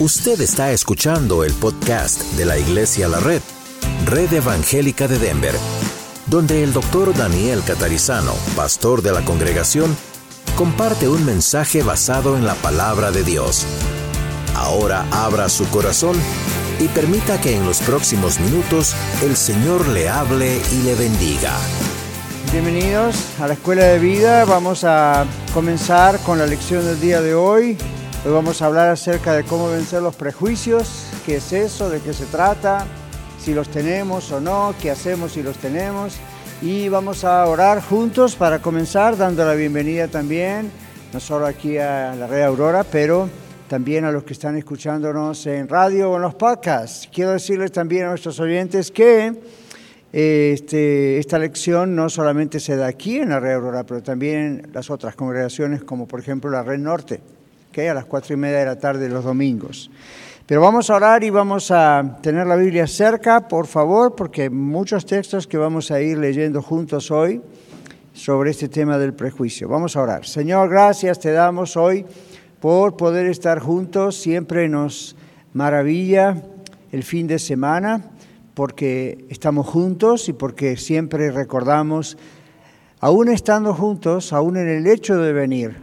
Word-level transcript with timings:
Usted 0.00 0.40
está 0.40 0.72
escuchando 0.72 1.44
el 1.44 1.52
podcast 1.52 2.20
de 2.32 2.44
la 2.44 2.58
Iglesia 2.58 3.06
La 3.06 3.20
Red, 3.20 3.40
Red 4.06 4.32
Evangélica 4.32 5.06
de 5.06 5.20
Denver, 5.20 5.54
donde 6.26 6.64
el 6.64 6.72
doctor 6.72 7.16
Daniel 7.16 7.62
Catarizano, 7.64 8.32
pastor 8.56 9.02
de 9.02 9.12
la 9.12 9.24
congregación, 9.24 9.96
comparte 10.56 11.08
un 11.08 11.24
mensaje 11.24 11.84
basado 11.84 12.36
en 12.36 12.44
la 12.44 12.56
palabra 12.56 13.12
de 13.12 13.22
Dios. 13.22 13.66
Ahora 14.56 15.06
abra 15.12 15.48
su 15.48 15.64
corazón 15.70 16.16
y 16.80 16.88
permita 16.88 17.40
que 17.40 17.54
en 17.54 17.64
los 17.64 17.78
próximos 17.78 18.40
minutos 18.40 18.96
el 19.22 19.36
Señor 19.36 19.86
le 19.86 20.08
hable 20.08 20.60
y 20.72 20.82
le 20.82 20.96
bendiga. 20.96 21.52
Bienvenidos 22.50 23.14
a 23.38 23.46
la 23.46 23.54
Escuela 23.54 23.84
de 23.84 24.00
Vida. 24.00 24.44
Vamos 24.44 24.82
a 24.82 25.24
comenzar 25.54 26.18
con 26.18 26.40
la 26.40 26.46
lección 26.46 26.84
del 26.84 27.00
día 27.00 27.20
de 27.20 27.36
hoy. 27.36 27.78
Hoy 28.26 28.32
vamos 28.32 28.62
a 28.62 28.66
hablar 28.66 28.88
acerca 28.88 29.34
de 29.34 29.44
cómo 29.44 29.68
vencer 29.68 30.00
los 30.00 30.16
prejuicios, 30.16 31.10
qué 31.26 31.36
es 31.36 31.52
eso, 31.52 31.90
de 31.90 32.00
qué 32.00 32.14
se 32.14 32.24
trata, 32.24 32.86
si 33.38 33.52
los 33.52 33.68
tenemos 33.68 34.32
o 34.32 34.40
no, 34.40 34.74
qué 34.80 34.90
hacemos 34.90 35.32
si 35.32 35.42
los 35.42 35.58
tenemos. 35.58 36.16
Y 36.62 36.88
vamos 36.88 37.24
a 37.24 37.44
orar 37.44 37.82
juntos 37.82 38.34
para 38.34 38.60
comenzar, 38.60 39.18
dando 39.18 39.44
la 39.44 39.52
bienvenida 39.52 40.08
también, 40.08 40.70
no 41.12 41.20
solo 41.20 41.44
aquí 41.44 41.76
a 41.76 42.14
la 42.14 42.26
Red 42.26 42.44
Aurora, 42.44 42.82
pero 42.82 43.28
también 43.68 44.06
a 44.06 44.10
los 44.10 44.24
que 44.24 44.32
están 44.32 44.56
escuchándonos 44.56 45.46
en 45.46 45.68
radio 45.68 46.10
o 46.10 46.16
en 46.16 46.22
los 46.22 46.34
podcasts. 46.34 47.10
Quiero 47.12 47.32
decirles 47.32 47.72
también 47.72 48.06
a 48.06 48.08
nuestros 48.08 48.40
oyentes 48.40 48.90
que 48.90 49.38
este, 50.10 51.18
esta 51.18 51.38
lección 51.38 51.94
no 51.94 52.08
solamente 52.08 52.58
se 52.58 52.74
da 52.74 52.86
aquí 52.86 53.18
en 53.18 53.28
la 53.28 53.40
Red 53.40 53.56
Aurora, 53.56 53.84
pero 53.84 54.02
también 54.02 54.62
en 54.64 54.72
las 54.72 54.88
otras 54.88 55.14
congregaciones, 55.14 55.84
como 55.84 56.08
por 56.08 56.20
ejemplo 56.20 56.50
la 56.50 56.62
Red 56.62 56.78
Norte 56.78 57.33
a 57.82 57.94
las 57.94 58.04
cuatro 58.04 58.34
y 58.34 58.36
media 58.36 58.58
de 58.58 58.66
la 58.66 58.78
tarde 58.78 59.08
los 59.08 59.24
domingos. 59.24 59.90
Pero 60.46 60.60
vamos 60.60 60.90
a 60.90 60.96
orar 60.96 61.24
y 61.24 61.30
vamos 61.30 61.70
a 61.70 62.18
tener 62.20 62.46
la 62.46 62.56
Biblia 62.56 62.86
cerca, 62.86 63.48
por 63.48 63.66
favor, 63.66 64.14
porque 64.14 64.50
muchos 64.50 65.06
textos 65.06 65.46
que 65.46 65.56
vamos 65.56 65.90
a 65.90 66.00
ir 66.00 66.18
leyendo 66.18 66.60
juntos 66.60 67.10
hoy 67.10 67.40
sobre 68.12 68.50
este 68.50 68.68
tema 68.68 68.98
del 68.98 69.14
prejuicio. 69.14 69.68
Vamos 69.68 69.96
a 69.96 70.02
orar. 70.02 70.26
Señor, 70.26 70.68
gracias 70.68 71.18
te 71.18 71.32
damos 71.32 71.76
hoy 71.76 72.04
por 72.60 72.96
poder 72.96 73.26
estar 73.26 73.58
juntos. 73.58 74.16
Siempre 74.16 74.68
nos 74.68 75.16
maravilla 75.52 76.42
el 76.92 77.02
fin 77.02 77.26
de 77.26 77.38
semana 77.38 78.10
porque 78.54 79.24
estamos 79.30 79.66
juntos 79.66 80.28
y 80.28 80.32
porque 80.32 80.76
siempre 80.76 81.30
recordamos, 81.30 82.16
aún 83.00 83.28
estando 83.28 83.74
juntos, 83.74 84.32
aún 84.32 84.56
en 84.56 84.68
el 84.68 84.86
hecho 84.86 85.16
de 85.16 85.32
venir, 85.32 85.76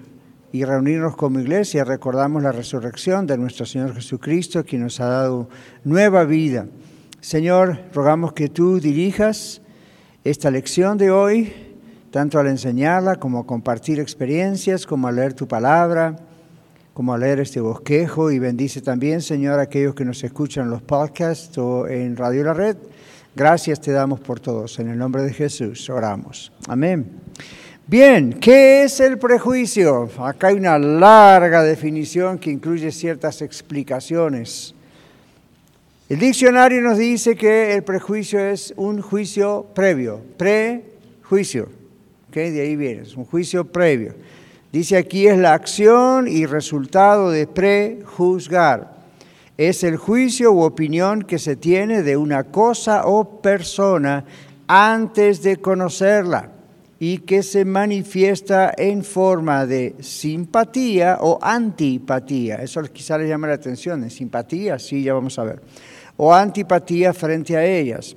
y 0.52 0.66
reunirnos 0.66 1.16
como 1.16 1.40
iglesia, 1.40 1.84
recordamos 1.84 2.44
la 2.44 2.52
resurrección 2.52 3.26
de 3.26 3.38
nuestro 3.38 3.66
Señor 3.66 3.94
Jesucristo, 3.94 4.64
quien 4.64 4.84
nos 4.84 5.00
ha 5.00 5.06
dado 5.06 5.50
nueva 5.84 6.26
vida. 6.26 6.68
Señor, 7.22 7.80
rogamos 7.94 8.34
que 8.34 8.50
tú 8.50 8.80
dirijas 8.80 9.62
esta 10.24 10.52
lección 10.52 10.98
de 10.98 11.12
hoy, 11.12 11.54
tanto 12.12 12.40
al 12.40 12.48
enseñarla 12.48 13.16
como 13.16 13.40
a 13.40 13.46
compartir 13.46 14.00
experiencias, 14.00 14.86
como 14.86 15.08
a 15.08 15.12
leer 15.12 15.34
tu 15.34 15.48
palabra, 15.48 16.18
como 16.94 17.14
a 17.14 17.18
leer 17.18 17.40
este 17.40 17.62
bosquejo 17.62 18.32
y 18.32 18.40
bendice 18.40 18.82
también, 18.82 19.22
Señor, 19.22 19.60
a 19.60 19.64
aquellos 19.64 19.96
que 19.96 20.04
nos 20.04 20.24
escuchan 20.24 20.66
en 20.66 20.72
los 20.72 20.82
podcasts 20.82 21.58
o 21.58 21.88
en 21.88 22.18
Radio 22.18 22.44
La 22.44 22.54
Red. 22.54 22.78
Gracias 23.34 23.80
te 23.80 23.92
damos 23.92 24.20
por 24.20 24.42
todos. 24.42 24.78
En 24.80 24.90
el 24.90 24.98
nombre 24.98 25.24
de 25.24 25.34
Jesús 25.34 25.90
oramos. 25.90 26.52
Amén. 26.68 27.31
Bien, 27.88 28.32
¿qué 28.40 28.84
es 28.84 29.00
el 29.00 29.18
prejuicio? 29.18 30.08
Acá 30.20 30.48
hay 30.48 30.56
una 30.56 30.78
larga 30.78 31.64
definición 31.64 32.38
que 32.38 32.52
incluye 32.52 32.92
ciertas 32.92 33.42
explicaciones. 33.42 34.74
El 36.08 36.20
diccionario 36.20 36.80
nos 36.82 36.98
dice 36.98 37.36
que 37.36 37.74
el 37.74 37.84
prejuicio 37.84 38.40
es 38.40 38.74
un 38.78 39.02
juicio 39.02 39.66
previo, 39.74 40.22
prejuicio. 40.38 41.70
¿okay? 42.30 42.52
De 42.52 42.62
ahí 42.62 42.76
viene, 42.76 43.02
es 43.02 43.18
un 43.18 43.26
juicio 43.26 43.66
previo. 43.66 44.14
Dice 44.72 44.96
aquí 44.96 45.28
es 45.28 45.38
la 45.38 45.54
acción 45.54 46.28
y 46.28 46.46
resultado 46.46 47.30
de 47.30 47.48
prejuzgar. 47.48 48.94
Es 49.58 49.84
el 49.84 49.98
juicio 49.98 50.54
u 50.54 50.62
opinión 50.62 51.24
que 51.24 51.40
se 51.40 51.58
tiene 51.58 52.04
de 52.04 52.16
una 52.16 52.46
cosa 52.46 53.06
o 53.06 53.42
persona 53.42 54.24
antes 54.68 55.42
de 55.42 55.58
conocerla 55.58 56.51
y 57.04 57.18
que 57.18 57.42
se 57.42 57.66
manifiesta 57.66 58.72
en 58.78 59.04
forma 59.04 59.66
de 59.66 59.96
simpatía 60.02 61.18
o 61.20 61.40
antipatía. 61.42 62.58
Eso 62.58 62.80
quizá 62.84 63.18
les 63.18 63.28
llama 63.28 63.48
la 63.48 63.56
atención, 63.56 64.04
¿es 64.04 64.14
simpatía, 64.14 64.78
sí, 64.78 65.02
ya 65.02 65.16
vamos 65.16 65.40
a 65.40 65.46
ver. 65.46 65.64
O 66.18 66.32
antipatía 66.32 67.12
frente 67.12 67.58
a 67.58 67.66
ellas. 67.66 68.16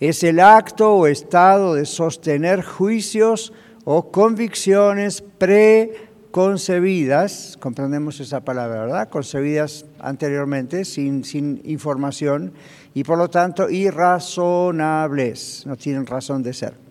Es 0.00 0.24
el 0.24 0.40
acto 0.40 0.92
o 0.92 1.06
estado 1.06 1.74
de 1.74 1.86
sostener 1.86 2.64
juicios 2.64 3.52
o 3.84 4.10
convicciones 4.10 5.22
preconcebidas, 5.38 7.56
comprendemos 7.60 8.18
esa 8.18 8.40
palabra, 8.40 8.86
¿verdad? 8.86 9.08
Concebidas 9.08 9.86
anteriormente, 10.00 10.84
sin, 10.84 11.22
sin 11.22 11.62
información, 11.64 12.54
y 12.92 13.04
por 13.04 13.18
lo 13.18 13.30
tanto 13.30 13.70
irrazonables, 13.70 15.62
no 15.64 15.76
tienen 15.76 16.06
razón 16.06 16.42
de 16.42 16.54
ser. 16.54 16.82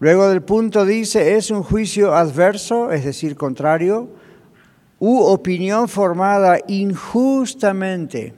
Luego 0.00 0.28
del 0.28 0.42
punto 0.42 0.84
dice, 0.84 1.36
es 1.36 1.50
un 1.50 1.62
juicio 1.62 2.14
adverso, 2.14 2.92
es 2.92 3.04
decir, 3.04 3.36
contrario, 3.36 4.08
u 4.98 5.20
opinión 5.20 5.88
formada 5.88 6.58
injustamente 6.66 8.34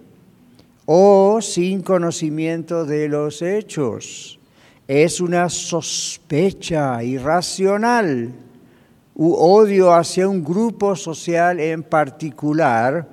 o 0.84 1.40
sin 1.40 1.82
conocimiento 1.82 2.84
de 2.84 3.08
los 3.08 3.42
hechos. 3.42 4.38
Es 4.86 5.20
una 5.20 5.48
sospecha 5.48 7.02
irracional 7.02 8.32
u 9.14 9.32
odio 9.34 9.92
hacia 9.92 10.28
un 10.28 10.44
grupo 10.44 10.94
social 10.94 11.58
en 11.58 11.82
particular 11.82 13.08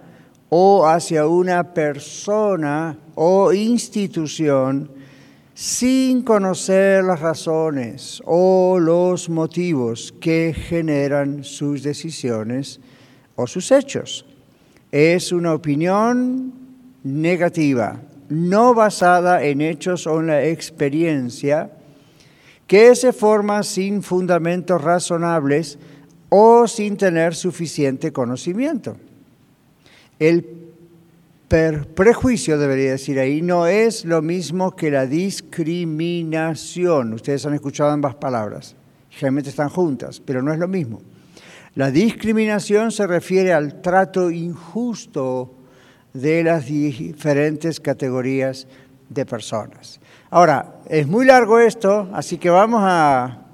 o 0.50 0.86
hacia 0.86 1.26
una 1.26 1.74
persona 1.74 2.98
o 3.16 3.54
institución 3.54 4.92
sin 5.54 6.24
conocer 6.24 7.04
las 7.04 7.20
razones 7.20 8.22
o 8.26 8.80
los 8.80 9.30
motivos 9.30 10.14
que 10.20 10.54
generan 10.54 11.44
sus 11.44 11.84
decisiones 11.84 12.80
o 13.36 13.46
sus 13.46 13.72
hechos. 13.72 14.26
Es 14.92 15.32
una 15.32 15.54
opinión 15.54 16.54
negativa, 17.04 18.02
no 18.30 18.74
basada 18.74 19.44
en 19.44 19.62
hechos 19.62 20.08
o 20.08 20.20
en 20.20 20.28
la 20.28 20.44
experiencia, 20.44 21.72
que 22.66 22.96
se 22.96 23.14
forma 23.14 23.62
sin 23.62 24.02
fundamentos 24.02 24.82
razonables 24.82 25.78
o 26.30 26.68
sin 26.68 26.98
tener 26.98 27.36
suficiente 27.36 28.12
conocimiento. 28.12 28.98
El 30.18 30.63
prejuicio, 31.94 32.58
debería 32.58 32.92
decir 32.92 33.20
ahí, 33.20 33.44
no 33.44 33.68
es 33.68 34.06
lo 34.06 34.24
mismo 34.24 34.76
que 34.76 34.90
la 34.90 35.06
discriminación. 35.06 37.14
Ustedes 37.14 37.46
han 37.46 37.54
escuchado 37.54 37.92
ambas 37.92 38.16
palabras, 38.16 38.76
generalmente 39.12 39.52
están 39.52 39.70
juntas, 39.70 40.20
pero 40.20 40.42
no 40.42 40.52
es 40.52 40.58
lo 40.58 40.68
mismo. 40.68 41.04
La 41.76 41.92
discriminación 41.92 42.92
se 42.92 43.06
refiere 43.06 43.54
al 43.54 43.82
trato 43.82 44.32
injusto 44.32 45.54
de 46.12 46.44
las 46.44 46.66
diferentes 46.66 47.80
categorías 47.80 48.66
de 49.10 49.24
personas. 49.24 50.00
Ahora, 50.32 50.78
es 50.88 51.06
muy 51.06 51.28
largo 51.28 51.60
esto, 51.60 52.10
así 52.14 52.40
que 52.40 52.50
vamos 52.50 52.82
a 52.84 53.46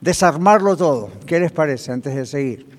desarmarlo 0.00 0.74
todo. 0.74 1.10
¿Qué 1.26 1.38
les 1.38 1.52
parece 1.52 1.92
antes 1.92 2.14
de 2.14 2.24
seguir? 2.24 2.73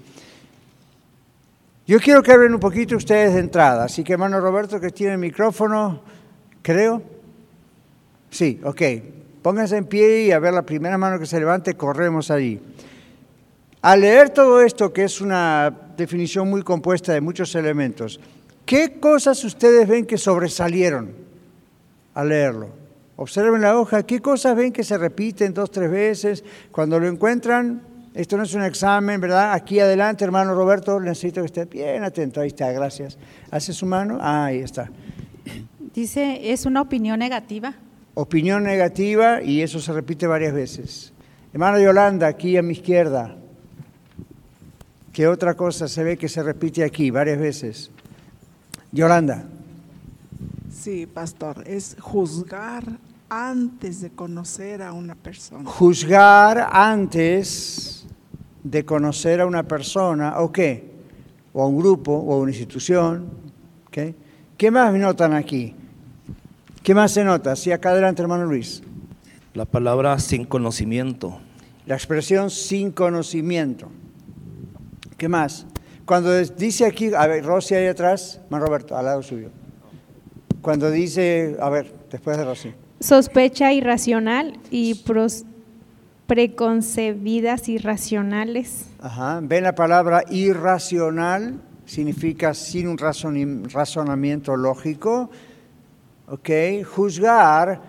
Yo 1.87 1.99
quiero 1.99 2.23
que 2.23 2.31
hablen 2.31 2.55
un 2.55 2.59
poquito 2.59 2.95
ustedes 2.95 3.35
de 3.35 3.39
entrada, 3.39 3.83
así 3.83 4.03
que 4.03 4.13
hermano 4.13 4.39
Roberto 4.39 4.79
que 4.79 4.89
tiene 4.89 5.13
el 5.13 5.19
micrófono, 5.19 6.01
creo. 6.63 7.01
Sí, 8.31 8.59
ok. 8.63 8.81
Pónganse 9.43 9.77
en 9.77 9.85
pie 9.85 10.23
y 10.23 10.31
a 10.31 10.39
ver 10.39 10.53
la 10.53 10.63
primera 10.63 10.97
mano 10.97 11.19
que 11.19 11.27
se 11.27 11.37
levante, 11.39 11.75
corremos 11.75 12.31
allí. 12.31 12.59
Al 13.83 14.01
leer 14.01 14.31
todo 14.31 14.61
esto, 14.61 14.91
que 14.91 15.03
es 15.03 15.21
una 15.21 15.71
definición 15.95 16.49
muy 16.49 16.63
compuesta 16.63 17.13
de 17.13 17.21
muchos 17.21 17.53
elementos, 17.53 18.19
¿qué 18.65 18.99
cosas 18.99 19.43
ustedes 19.43 19.87
ven 19.87 20.07
que 20.07 20.17
sobresalieron 20.17 21.13
al 22.15 22.29
leerlo? 22.29 22.69
Observen 23.15 23.61
la 23.61 23.77
hoja, 23.77 24.01
¿qué 24.01 24.21
cosas 24.21 24.55
ven 24.55 24.73
que 24.73 24.83
se 24.83 24.97
repiten 24.97 25.53
dos, 25.53 25.69
tres 25.69 25.91
veces? 25.91 26.43
Cuando 26.71 26.99
lo 26.99 27.07
encuentran, 27.07 27.83
esto 28.15 28.37
no 28.37 28.43
es 28.43 28.53
un 28.53 28.63
examen, 28.63 29.19
¿verdad? 29.19 29.51
Aquí 29.51 29.77
adelante, 29.77 30.23
hermano 30.23 30.55
Roberto, 30.55 31.01
necesito 31.01 31.41
que 31.41 31.47
esté 31.47 31.65
bien 31.65 32.01
atento. 32.01 32.39
Ahí 32.39 32.47
está, 32.47 32.71
gracias. 32.71 33.17
¿Hace 33.51 33.73
su 33.73 33.85
mano? 33.85 34.19
Ah, 34.21 34.45
ahí 34.45 34.59
está. 34.59 34.89
Dice, 35.93 36.39
es 36.53 36.65
una 36.65 36.81
opinión 36.81 37.19
negativa. 37.19 37.73
Opinión 38.13 38.63
negativa 38.63 39.43
y 39.43 39.61
eso 39.61 39.81
se 39.81 39.91
repite 39.91 40.27
varias 40.27 40.53
veces. 40.53 41.11
Hermano 41.51 41.77
Yolanda, 41.77 42.27
aquí 42.27 42.55
a 42.55 42.61
mi 42.61 42.71
izquierda. 42.71 43.35
¿Qué 45.11 45.27
otra 45.27 45.53
cosa 45.53 45.89
se 45.89 46.01
ve 46.01 46.15
que 46.15 46.29
se 46.29 46.41
repite 46.41 46.85
aquí 46.85 47.11
varias 47.11 47.37
veces? 47.37 47.91
Yolanda. 48.93 49.43
Sí, 50.71 51.05
pastor, 51.05 51.63
es 51.67 51.97
juzgar 51.99 52.83
antes 53.27 53.99
de 53.99 54.11
conocer 54.11 54.81
a 54.81 54.93
una 54.93 55.15
persona. 55.15 55.69
Juzgar 55.69 56.69
antes 56.71 58.04
de 58.65 58.83
conocer 58.83 59.41
a 59.41 59.45
una 59.45 59.63
persona, 59.63 60.39
¿o 60.39 60.51
qué? 60.51 60.89
O 61.53 61.61
a 61.61 61.67
un 61.67 61.77
grupo, 61.77 62.13
o 62.13 62.33
a 62.33 62.37
una 62.39 62.49
institución. 62.49 63.29
¿okay? 63.87 64.15
¿Qué 64.57 64.71
más 64.71 64.91
notan 64.91 65.33
aquí? 65.33 65.75
¿Qué 66.81 66.95
más 66.95 67.11
se 67.11 67.23
nota? 67.23 67.55
Sí, 67.55 67.71
acá 67.71 67.91
adelante, 67.91 68.23
hermano 68.23 68.45
Luis. 68.45 68.81
La 69.53 69.65
palabra 69.65 70.17
sin 70.17 70.45
conocimiento. 70.45 71.39
La 71.85 71.93
expresión 71.93 72.49
sin 72.49 72.91
conocimiento. 72.91 73.87
¿Qué 75.15 75.29
más? 75.29 75.67
Cuando 76.05 76.35
dice 76.35 76.85
aquí, 76.85 77.11
a 77.13 77.27
ver, 77.27 77.45
Rosy 77.45 77.75
ahí 77.75 77.85
atrás, 77.85 78.41
más 78.49 78.61
Roberto, 78.61 78.97
al 78.97 79.05
lado 79.05 79.21
suyo. 79.21 79.49
Cuando 80.61 80.89
dice, 80.89 81.55
a 81.59 81.69
ver, 81.69 81.93
después 82.09 82.35
de 82.35 82.45
Rosy. 82.45 82.73
Sospecha 82.99 83.71
irracional 83.73 84.57
y 84.71 84.95
preconcebidas 86.27 87.69
irracionales. 87.69 88.85
Ajá. 88.99 89.39
¿Ven 89.43 89.63
la 89.63 89.75
palabra 89.75 90.23
irracional? 90.29 91.61
Significa 91.85 92.53
sin 92.53 92.87
un 92.87 92.97
razonamiento 92.97 94.55
lógico. 94.55 95.29
¿Ok? 96.27 96.49
Juzgar, 96.83 97.79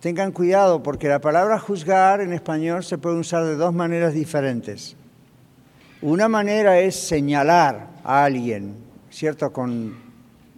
tengan 0.00 0.32
cuidado 0.32 0.82
porque 0.82 1.08
la 1.08 1.20
palabra 1.20 1.58
juzgar 1.58 2.20
en 2.20 2.32
español 2.32 2.82
se 2.82 2.98
puede 2.98 3.18
usar 3.18 3.44
de 3.44 3.54
dos 3.54 3.72
maneras 3.72 4.14
diferentes. 4.14 4.96
Una 6.02 6.28
manera 6.28 6.80
es 6.80 6.96
señalar 6.96 7.88
a 8.02 8.24
alguien, 8.24 8.74
¿cierto? 9.10 9.52
Con 9.52 9.94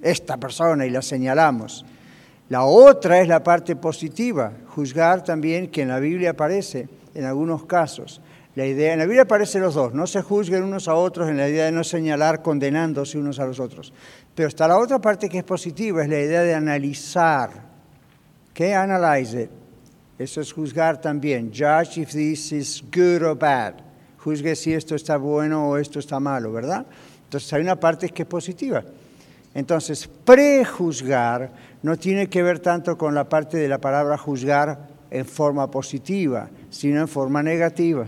esta 0.00 0.38
persona 0.38 0.86
y 0.86 0.90
la 0.90 1.02
señalamos. 1.02 1.84
La 2.48 2.64
otra 2.64 3.20
es 3.20 3.28
la 3.28 3.42
parte 3.42 3.76
positiva, 3.76 4.52
juzgar 4.68 5.24
también, 5.24 5.68
que 5.68 5.82
en 5.82 5.88
la 5.88 5.98
Biblia 5.98 6.30
aparece 6.30 6.88
en 7.14 7.24
algunos 7.24 7.64
casos. 7.66 8.20
La 8.54 8.66
idea, 8.66 8.92
en 8.92 8.98
la 8.98 9.06
Biblia 9.06 9.22
aparecen 9.22 9.62
los 9.62 9.74
dos, 9.74 9.94
no 9.94 10.06
se 10.06 10.20
juzguen 10.20 10.62
unos 10.62 10.86
a 10.88 10.94
otros 10.94 11.28
en 11.30 11.38
la 11.38 11.48
idea 11.48 11.64
de 11.66 11.72
no 11.72 11.84
señalar 11.84 12.42
condenándose 12.42 13.18
unos 13.18 13.38
a 13.38 13.46
los 13.46 13.58
otros. 13.60 13.92
Pero 14.34 14.48
está 14.48 14.68
la 14.68 14.78
otra 14.78 15.00
parte 15.00 15.28
que 15.28 15.38
es 15.38 15.44
positiva, 15.44 16.02
es 16.02 16.08
la 16.08 16.20
idea 16.20 16.42
de 16.42 16.54
analizar. 16.54 17.50
¿Qué? 18.52 18.74
Analyze. 18.74 19.48
Eso 20.18 20.40
es 20.40 20.52
juzgar 20.52 21.00
también. 21.00 21.50
Judge 21.50 21.98
if 21.98 22.12
this 22.12 22.52
is 22.52 22.84
good 22.92 23.22
or 23.22 23.38
bad 23.38 23.92
juzgue 24.22 24.54
si 24.54 24.72
esto 24.72 24.94
está 24.94 25.16
bueno 25.16 25.68
o 25.70 25.76
esto 25.76 25.98
está 25.98 26.20
malo, 26.20 26.52
¿verdad? 26.52 26.86
Entonces 27.24 27.52
hay 27.52 27.62
una 27.62 27.78
parte 27.78 28.08
que 28.10 28.22
es 28.22 28.28
positiva. 28.28 28.84
Entonces, 29.54 30.08
prejuzgar 30.24 31.50
no 31.82 31.96
tiene 31.96 32.28
que 32.28 32.42
ver 32.42 32.60
tanto 32.60 32.96
con 32.96 33.14
la 33.14 33.28
parte 33.28 33.58
de 33.58 33.68
la 33.68 33.78
palabra 33.78 34.16
juzgar 34.16 34.88
en 35.12 35.26
forma 35.26 35.70
positiva, 35.70 36.48
sino 36.70 37.00
en 37.00 37.08
forma 37.08 37.42
negativa. 37.42 38.06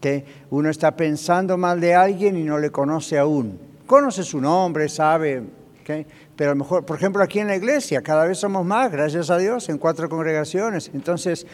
que 0.00 0.24
Uno 0.50 0.68
está 0.68 0.94
pensando 0.94 1.56
mal 1.56 1.80
de 1.80 1.94
alguien 1.94 2.36
y 2.36 2.42
no 2.42 2.58
le 2.58 2.70
conoce 2.70 3.16
aún. 3.16 3.58
Conoce 3.86 4.22
su 4.22 4.40
nombre, 4.40 4.88
sabe, 4.88 5.42
pero 6.36 6.50
a 6.50 6.54
lo 6.54 6.58
mejor, 6.58 6.84
por 6.84 6.96
ejemplo, 6.96 7.22
aquí 7.22 7.38
en 7.38 7.46
la 7.46 7.56
iglesia, 7.56 8.02
cada 8.02 8.26
vez 8.26 8.38
somos 8.38 8.66
más, 8.66 8.90
gracias 8.90 9.30
a 9.30 9.38
Dios, 9.38 9.68
en 9.68 9.78
cuatro 9.78 10.08
congregaciones. 10.08 10.90
Entonces, 10.92 11.46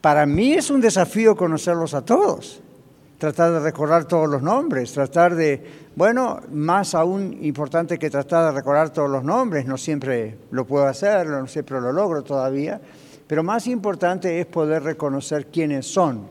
para 0.00 0.26
mí 0.26 0.54
es 0.54 0.70
un 0.70 0.80
desafío 0.80 1.36
conocerlos 1.36 1.94
a 1.94 2.04
todos 2.04 2.62
tratar 3.22 3.52
de 3.52 3.60
recordar 3.60 4.06
todos 4.06 4.28
los 4.28 4.42
nombres, 4.42 4.92
tratar 4.92 5.36
de, 5.36 5.64
bueno, 5.94 6.40
más 6.50 6.92
aún 6.96 7.38
importante 7.42 7.96
que 7.96 8.10
tratar 8.10 8.46
de 8.46 8.50
recordar 8.50 8.90
todos 8.90 9.08
los 9.08 9.22
nombres, 9.22 9.64
no 9.64 9.76
siempre 9.76 10.38
lo 10.50 10.64
puedo 10.64 10.86
hacer, 10.86 11.28
no 11.28 11.46
siempre 11.46 11.80
lo 11.80 11.92
logro 11.92 12.22
todavía, 12.22 12.80
pero 13.32 13.42
más 13.42 13.66
importante 13.66 14.40
es 14.40 14.44
poder 14.44 14.82
reconocer 14.82 15.46
quiénes 15.46 15.86
son, 15.86 16.26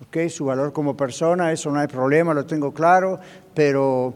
¿ok? 0.00 0.30
Su 0.30 0.46
valor 0.46 0.72
como 0.72 0.96
persona, 0.96 1.52
eso 1.52 1.70
no 1.70 1.78
hay 1.78 1.88
problema, 1.88 2.32
lo 2.32 2.46
tengo 2.46 2.72
claro, 2.72 3.20
pero 3.52 4.14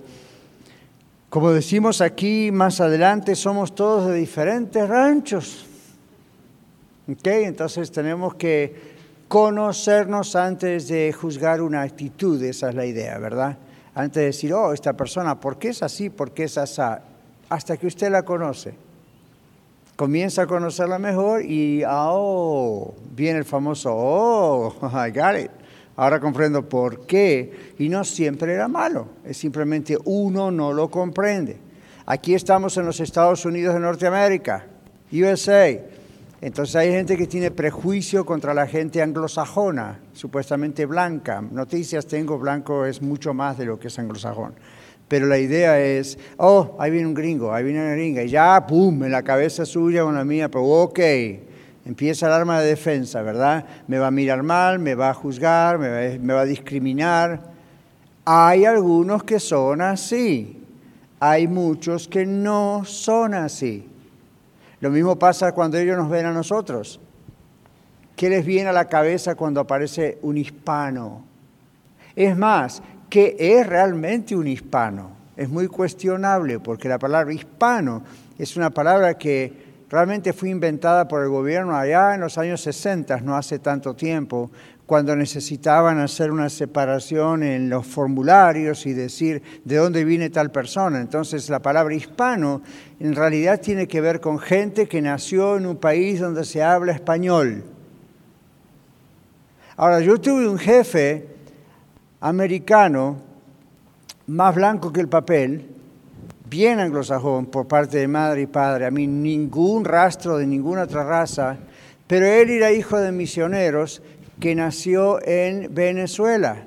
como 1.29 1.51
decimos 1.51 2.01
aquí 2.01 2.51
más 2.53 2.81
adelante, 2.81 3.37
somos 3.37 3.75
todos 3.75 4.07
de 4.07 4.15
diferentes 4.15 4.89
ranchos, 4.89 5.67
¿ok? 7.07 7.27
Entonces 7.27 7.93
tenemos 7.93 8.35
que 8.37 8.75
conocernos 9.29 10.37
antes 10.37 10.89
de 10.89 11.13
juzgar 11.13 11.61
una 11.61 11.83
actitud, 11.83 12.43
esa 12.43 12.71
es 12.71 12.75
la 12.77 12.87
idea, 12.87 13.19
¿verdad? 13.19 13.59
Antes 13.95 14.21
de 14.23 14.25
decir, 14.25 14.55
oh, 14.55 14.73
esta 14.73 14.95
persona, 14.95 15.39
¿por 15.39 15.59
qué 15.59 15.69
es 15.69 15.83
así? 15.83 16.09
¿Por 16.09 16.31
qué 16.31 16.45
es 16.45 16.57
así? 16.57 16.81
Hasta 17.51 17.77
que 17.77 17.87
usted 17.87 18.11
la 18.11 18.23
conoce. 18.23 18.90
Comienza 20.01 20.41
a 20.41 20.47
conocerla 20.47 20.99
mejor 20.99 21.45
y, 21.45 21.83
oh, 21.87 22.95
viene 23.15 23.41
el 23.41 23.45
famoso, 23.45 23.91
oh, 23.95 24.75
I 24.83 25.11
got 25.11 25.39
it. 25.39 25.51
Ahora 25.95 26.19
comprendo 26.19 26.67
por 26.67 27.05
qué. 27.05 27.75
Y 27.79 27.91
no 27.91 28.03
siempre 28.03 28.55
era 28.55 28.67
malo, 28.67 29.09
es 29.27 29.37
simplemente 29.37 29.99
uno 30.07 30.51
no 30.51 30.73
lo 30.73 30.89
comprende. 30.89 31.59
Aquí 32.07 32.33
estamos 32.33 32.79
en 32.79 32.87
los 32.87 32.99
Estados 32.99 33.45
Unidos 33.45 33.75
de 33.75 33.81
Norteamérica, 33.81 34.65
USA. 35.13 35.69
Entonces 36.41 36.77
hay 36.77 36.93
gente 36.93 37.19
que 37.19 37.27
tiene 37.27 37.51
prejuicio 37.51 38.25
contra 38.25 38.55
la 38.55 38.67
gente 38.67 39.03
anglosajona, 39.03 39.99
supuestamente 40.15 40.87
blanca. 40.87 41.43
Noticias 41.43 42.07
tengo, 42.07 42.39
blanco 42.39 42.87
es 42.87 43.03
mucho 43.03 43.35
más 43.35 43.59
de 43.59 43.67
lo 43.67 43.79
que 43.79 43.89
es 43.89 43.99
anglosajón. 43.99 44.55
Pero 45.11 45.27
la 45.27 45.39
idea 45.39 45.81
es, 45.81 46.17
oh, 46.37 46.77
ahí 46.79 46.93
viene 46.93 47.09
un 47.09 47.15
gringo, 47.15 47.53
ahí 47.53 47.65
viene 47.65 47.81
una 47.81 47.95
gringa, 47.95 48.23
y 48.23 48.29
ya, 48.29 48.65
pum, 48.65 49.03
en 49.03 49.11
la 49.11 49.25
cabeza 49.25 49.67
suya 49.67 50.05
con 50.05 50.15
la 50.15 50.25
mía, 50.25 50.49
pero 50.49 50.65
ok, 50.65 51.01
empieza 51.85 52.29
el 52.29 52.33
arma 52.33 52.61
de 52.61 52.69
defensa, 52.69 53.21
¿verdad? 53.21 53.65
Me 53.89 53.99
va 53.99 54.07
a 54.07 54.13
mirar 54.13 54.45
mal, 54.45 54.79
me 54.79 54.95
va 54.95 55.11
a 55.11 55.15
juzgar, 55.15 55.81
me 55.81 56.33
va 56.33 56.43
a 56.43 56.45
discriminar. 56.45 57.41
Hay 58.25 58.65
algunos 58.65 59.25
que 59.25 59.41
son 59.41 59.81
así, 59.81 60.63
hay 61.19 61.49
muchos 61.49 62.07
que 62.07 62.25
no 62.25 62.85
son 62.85 63.35
así. 63.35 63.89
Lo 64.79 64.91
mismo 64.91 65.19
pasa 65.19 65.51
cuando 65.51 65.77
ellos 65.77 65.97
nos 65.97 66.09
ven 66.09 66.27
a 66.27 66.33
nosotros. 66.33 67.01
¿Qué 68.15 68.31
les 68.31 68.47
viene 68.47 68.69
a 68.69 68.73
la 68.73 68.85
cabeza 68.85 69.35
cuando 69.35 69.59
aparece 69.59 70.19
un 70.23 70.37
hispano? 70.37 71.25
Es 72.15 72.37
más, 72.37 72.81
¿qué 73.11 73.37
es 73.39 73.67
realmente 73.67 74.35
un 74.35 74.47
hispano? 74.47 75.11
Es 75.37 75.49
muy 75.49 75.67
cuestionable 75.67 76.61
porque 76.61 76.89
la 76.89 76.99
palabra 76.99 77.33
hispano 77.33 78.03
es 78.39 78.57
una 78.57 78.71
palabra 78.71 79.19
que 79.19 79.71
realmente 79.91 80.33
fue 80.33 80.49
inventada 80.51 81.09
por 81.09 81.23
el 81.23 81.29
gobierno 81.29 81.77
allá 81.77 82.15
en 82.15 82.21
los 82.21 82.39
años 82.39 82.61
60, 82.63 83.21
no 83.21 83.37
hace 83.37 83.59
tanto 83.59 83.95
tiempo, 83.95 84.51
cuando 84.87 85.15
necesitaban 85.15 85.99
hacer 85.99 86.31
una 86.31 86.49
separación 86.49 87.43
en 87.43 87.69
los 87.69 87.87
formularios 87.87 88.87
y 88.87 88.93
decir 88.93 89.43
de 89.65 89.77
dónde 89.77 90.05
viene 90.05 90.31
tal 90.31 90.51
persona. 90.51 91.01
Entonces 91.01 91.49
la 91.49 91.61
palabra 91.61 91.95
hispano 91.95 92.63
en 92.99 93.15
realidad 93.15 93.61
tiene 93.61 93.87
que 93.87 94.01
ver 94.01 94.21
con 94.21 94.39
gente 94.39 94.89
que 94.89 95.03
nació 95.03 95.57
en 95.57 95.67
un 95.67 95.77
país 95.77 96.21
donde 96.21 96.45
se 96.45 96.63
habla 96.63 96.93
español. 96.93 97.65
Ahora, 99.77 100.01
yo 100.01 100.21
tuve 100.21 100.47
un 100.47 100.59
jefe 100.59 101.27
americano 102.21 103.17
más 104.27 104.55
blanco 104.55 104.93
que 104.93 105.01
el 105.01 105.09
papel, 105.09 105.67
bien 106.49 106.81
anglosajón 106.81 107.47
por 107.47 107.67
parte 107.67 107.99
de 107.99 108.09
madre 108.09 108.43
y 108.43 108.47
padre, 108.47 108.87
a 108.87 108.91
mí 108.91 109.07
ningún 109.07 109.85
rastro 109.85 110.37
de 110.37 110.47
ninguna 110.47 110.83
otra 110.83 111.05
raza, 111.05 111.57
pero 112.07 112.27
él 112.27 112.51
era 112.51 112.73
hijo 112.73 112.99
de 112.99 113.13
misioneros 113.13 114.03
que 114.39 114.55
nació 114.55 115.25
en 115.25 115.75
Venezuela. 115.75 116.67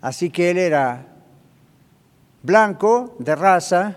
Así 0.00 0.30
que 0.30 0.50
él 0.50 0.58
era 0.58 1.06
blanco 2.42 3.16
de 3.18 3.34
raza, 3.34 3.96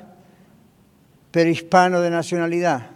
pero 1.31 1.49
hispano 1.49 2.01
de 2.01 2.09
nacionalidad. 2.09 2.87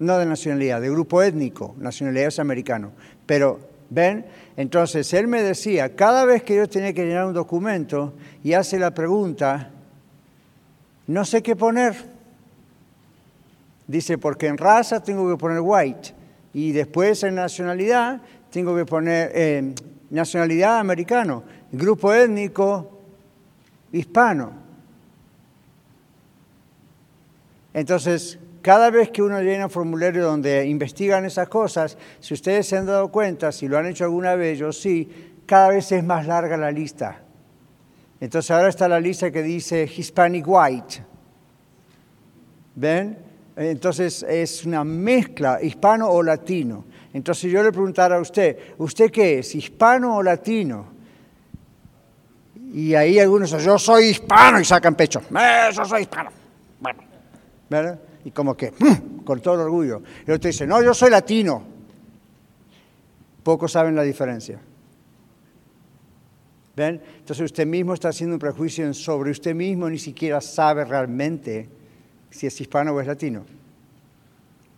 No 0.00 0.18
de 0.18 0.26
nacionalidad, 0.26 0.80
de 0.80 0.90
grupo 0.90 1.22
étnico, 1.22 1.76
nacionalidad 1.78 2.26
es 2.26 2.40
americano. 2.40 2.90
Pero, 3.24 3.60
¿ven? 3.88 4.26
Entonces, 4.56 5.12
él 5.14 5.28
me 5.28 5.42
decía, 5.42 5.94
cada 5.96 6.24
vez 6.24 6.42
que 6.42 6.56
yo 6.56 6.68
tenía 6.68 6.92
que 6.92 7.06
llenar 7.06 7.26
un 7.26 7.32
documento 7.32 8.14
y 8.44 8.52
hace 8.52 8.78
la 8.78 8.92
pregunta, 8.92 9.70
no 11.06 11.24
sé 11.24 11.42
qué 11.42 11.56
poner. 11.56 11.94
Dice, 13.86 14.18
porque 14.18 14.46
en 14.46 14.58
raza 14.58 15.02
tengo 15.02 15.28
que 15.30 15.36
poner 15.36 15.60
white 15.60 16.14
y 16.54 16.72
después 16.72 17.22
en 17.22 17.34
nacionalidad 17.34 18.20
tengo 18.50 18.76
que 18.76 18.84
poner 18.84 19.32
eh, 19.34 19.74
nacionalidad 20.10 20.78
americano, 20.78 21.42
grupo 21.72 22.12
étnico 22.12 23.00
hispano. 23.92 24.52
Entonces, 27.74 28.38
cada 28.62 28.90
vez 28.90 29.10
que 29.10 29.22
uno 29.22 29.40
llena 29.42 29.66
un 29.66 29.70
formulario 29.70 30.24
donde 30.24 30.66
investigan 30.66 31.24
esas 31.24 31.48
cosas, 31.48 31.98
si 32.20 32.34
ustedes 32.34 32.66
se 32.66 32.76
han 32.78 32.86
dado 32.86 33.08
cuenta, 33.10 33.52
si 33.52 33.68
lo 33.68 33.76
han 33.76 33.86
hecho 33.86 34.04
alguna 34.04 34.34
vez, 34.36 34.58
yo 34.58 34.72
sí, 34.72 35.34
cada 35.46 35.68
vez 35.68 35.90
es 35.92 36.04
más 36.04 36.26
larga 36.26 36.56
la 36.56 36.70
lista. 36.70 37.20
Entonces 38.20 38.50
ahora 38.52 38.68
está 38.68 38.88
la 38.88 39.00
lista 39.00 39.30
que 39.30 39.42
dice 39.42 39.82
Hispanic 39.84 40.44
White, 40.46 41.04
¿Ven? 42.74 43.18
Entonces 43.54 44.22
es 44.22 44.64
una 44.64 44.82
mezcla, 44.82 45.58
hispano 45.62 46.08
o 46.08 46.22
latino. 46.22 46.86
Entonces 47.12 47.52
yo 47.52 47.62
le 47.62 47.70
preguntara 47.70 48.16
a 48.16 48.20
usted, 48.20 48.56
¿usted 48.78 49.10
qué 49.10 49.40
es, 49.40 49.54
hispano 49.54 50.16
o 50.16 50.22
latino? 50.22 50.86
Y 52.72 52.94
ahí 52.94 53.18
algunos 53.18 53.50
dicen, 53.50 53.66
yo 53.66 53.78
soy 53.78 54.04
hispano 54.04 54.58
y 54.58 54.64
sacan 54.64 54.94
pecho. 54.94 55.20
"Eh, 55.38 55.68
yo 55.74 55.84
soy 55.84 56.02
hispano. 56.02 56.30
Bueno, 56.80 57.02
¿verdad? 57.68 57.98
Y 58.24 58.30
como 58.30 58.56
que, 58.56 58.72
con 59.24 59.40
todo 59.40 59.54
el 59.54 59.60
orgullo. 59.60 60.02
Y 60.26 60.30
otro 60.30 60.48
dice, 60.48 60.66
no, 60.66 60.82
yo 60.82 60.94
soy 60.94 61.10
latino. 61.10 61.62
Pocos 63.42 63.72
saben 63.72 63.94
la 63.94 64.02
diferencia. 64.02 64.60
¿Ven? 66.74 67.00
Entonces 67.18 67.44
usted 67.44 67.66
mismo 67.66 67.92
está 67.92 68.08
haciendo 68.08 68.36
un 68.36 68.40
prejuicio 68.40 68.92
sobre 68.94 69.30
usted 69.30 69.54
mismo, 69.54 69.90
ni 69.90 69.98
siquiera 69.98 70.40
sabe 70.40 70.84
realmente 70.84 71.68
si 72.30 72.46
es 72.46 72.60
hispano 72.60 72.92
o 72.92 73.00
es 73.00 73.06
latino. 73.06 73.44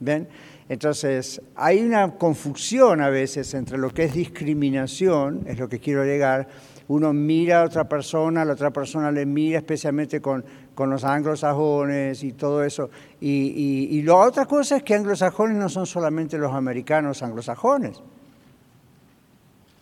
¿Ven? 0.01 0.29
Entonces, 0.69 1.43
hay 1.55 1.81
una 1.81 2.17
confusión 2.17 3.01
a 3.01 3.11
veces 3.11 3.53
entre 3.55 3.77
lo 3.77 3.91
que 3.91 4.05
es 4.05 4.15
discriminación, 4.15 5.45
es 5.47 5.59
lo 5.59 5.69
que 5.69 5.79
quiero 5.79 6.05
llegar. 6.05 6.49
Uno 6.89 7.13
mira 7.13 7.61
a 7.61 7.65
otra 7.65 7.89
persona, 7.89 8.45
la 8.45 8.55
otra 8.55 8.71
persona 8.73 9.11
le 9.11 9.27
mira 9.27 9.59
especialmente 9.59 10.21
con, 10.21 10.45
con 10.75 10.91
los 10.91 11.05
anglosajones 11.05 12.23
y 12.23 12.33
todo 12.33 12.65
eso. 12.65 12.91
Y, 13.21 13.29
y, 13.31 13.99
y 13.99 14.03
la 14.03 14.17
otra 14.17 14.47
cosa 14.47 14.77
es 14.77 14.83
que 14.83 14.95
anglosajones 14.95 15.57
no 15.57 15.69
son 15.69 15.87
solamente 15.87 16.39
los 16.39 16.53
americanos 16.53 17.23
anglosajones. 17.23 18.01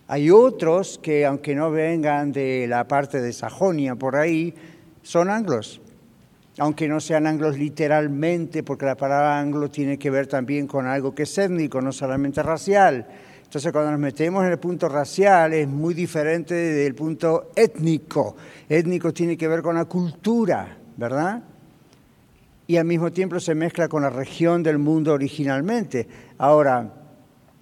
Hay 0.08 0.30
otros 0.30 0.98
que, 1.02 1.24
aunque 1.24 1.54
no 1.54 1.70
vengan 1.70 2.32
de 2.32 2.66
la 2.68 2.86
parte 2.86 3.20
de 3.20 3.32
Sajonia 3.32 3.94
por 3.94 4.16
ahí, 4.16 4.54
son 5.02 5.30
anglos 5.30 5.80
aunque 6.58 6.86
no 6.86 7.00
sean 7.00 7.26
anglos 7.26 7.58
literalmente, 7.58 8.62
porque 8.62 8.84
la 8.84 8.96
palabra 8.96 9.38
anglo 9.38 9.70
tiene 9.70 9.98
que 9.98 10.10
ver 10.10 10.26
también 10.26 10.66
con 10.66 10.86
algo 10.86 11.14
que 11.14 11.22
es 11.22 11.38
étnico, 11.38 11.80
no 11.80 11.92
solamente 11.92 12.42
racial. 12.42 13.06
Entonces, 13.42 13.72
cuando 13.72 13.90
nos 13.90 14.00
metemos 14.00 14.44
en 14.44 14.52
el 14.52 14.58
punto 14.58 14.88
racial, 14.88 15.52
es 15.52 15.68
muy 15.68 15.94
diferente 15.94 16.54
del 16.54 16.94
punto 16.94 17.50
étnico. 17.54 18.36
Étnico 18.68 19.12
tiene 19.12 19.36
que 19.36 19.48
ver 19.48 19.62
con 19.62 19.76
la 19.76 19.84
cultura, 19.86 20.76
¿verdad? 20.96 21.42
Y 22.66 22.76
al 22.76 22.84
mismo 22.84 23.12
tiempo 23.12 23.40
se 23.40 23.54
mezcla 23.54 23.88
con 23.88 24.02
la 24.02 24.10
región 24.10 24.62
del 24.62 24.78
mundo 24.78 25.12
originalmente. 25.12 26.06
Ahora, 26.38 26.92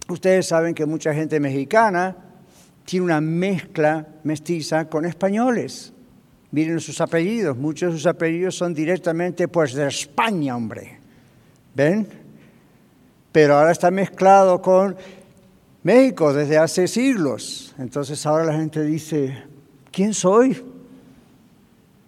ustedes 0.09 0.47
saben 0.47 0.75
que 0.75 0.87
mucha 0.87 1.15
gente 1.15 1.41
mexicana 1.41 2.17
tiene 2.85 3.05
una 3.05 3.21
mezcla 3.21 4.07
mestiza 4.25 4.89
con 4.89 5.05
españoles. 5.05 5.93
Miren 6.53 6.81
sus 6.81 7.01
apellidos, 7.01 7.57
muchos 7.57 7.93
de 7.93 7.99
sus 7.99 8.07
apellidos 8.07 8.57
son 8.57 8.75
directamente 8.75 9.47
pues 9.49 9.75
de 9.75 9.87
España, 9.87 10.57
hombre. 10.57 10.99
¿Ven? 11.75 12.07
Pero 13.31 13.57
ahora 13.57 13.71
está 13.71 13.91
mezclado 13.91 14.61
con 14.61 14.97
México 15.85 16.33
desde 16.33 16.59
hace 16.59 16.89
siglos. 16.89 17.75
Entonces 17.79 18.27
ahora 18.27 18.45
la 18.45 18.55
gente 18.55 18.83
dice, 18.83 19.45
¿quién 19.93 20.13
soy? 20.13 20.61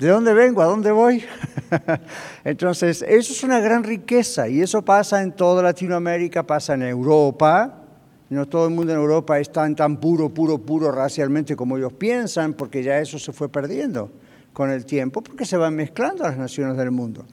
¿De 0.03 0.09
dónde 0.09 0.35
vengo? 0.35 0.61
¿A 0.61 0.65
dónde 0.65 0.91
voy? 0.91 1.23
Entonces, 2.45 3.05
eso 3.07 3.33
es 3.33 3.45
una 3.45 3.61
gran 3.61 3.85
riqueza 3.85 4.49
y 4.49 4.61
eso 4.61 4.83
pasa 4.83 5.23
en 5.23 5.31
toda 5.31 5.63
Latinoamérica, 5.63 6.43
pasa 6.43 6.75
en 6.75 6.83
Europa. 6.83 7.85
No 8.29 8.49
todo 8.49 8.67
el 8.67 8.75
mundo 8.75 8.93
en 8.93 8.99
Europa 8.99 9.39
es 9.39 9.53
tan, 9.53 9.77
tan 9.77 9.99
puro, 9.99 10.29
puro, 10.29 10.59
puro 10.59 10.91
racialmente 10.91 11.55
como 11.55 11.79
ellos 11.79 11.93
piensan, 11.93 12.55
porque 12.55 12.83
ya 12.83 12.99
eso 12.99 13.17
se 13.21 13.33
fue 13.33 13.49
perdiendo 13.49 14.11
con 14.53 14.73
el 14.73 14.85
tiempo, 14.87 15.23
porque 15.23 15.45
se 15.45 15.57
van 15.57 15.77
mezclando 15.77 16.25
las 16.25 16.37
naciones 16.37 16.77
del 16.77 16.91
mundo. 16.91 17.25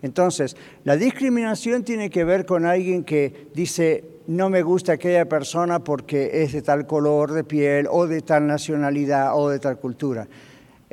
Entonces, 0.00 0.56
la 0.84 0.96
discriminación 0.96 1.82
tiene 1.82 2.10
que 2.10 2.22
ver 2.22 2.46
con 2.46 2.64
alguien 2.64 3.02
que 3.02 3.48
dice, 3.56 4.04
no 4.28 4.50
me 4.50 4.62
gusta 4.62 4.92
aquella 4.92 5.28
persona 5.28 5.82
porque 5.82 6.44
es 6.44 6.52
de 6.52 6.62
tal 6.62 6.86
color 6.86 7.32
de 7.32 7.42
piel 7.42 7.88
o 7.90 8.06
de 8.06 8.20
tal 8.20 8.46
nacionalidad 8.46 9.36
o 9.36 9.48
de 9.48 9.58
tal 9.58 9.80
cultura. 9.80 10.28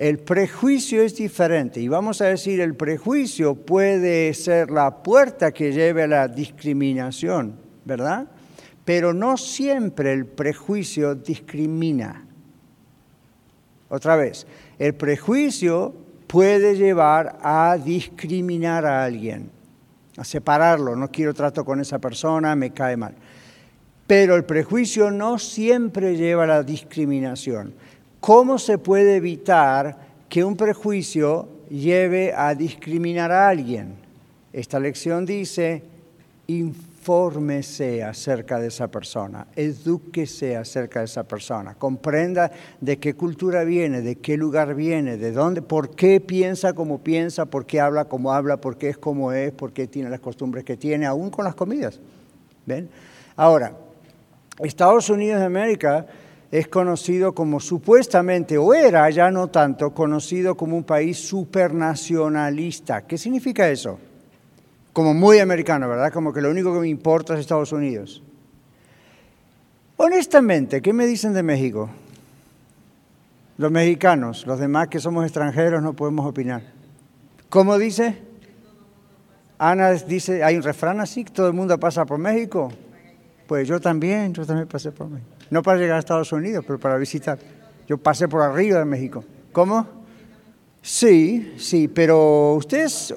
El 0.01 0.17
prejuicio 0.17 1.03
es 1.03 1.15
diferente 1.15 1.79
y 1.79 1.88
vamos 1.88 2.22
a 2.22 2.25
decir, 2.25 2.60
el 2.60 2.74
prejuicio 2.74 3.53
puede 3.53 4.34
ser 4.34 4.72
la 4.72 5.03
puerta 5.03 5.51
que 5.51 5.72
lleve 5.72 6.01
a 6.01 6.08
la 6.08 6.27
discriminación, 6.27 7.60
¿verdad? 7.86 8.25
Pero 8.84 9.13
no 9.13 9.38
siempre 9.38 10.12
el 10.12 10.25
prejuicio 10.25 11.13
discrimina. 11.13 12.25
Otra 13.89 14.15
vez, 14.15 14.48
el 14.79 14.96
prejuicio 14.96 15.93
puede 16.25 16.75
llevar 16.75 17.38
a 17.39 17.77
discriminar 17.77 18.88
a 18.88 19.03
alguien, 19.03 19.51
a 20.17 20.24
separarlo, 20.24 20.96
no 20.96 21.12
quiero 21.12 21.36
trato 21.36 21.63
con 21.63 21.79
esa 21.79 22.00
persona, 22.00 22.55
me 22.55 22.72
cae 22.72 22.98
mal. 22.98 23.13
Pero 24.08 24.36
el 24.36 24.46
prejuicio 24.46 25.12
no 25.12 25.38
siempre 25.38 26.17
lleva 26.17 26.46
a 26.46 26.48
la 26.48 26.63
discriminación. 26.63 27.75
¿Cómo 28.21 28.59
se 28.59 28.77
puede 28.77 29.15
evitar 29.15 29.97
que 30.29 30.43
un 30.43 30.55
prejuicio 30.55 31.49
lleve 31.71 32.31
a 32.35 32.53
discriminar 32.53 33.31
a 33.31 33.49
alguien? 33.49 33.95
Esta 34.53 34.79
lección 34.79 35.25
dice, 35.25 35.81
infórmese 36.45 38.03
acerca 38.03 38.59
de 38.59 38.67
esa 38.67 38.89
persona, 38.89 39.47
edúquese 39.55 40.55
acerca 40.55 40.99
de 40.99 41.05
esa 41.05 41.23
persona, 41.23 41.73
comprenda 41.73 42.51
de 42.79 42.99
qué 42.99 43.15
cultura 43.15 43.63
viene, 43.63 44.01
de 44.01 44.17
qué 44.17 44.37
lugar 44.37 44.75
viene, 44.75 45.17
de 45.17 45.31
dónde, 45.31 45.63
por 45.63 45.95
qué 45.95 46.19
piensa 46.19 46.73
como 46.73 46.99
piensa, 46.99 47.47
por 47.47 47.65
qué 47.65 47.79
habla 47.79 48.05
como 48.05 48.33
habla, 48.33 48.57
por 48.57 48.77
qué 48.77 48.89
es 48.89 48.99
como 48.99 49.31
es, 49.31 49.51
por 49.51 49.73
qué 49.73 49.87
tiene 49.87 50.11
las 50.11 50.19
costumbres 50.19 50.63
que 50.63 50.77
tiene, 50.77 51.07
aún 51.07 51.31
con 51.31 51.43
las 51.43 51.55
comidas. 51.55 51.99
¿Ven? 52.67 52.87
Ahora, 53.35 53.73
Estados 54.59 55.09
Unidos 55.09 55.39
de 55.39 55.45
América 55.47 56.05
es 56.51 56.67
conocido 56.67 57.34
como 57.34 57.62
supuestamente, 57.62 58.58
o 58.58 58.74
era 58.74 59.10
ya 59.10 59.31
no 59.31 59.48
tanto, 59.48 59.93
conocido 59.93 60.55
como 60.55 60.75
un 60.75 60.84
país 60.84 61.17
supernacionalista. 61.17 63.03
¿Qué 63.08 63.17
significa 63.17 63.70
eso? 63.70 63.98
Como 64.91 65.13
muy 65.13 65.39
americano, 65.39 65.88
¿verdad? 65.88 66.12
Como 66.12 66.34
que 66.34 66.41
lo 66.41 66.51
único 66.51 66.74
que 66.74 66.81
me 66.81 66.89
importa 66.89 67.34
es 67.34 67.39
Estados 67.39 67.72
Unidos. 67.72 68.22
Honestamente, 69.96 70.81
¿qué 70.81 70.91
me 70.91 71.05
dicen 71.05 71.31
de 71.34 71.41
México? 71.41 71.89
Los 73.58 73.72
mexicanos, 73.72 74.46
los 74.46 74.60
demás 74.60 74.89
que 74.89 75.00
somos 75.00 75.24
extranjeros 75.24 75.81
no 75.81 75.93
podemos 75.93 76.25
opinar. 76.25 76.63
¿Cómo 77.50 77.77
dice? 77.77 78.17
Ana 79.58 79.91
dice, 79.91 80.43
hay 80.43 80.58
un 80.58 80.63
refrán 80.63 81.00
así, 81.00 81.24
todo 81.24 81.48
el 81.48 81.53
mundo 81.53 81.79
pasa 81.79 82.05
por 82.05 82.17
México. 82.17 82.74
Pues 83.48 83.67
yo 83.67 83.79
también, 83.79 84.34
yo 84.34 84.46
también 84.46 84.67
pasé 84.67 84.91
por 84.91 85.08
México. 85.08 85.40
No 85.51 85.62
para 85.62 85.77
llegar 85.77 85.98
a 85.98 86.00
Estados 86.00 86.31
Unidos, 86.31 86.63
pero 86.65 86.79
para 86.79 86.98
visitar. 86.98 87.38
Yo 87.88 87.98
pasé 87.98 88.27
por 88.29 88.41
arriba 88.41 88.79
de 88.79 88.86
México. 88.86 89.24
¿Cómo? 89.51 89.86
Sí, 90.81 91.53
sí, 91.58 91.89
pero 91.89 92.53
ustedes, 92.53 93.13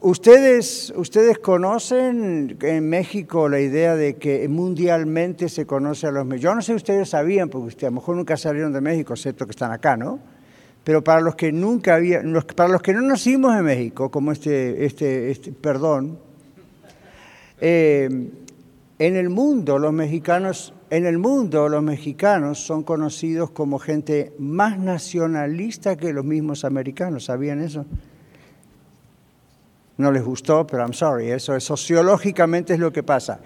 ustedes, 0.00 0.92
ustedes 0.96 1.38
conocen 1.38 2.58
en 2.60 2.88
México 2.88 3.48
la 3.48 3.60
idea 3.60 3.94
de 3.94 4.16
que 4.16 4.48
mundialmente 4.48 5.48
se 5.48 5.64
conoce 5.64 6.08
a 6.08 6.10
los 6.10 6.28
Yo 6.40 6.54
no 6.56 6.60
sé 6.60 6.72
si 6.72 6.76
ustedes 6.76 7.08
sabían, 7.08 7.48
porque 7.48 7.68
ustedes 7.68 7.84
a 7.84 7.90
lo 7.90 8.00
mejor 8.00 8.16
nunca 8.16 8.36
salieron 8.36 8.72
de 8.72 8.80
México, 8.80 9.14
excepto 9.14 9.46
que 9.46 9.52
están 9.52 9.70
acá, 9.70 9.96
¿no? 9.96 10.18
Pero 10.82 11.04
para 11.04 11.20
los 11.20 11.36
que 11.36 11.52
nunca 11.52 11.94
había, 11.94 12.20
para 12.56 12.68
los 12.68 12.82
que 12.82 12.92
no 12.94 13.00
nacimos 13.00 13.56
en 13.56 13.64
México, 13.64 14.10
como 14.10 14.32
este, 14.32 14.84
este, 14.84 15.30
este 15.30 15.52
perdón, 15.52 16.18
eh, 17.60 18.08
en 18.98 19.16
el 19.16 19.30
mundo 19.30 19.78
los 19.78 19.92
mexicanos, 19.92 20.72
en 20.90 21.06
el 21.06 21.18
mundo 21.18 21.68
los 21.68 21.82
mexicanos 21.82 22.58
son 22.58 22.82
conocidos 22.82 23.50
como 23.50 23.78
gente 23.78 24.32
más 24.38 24.78
nacionalista 24.78 25.96
que 25.96 26.12
los 26.12 26.24
mismos 26.24 26.64
americanos. 26.64 27.24
¿Sabían 27.24 27.60
eso? 27.60 27.84
No 29.98 30.12
les 30.12 30.22
gustó, 30.22 30.66
pero 30.66 30.82
I'm 30.82 30.92
sorry, 30.92 31.30
eso 31.30 31.56
es, 31.56 31.64
sociológicamente 31.64 32.74
es 32.74 32.78
lo 32.78 32.92
que 32.92 33.02
pasa. 33.02 33.40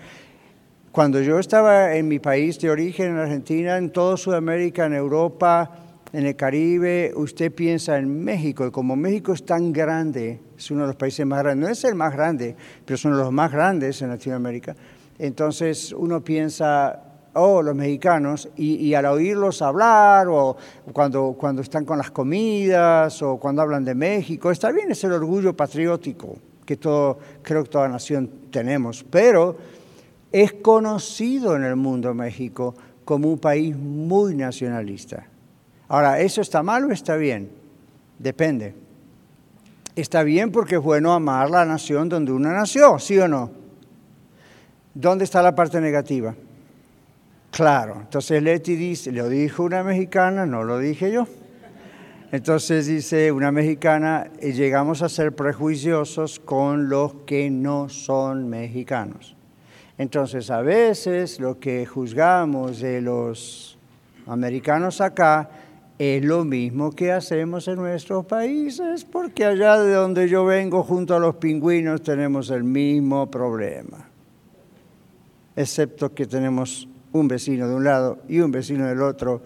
Cuando 0.91 1.21
yo 1.23 1.39
estaba 1.39 1.95
en 1.95 2.09
mi 2.09 2.19
país 2.19 2.59
de 2.59 2.69
origen, 2.69 3.13
en 3.13 3.19
Argentina, 3.19 3.79
en 3.79 3.91
toda 3.91 4.17
Sudamérica, 4.17 4.87
en 4.87 4.95
Europa, 4.95 5.71
en 6.13 6.27
el 6.27 6.35
Caribe, 6.35 7.13
usted 7.15 7.55
piensa 7.55 7.97
en 7.97 8.25
México, 8.25 8.67
y 8.67 8.73
como 8.73 8.97
México 8.97 9.33
es 9.33 9.47
tan 9.47 9.73
grande, 9.73 10.41
es 10.59 10.71
uno 10.73 10.81
de 10.81 10.87
los 10.89 10.97
países 10.97 11.25
más 11.25 11.45
grandes, 11.45 11.65
no 11.65 11.73
es 11.73 11.85
el 11.85 11.95
más 11.95 12.13
grande, 12.13 12.57
pero 12.85 12.97
es 12.97 13.05
uno 13.05 13.17
de 13.17 13.23
los 13.23 13.33
más 13.33 13.53
grandes 13.53 14.03
en 14.03 14.09
Latinoamérica, 14.09 14.75
entonces 15.21 15.93
uno 15.93 16.25
piensa, 16.25 17.10
oh, 17.35 17.63
los 17.63 17.75
mexicanos, 17.75 18.49
y, 18.57 18.75
y, 18.77 18.95
al 18.95 19.07
oírlos 19.07 19.63
hablar, 19.63 20.29
o 20.29 20.57
cuando, 20.93 21.35
cuando 21.39 21.63
están 21.63 21.85
con 21.85 21.99
las 21.99 22.11
comidas, 22.11 23.23
o 23.23 23.37
cuando 23.37 23.63
hablan 23.63 23.85
de 23.85 23.95
México, 23.95 24.51
está 24.51 24.73
bien, 24.73 24.91
es 24.91 25.03
el 25.05 25.13
orgullo 25.13 25.55
patriótico 25.57 26.37
que 26.71 26.77
todo, 26.77 27.19
creo 27.43 27.65
que 27.65 27.71
toda 27.71 27.89
nación 27.89 28.31
tenemos, 28.51 29.05
pero 29.11 29.57
es 30.31 30.53
conocido 30.53 31.57
en 31.57 31.65
el 31.65 31.75
mundo 31.75 32.15
México 32.15 32.77
como 33.05 33.29
un 33.29 33.39
país 33.39 33.77
muy 33.77 34.37
nacionalista. 34.37 35.27
Ahora, 35.89 36.21
¿eso 36.21 36.41
está 36.41 36.63
mal 36.63 36.85
o 36.85 36.93
está 36.93 37.17
bien? 37.17 37.51
Depende. 38.21 38.75
Está 39.97 40.23
bien 40.23 40.53
porque 40.53 40.77
es 40.77 40.81
bueno 40.81 41.13
amar 41.13 41.51
la 41.51 41.65
nación 41.65 42.09
donde 42.09 42.31
uno 42.31 42.53
nació, 42.53 43.01
¿sí 43.01 43.19
o 43.19 43.27
no? 43.27 43.51
¿Dónde 44.95 45.25
está 45.25 45.43
la 45.43 45.55
parte 45.57 45.81
negativa? 45.81 46.37
Claro, 47.51 47.97
entonces 48.01 48.43
Leti 48.43 48.77
dice, 48.77 49.11
lo 49.11 49.29
dijo 49.29 49.65
una 49.65 49.83
mexicana, 49.83 50.47
no 50.47 50.63
lo 50.63 50.79
dije 50.79 51.11
yo. 51.11 51.27
Entonces 52.33 52.87
dice 52.87 53.33
una 53.33 53.51
mexicana, 53.51 54.31
eh, 54.39 54.53
llegamos 54.53 55.03
a 55.03 55.09
ser 55.09 55.35
prejuiciosos 55.35 56.39
con 56.39 56.89
los 56.89 57.15
que 57.27 57.51
no 57.51 57.89
son 57.89 58.49
mexicanos. 58.49 59.37
Entonces 59.99 60.49
a 60.51 60.63
veces 60.63 61.41
lo 61.41 61.59
que 61.59 61.87
juzgamos 61.87 62.81
de 62.81 63.01
los 63.01 63.77
americanos 64.27 65.01
acá 65.01 65.51
es 65.99 66.25
lo 66.25 66.45
mismo 66.45 66.93
que 66.93 67.11
hacemos 67.11 67.67
en 67.67 67.77
nuestros 67.77 68.25
países, 68.27 69.05
porque 69.05 69.45
allá 69.45 69.79
de 69.81 69.93
donde 69.93 70.29
yo 70.29 70.45
vengo 70.45 70.85
junto 70.85 71.17
a 71.17 71.19
los 71.19 71.37
pingüinos 71.37 72.01
tenemos 72.01 72.49
el 72.51 72.65
mismo 72.65 73.31
problema, 73.31 74.09
excepto 75.57 76.15
que 76.15 76.27
tenemos 76.27 76.89
un 77.13 77.29
vecino 77.29 77.69
de 77.69 77.75
un 77.75 77.85
lado 77.85 78.19
y 78.29 78.41
un 78.41 78.51
vecino 78.51 78.87
del 78.87 79.03
otro 79.03 79.43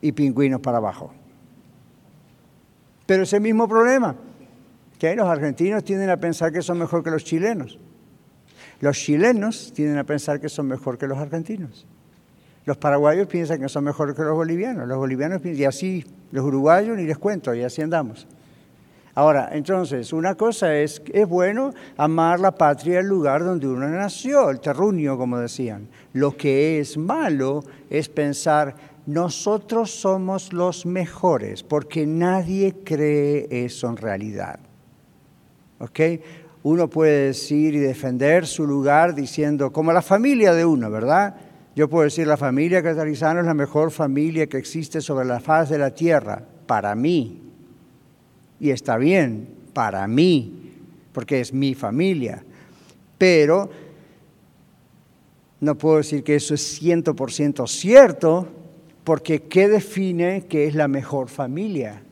y 0.00 0.12
pingüinos 0.12 0.60
para 0.60 0.78
abajo. 0.78 1.12
Pero 3.06 3.22
ese 3.24 3.40
mismo 3.40 3.68
problema, 3.68 4.14
que 4.98 5.14
los 5.16 5.26
argentinos 5.26 5.84
tienden 5.84 6.10
a 6.10 6.16
pensar 6.16 6.52
que 6.52 6.62
son 6.62 6.78
mejor 6.78 7.02
que 7.02 7.10
los 7.10 7.24
chilenos. 7.24 7.78
Los 8.80 8.96
chilenos 8.96 9.72
tienden 9.74 9.98
a 9.98 10.04
pensar 10.04 10.40
que 10.40 10.48
son 10.48 10.66
mejor 10.66 10.98
que 10.98 11.06
los 11.06 11.18
argentinos. 11.18 11.86
Los 12.64 12.76
paraguayos 12.76 13.26
piensan 13.26 13.60
que 13.60 13.68
son 13.68 13.84
mejor 13.84 14.14
que 14.14 14.22
los 14.22 14.34
bolivianos. 14.34 14.86
Los 14.86 14.98
bolivianos 14.98 15.40
piensan, 15.40 15.62
y 15.62 15.64
así 15.64 16.04
los 16.30 16.44
uruguayos 16.44 16.96
ni 16.96 17.04
les 17.04 17.18
cuento, 17.18 17.54
y 17.54 17.62
así 17.62 17.82
andamos. 17.82 18.26
Ahora, 19.14 19.50
entonces, 19.52 20.12
una 20.14 20.34
cosa 20.36 20.74
es, 20.74 21.02
es 21.12 21.28
bueno 21.28 21.74
amar 21.98 22.40
la 22.40 22.52
patria, 22.52 23.00
el 23.00 23.06
lugar 23.06 23.44
donde 23.44 23.68
uno 23.68 23.86
nació, 23.88 24.48
el 24.48 24.60
terruño, 24.60 25.18
como 25.18 25.38
decían. 25.38 25.88
Lo 26.14 26.34
que 26.34 26.80
es 26.80 26.96
malo 26.96 27.62
es 27.90 28.08
pensar, 28.08 28.74
nosotros 29.04 29.90
somos 29.90 30.54
los 30.54 30.86
mejores, 30.86 31.62
porque 31.62 32.06
nadie 32.06 32.76
cree 32.84 33.48
eso 33.50 33.88
en 33.88 33.98
realidad. 33.98 34.60
¿Ok? 35.78 36.00
Uno 36.62 36.88
puede 36.88 37.26
decir 37.26 37.74
y 37.74 37.80
defender 37.80 38.46
su 38.46 38.66
lugar 38.66 39.14
diciendo, 39.14 39.72
como 39.72 39.92
la 39.92 40.00
familia 40.00 40.54
de 40.54 40.64
uno, 40.64 40.90
¿verdad? 40.90 41.34
Yo 41.74 41.88
puedo 41.88 42.04
decir, 42.04 42.26
la 42.26 42.36
familia 42.36 42.82
catarizana 42.82 43.40
es 43.40 43.46
la 43.46 43.54
mejor 43.54 43.90
familia 43.90 44.46
que 44.46 44.58
existe 44.58 45.02
sobre 45.02 45.26
la 45.26 45.40
faz 45.40 45.68
de 45.68 45.78
la 45.78 45.90
tierra, 45.90 46.42
para 46.66 46.94
mí. 46.94 47.41
Y 48.62 48.70
está 48.70 48.96
bien, 48.96 49.48
para 49.72 50.06
mí, 50.06 50.70
porque 51.12 51.40
es 51.40 51.52
mi 51.52 51.74
familia. 51.74 52.44
Pero 53.18 53.68
no 55.58 55.76
puedo 55.76 55.96
decir 55.96 56.22
que 56.22 56.36
eso 56.36 56.54
es 56.54 56.80
100% 56.80 57.66
cierto, 57.66 58.46
porque 59.02 59.42
¿qué 59.42 59.68
define 59.68 60.46
que 60.46 60.68
es 60.68 60.76
la 60.76 60.86
mejor 60.86 61.28
familia? 61.28 62.04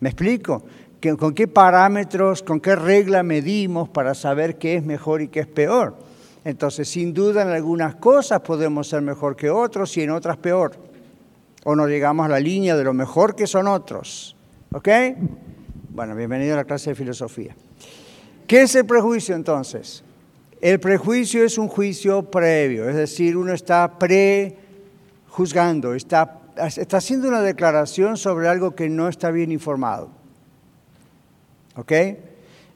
¿Me 0.00 0.10
explico? 0.10 0.62
¿Con 1.18 1.32
qué 1.32 1.48
parámetros, 1.48 2.42
con 2.42 2.60
qué 2.60 2.76
regla 2.76 3.22
medimos 3.22 3.88
para 3.88 4.14
saber 4.14 4.58
qué 4.58 4.76
es 4.76 4.84
mejor 4.84 5.22
y 5.22 5.28
qué 5.28 5.40
es 5.40 5.46
peor? 5.46 5.96
Entonces, 6.44 6.90
sin 6.90 7.14
duda, 7.14 7.40
en 7.40 7.48
algunas 7.48 7.94
cosas 7.94 8.42
podemos 8.42 8.86
ser 8.86 9.00
mejor 9.00 9.34
que 9.34 9.48
otros 9.48 9.96
y 9.96 10.02
en 10.02 10.10
otras 10.10 10.36
peor. 10.36 10.76
O 11.64 11.74
no 11.74 11.88
llegamos 11.88 12.26
a 12.26 12.28
la 12.28 12.38
línea 12.38 12.76
de 12.76 12.84
lo 12.84 12.92
mejor 12.92 13.34
que 13.34 13.46
son 13.46 13.66
otros. 13.66 14.36
¿Ok? 14.74 14.88
Bueno, 15.90 16.14
bienvenido 16.14 16.54
a 16.54 16.56
la 16.56 16.64
clase 16.64 16.90
de 16.90 16.96
filosofía. 16.96 17.54
¿Qué 18.46 18.62
es 18.62 18.74
el 18.74 18.86
prejuicio 18.86 19.34
entonces? 19.34 20.02
El 20.62 20.80
prejuicio 20.80 21.44
es 21.44 21.58
un 21.58 21.68
juicio 21.68 22.30
previo, 22.30 22.88
es 22.88 22.96
decir, 22.96 23.36
uno 23.36 23.52
está 23.52 23.98
pre 23.98 24.56
juzgando, 25.28 25.92
está, 25.94 26.40
está 26.56 26.96
haciendo 26.96 27.28
una 27.28 27.42
declaración 27.42 28.16
sobre 28.16 28.48
algo 28.48 28.74
que 28.74 28.88
no 28.88 29.08
está 29.08 29.30
bien 29.30 29.52
informado. 29.52 30.08
¿Ok? 31.76 31.92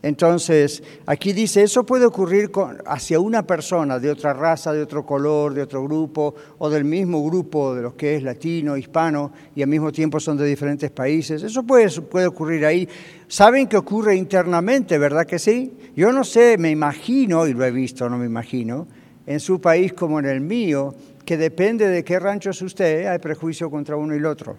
Entonces, 0.07 0.85
aquí 1.05 1.33
dice, 1.33 1.65
eso 1.65 1.85
puede 1.85 2.07
ocurrir 2.07 2.53
hacia 2.87 3.19
una 3.19 3.45
persona 3.45 3.99
de 3.99 4.09
otra 4.09 4.33
raza, 4.35 4.73
de 4.73 4.81
otro 4.81 5.05
color, 5.05 5.53
de 5.53 5.63
otro 5.63 5.83
grupo, 5.83 6.33
o 6.59 6.71
del 6.71 6.85
mismo 6.85 7.25
grupo 7.25 7.75
de 7.75 7.83
los 7.83 7.95
que 7.95 8.15
es 8.15 8.23
latino, 8.23 8.77
hispano, 8.77 9.33
y 9.57 9.63
al 9.63 9.69
mismo 9.69 9.91
tiempo 9.91 10.21
son 10.21 10.37
de 10.37 10.47
diferentes 10.47 10.93
países. 10.93 11.43
Eso 11.43 11.65
puede, 11.65 11.91
puede 12.03 12.29
ocurrir 12.29 12.65
ahí. 12.65 12.89
¿Saben 13.27 13.67
que 13.67 13.77
ocurre 13.77 14.15
internamente, 14.15 14.97
verdad 14.97 15.27
que 15.27 15.41
sí? 15.41 15.77
Yo 15.97 16.13
no 16.13 16.23
sé, 16.23 16.57
me 16.57 16.71
imagino, 16.71 17.45
y 17.45 17.53
lo 17.53 17.65
he 17.65 17.73
visto, 17.73 18.09
no 18.09 18.17
me 18.17 18.27
imagino, 18.27 18.87
en 19.27 19.41
su 19.41 19.61
país 19.61 19.93
como 19.93 20.21
en 20.21 20.27
el 20.27 20.41
mío, 20.41 20.95
que 21.25 21.37
depende 21.37 21.89
de 21.89 22.05
qué 22.05 22.21
rancho 22.21 22.51
es 22.51 22.63
usted, 22.63 23.07
hay 23.07 23.19
prejuicio 23.19 23.69
contra 23.69 23.97
uno 23.97 24.15
y 24.15 24.19
el 24.19 24.27
otro. 24.27 24.57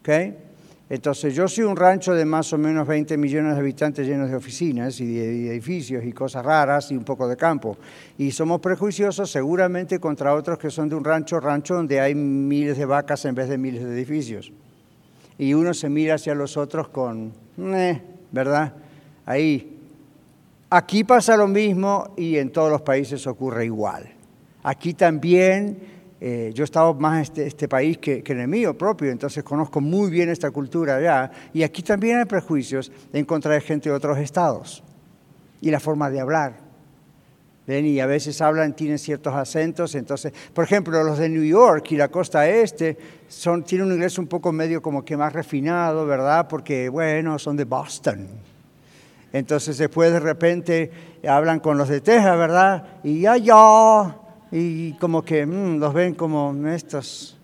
¿Ok? 0.00 0.08
Entonces, 0.90 1.34
yo 1.34 1.46
soy 1.48 1.64
un 1.64 1.76
rancho 1.76 2.14
de 2.14 2.24
más 2.24 2.50
o 2.54 2.58
menos 2.58 2.86
20 2.86 3.18
millones 3.18 3.54
de 3.54 3.60
habitantes 3.60 4.06
llenos 4.06 4.30
de 4.30 4.36
oficinas 4.36 4.98
y 5.00 5.06
de 5.06 5.50
edificios 5.50 6.02
y 6.02 6.12
cosas 6.12 6.44
raras 6.44 6.90
y 6.90 6.96
un 6.96 7.04
poco 7.04 7.28
de 7.28 7.36
campo. 7.36 7.76
Y 8.16 8.30
somos 8.30 8.60
prejuiciosos 8.60 9.30
seguramente 9.30 10.00
contra 10.00 10.34
otros 10.34 10.58
que 10.58 10.70
son 10.70 10.88
de 10.88 10.94
un 10.94 11.04
rancho, 11.04 11.40
rancho 11.40 11.74
donde 11.74 12.00
hay 12.00 12.14
miles 12.14 12.78
de 12.78 12.86
vacas 12.86 13.22
en 13.26 13.34
vez 13.34 13.50
de 13.50 13.58
miles 13.58 13.84
de 13.84 13.92
edificios. 13.92 14.50
Y 15.36 15.52
uno 15.52 15.74
se 15.74 15.90
mira 15.90 16.14
hacia 16.14 16.34
los 16.34 16.56
otros 16.56 16.88
con, 16.88 17.32
eh, 17.58 18.00
¿verdad? 18.32 18.72
Ahí. 19.26 19.76
Aquí 20.70 21.04
pasa 21.04 21.36
lo 21.36 21.48
mismo 21.48 22.14
y 22.16 22.36
en 22.38 22.50
todos 22.50 22.70
los 22.70 22.80
países 22.80 23.26
ocurre 23.26 23.66
igual. 23.66 24.10
Aquí 24.62 24.94
también, 24.94 25.78
eh, 26.20 26.50
yo 26.52 26.64
he 26.64 26.66
estado 26.66 26.94
más 26.94 27.16
en 27.16 27.22
este, 27.22 27.46
este 27.46 27.68
país 27.68 27.98
que, 27.98 28.22
en 28.26 28.40
el 28.40 28.48
mío 28.48 28.76
propio, 28.76 29.10
entonces 29.10 29.44
conozco 29.44 29.80
muy 29.80 30.10
bien 30.10 30.28
esta 30.28 30.50
cultura 30.50 30.96
allá. 30.96 31.30
Y 31.52 31.62
aquí 31.62 31.82
también 31.82 32.18
hay 32.18 32.24
prejuicios 32.24 32.90
en 33.12 33.24
contra 33.24 33.54
de 33.54 33.60
gente 33.60 33.88
de 33.88 33.94
otros 33.94 34.18
estados 34.18 34.82
y 35.60 35.70
la 35.70 35.80
forma 35.80 36.10
de 36.10 36.20
hablar. 36.20 36.68
¿Ven? 37.66 37.84
Y 37.84 38.00
a 38.00 38.06
veces 38.06 38.40
hablan, 38.40 38.74
tienen 38.74 38.98
ciertos 38.98 39.34
acentos. 39.34 39.94
Entonces, 39.94 40.32
por 40.54 40.64
ejemplo, 40.64 41.02
los 41.04 41.18
de 41.18 41.28
New 41.28 41.44
York 41.44 41.92
y 41.92 41.96
la 41.96 42.08
costa 42.08 42.48
este 42.48 42.96
son, 43.28 43.62
tienen 43.62 43.88
un 43.88 43.92
inglés 43.92 44.18
un 44.18 44.26
poco 44.26 44.50
medio 44.52 44.80
como 44.80 45.04
que 45.04 45.16
más 45.18 45.34
refinado, 45.34 46.06
¿verdad? 46.06 46.48
Porque, 46.48 46.88
bueno, 46.88 47.38
son 47.38 47.56
de 47.56 47.64
Boston. 47.64 48.26
Entonces 49.32 49.76
después 49.76 50.10
de 50.10 50.20
repente 50.20 50.90
hablan 51.28 51.60
con 51.60 51.76
los 51.76 51.88
de 51.88 52.00
Texas, 52.00 52.38
¿verdad? 52.38 53.00
Y 53.04 53.20
ya, 53.20 53.36
ya, 53.36 54.16
y 54.50 54.92
como 54.94 55.22
que 55.24 55.44
mm, 55.44 55.78
los 55.78 55.94
ven 55.94 56.14
como 56.14 56.54
estos. 56.68 57.38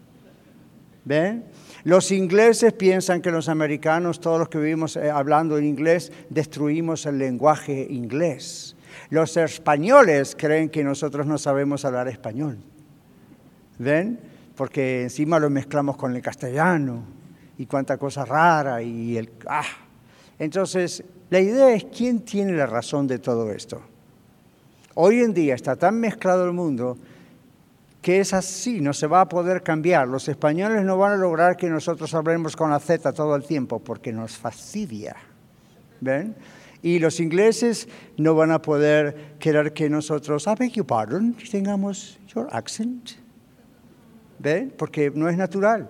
¿Ven? 1.04 1.44
Los 1.84 2.10
ingleses 2.12 2.72
piensan 2.72 3.20
que 3.20 3.30
los 3.30 3.50
americanos, 3.50 4.18
todos 4.18 4.38
los 4.38 4.48
que 4.48 4.58
vivimos 4.58 4.96
eh, 4.96 5.10
hablando 5.10 5.58
en 5.58 5.64
inglés, 5.64 6.12
destruimos 6.30 7.04
el 7.04 7.18
lenguaje 7.18 7.86
inglés. 7.90 8.74
Los 9.10 9.36
españoles 9.36 10.34
creen 10.38 10.70
que 10.70 10.82
nosotros 10.82 11.26
no 11.26 11.36
sabemos 11.36 11.84
hablar 11.84 12.08
español. 12.08 12.58
¿Ven? 13.78 14.18
Porque 14.56 15.02
encima 15.02 15.38
lo 15.38 15.50
mezclamos 15.50 15.96
con 15.98 16.16
el 16.16 16.22
castellano 16.22 17.04
y 17.58 17.66
cuánta 17.66 17.98
cosa 17.98 18.24
rara 18.24 18.80
y 18.80 19.18
el... 19.18 19.30
Ah. 19.46 19.64
Entonces, 20.38 21.04
la 21.28 21.40
idea 21.40 21.74
es 21.74 21.84
quién 21.84 22.20
tiene 22.20 22.52
la 22.52 22.66
razón 22.66 23.06
de 23.06 23.18
todo 23.18 23.50
esto. 23.52 23.82
Hoy 24.94 25.20
en 25.20 25.34
día 25.34 25.54
está 25.54 25.76
tan 25.76 25.98
mezclado 25.98 26.44
el 26.44 26.52
mundo 26.52 26.96
que 28.00 28.20
es 28.20 28.34
así, 28.34 28.82
no 28.82 28.92
se 28.92 29.06
va 29.06 29.22
a 29.22 29.28
poder 29.28 29.62
cambiar. 29.62 30.06
Los 30.06 30.28
españoles 30.28 30.84
no 30.84 30.98
van 30.98 31.12
a 31.12 31.16
lograr 31.16 31.56
que 31.56 31.70
nosotros 31.70 32.12
hablemos 32.12 32.54
con 32.54 32.70
la 32.70 32.78
Z 32.78 33.12
todo 33.14 33.34
el 33.34 33.44
tiempo 33.44 33.78
porque 33.78 34.12
nos 34.12 34.36
fastidia. 34.36 35.16
¿Ven? 36.02 36.36
Y 36.82 36.98
los 36.98 37.18
ingleses 37.18 37.88
no 38.18 38.34
van 38.34 38.50
a 38.50 38.60
poder 38.60 39.36
querer 39.38 39.72
que 39.72 39.88
nosotros, 39.88 40.46
I 40.46 40.54
beg 40.58 40.72
your 40.72 40.86
pardon, 40.86 41.34
tengamos 41.50 42.20
your 42.34 42.46
accent. 42.52 43.12
¿Ven? 44.38 44.74
Porque 44.76 45.10
no 45.10 45.30
es 45.30 45.38
natural. 45.38 45.88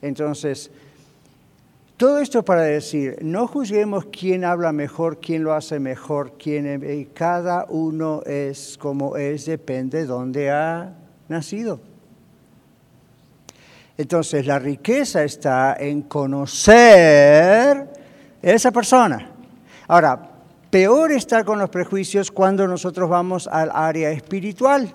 Entonces, 0.00 0.70
todo 1.96 2.18
esto 2.18 2.44
para 2.44 2.62
decir, 2.62 3.18
no 3.22 3.46
juzguemos 3.46 4.06
quién 4.06 4.44
habla 4.44 4.72
mejor, 4.72 5.20
quién 5.20 5.44
lo 5.44 5.54
hace 5.54 5.78
mejor, 5.78 6.32
quién 6.36 6.66
eh, 6.66 7.08
cada 7.14 7.66
uno 7.68 8.22
es 8.26 8.76
como 8.78 9.16
es, 9.16 9.46
depende 9.46 9.98
de 9.98 10.06
dónde 10.06 10.50
ha 10.50 10.92
nacido. 11.28 11.80
Entonces, 13.96 14.44
la 14.44 14.58
riqueza 14.58 15.22
está 15.22 15.76
en 15.78 16.02
conocer 16.02 17.88
esa 18.42 18.72
persona. 18.72 19.30
Ahora, 19.86 20.30
peor 20.70 21.12
está 21.12 21.44
con 21.44 21.60
los 21.60 21.70
prejuicios 21.70 22.32
cuando 22.32 22.66
nosotros 22.66 23.08
vamos 23.08 23.46
al 23.46 23.70
área 23.72 24.10
espiritual. 24.10 24.92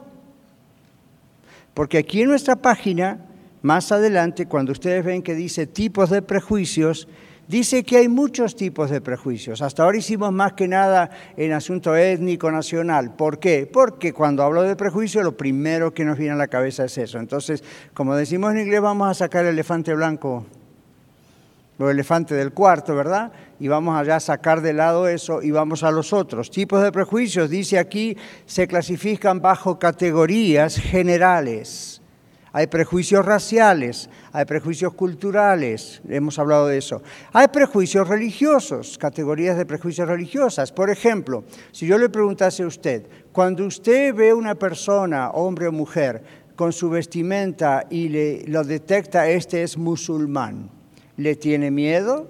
Porque 1.73 1.99
aquí 1.99 2.23
en 2.23 2.29
nuestra 2.29 2.57
página 2.57 3.28
más 3.61 3.91
adelante, 3.91 4.45
cuando 4.45 4.71
ustedes 4.71 5.03
ven 5.03 5.21
que 5.21 5.35
dice 5.35 5.67
tipos 5.67 6.09
de 6.09 6.21
prejuicios, 6.21 7.07
dice 7.47 7.83
que 7.83 7.97
hay 7.97 8.07
muchos 8.07 8.55
tipos 8.55 8.89
de 8.89 9.01
prejuicios. 9.01 9.61
Hasta 9.61 9.83
ahora 9.83 9.97
hicimos 9.97 10.31
más 10.31 10.53
que 10.53 10.67
nada 10.67 11.09
en 11.35 11.51
asunto 11.51 11.95
étnico 11.95 12.51
nacional. 12.51 13.15
¿Por 13.15 13.39
qué? 13.39 13.69
Porque 13.71 14.13
cuando 14.13 14.43
hablo 14.43 14.61
de 14.61 14.75
prejuicio, 14.75 15.23
lo 15.23 15.35
primero 15.35 15.93
que 15.93 16.05
nos 16.05 16.17
viene 16.17 16.33
a 16.33 16.37
la 16.37 16.47
cabeza 16.47 16.85
es 16.85 16.97
eso. 16.97 17.19
Entonces, 17.19 17.63
como 17.93 18.15
decimos 18.15 18.53
en 18.53 18.61
inglés, 18.61 18.81
vamos 18.81 19.09
a 19.09 19.13
sacar 19.13 19.45
el 19.45 19.53
elefante 19.53 19.93
blanco, 19.93 20.45
o 21.79 21.89
elefante 21.89 22.35
del 22.35 22.51
cuarto, 22.51 22.93
¿verdad? 22.93 23.31
Y 23.59 23.69
vamos 23.69 23.97
allá 23.97 24.17
a 24.17 24.19
sacar 24.19 24.61
de 24.61 24.73
lado 24.73 25.07
eso 25.07 25.41
y 25.41 25.51
vamos 25.51 25.83
a 25.83 25.91
los 25.91 26.11
otros. 26.13 26.51
Tipos 26.51 26.83
de 26.83 26.91
prejuicios, 26.91 27.49
dice 27.49 27.79
aquí, 27.79 28.17
se 28.45 28.67
clasifican 28.67 29.41
bajo 29.41 29.79
categorías 29.79 30.75
generales. 30.75 31.98
Hay 32.51 32.67
prejuicios 32.67 33.25
raciales, 33.25 34.09
hay 34.31 34.45
prejuicios 34.45 34.93
culturales, 34.93 36.01
hemos 36.09 36.39
hablado 36.39 36.67
de 36.67 36.77
eso. 36.77 37.01
Hay 37.31 37.47
prejuicios 37.49 38.07
religiosos, 38.07 38.97
categorías 38.97 39.57
de 39.57 39.65
prejuicios 39.65 40.07
religiosas. 40.07 40.71
Por 40.71 40.89
ejemplo, 40.89 41.43
si 41.71 41.85
yo 41.85 41.97
le 41.97 42.09
preguntase 42.09 42.63
a 42.63 42.67
usted, 42.67 43.05
cuando 43.31 43.65
usted 43.65 44.15
ve 44.15 44.33
una 44.33 44.55
persona, 44.55 45.29
hombre 45.31 45.67
o 45.67 45.71
mujer, 45.71 46.23
con 46.55 46.73
su 46.73 46.89
vestimenta 46.89 47.85
y 47.89 48.09
le, 48.09 48.43
lo 48.47 48.63
detecta, 48.63 49.29
este 49.29 49.63
es 49.63 49.77
musulmán, 49.77 50.69
¿le 51.17 51.35
tiene 51.35 51.71
miedo? 51.71 52.27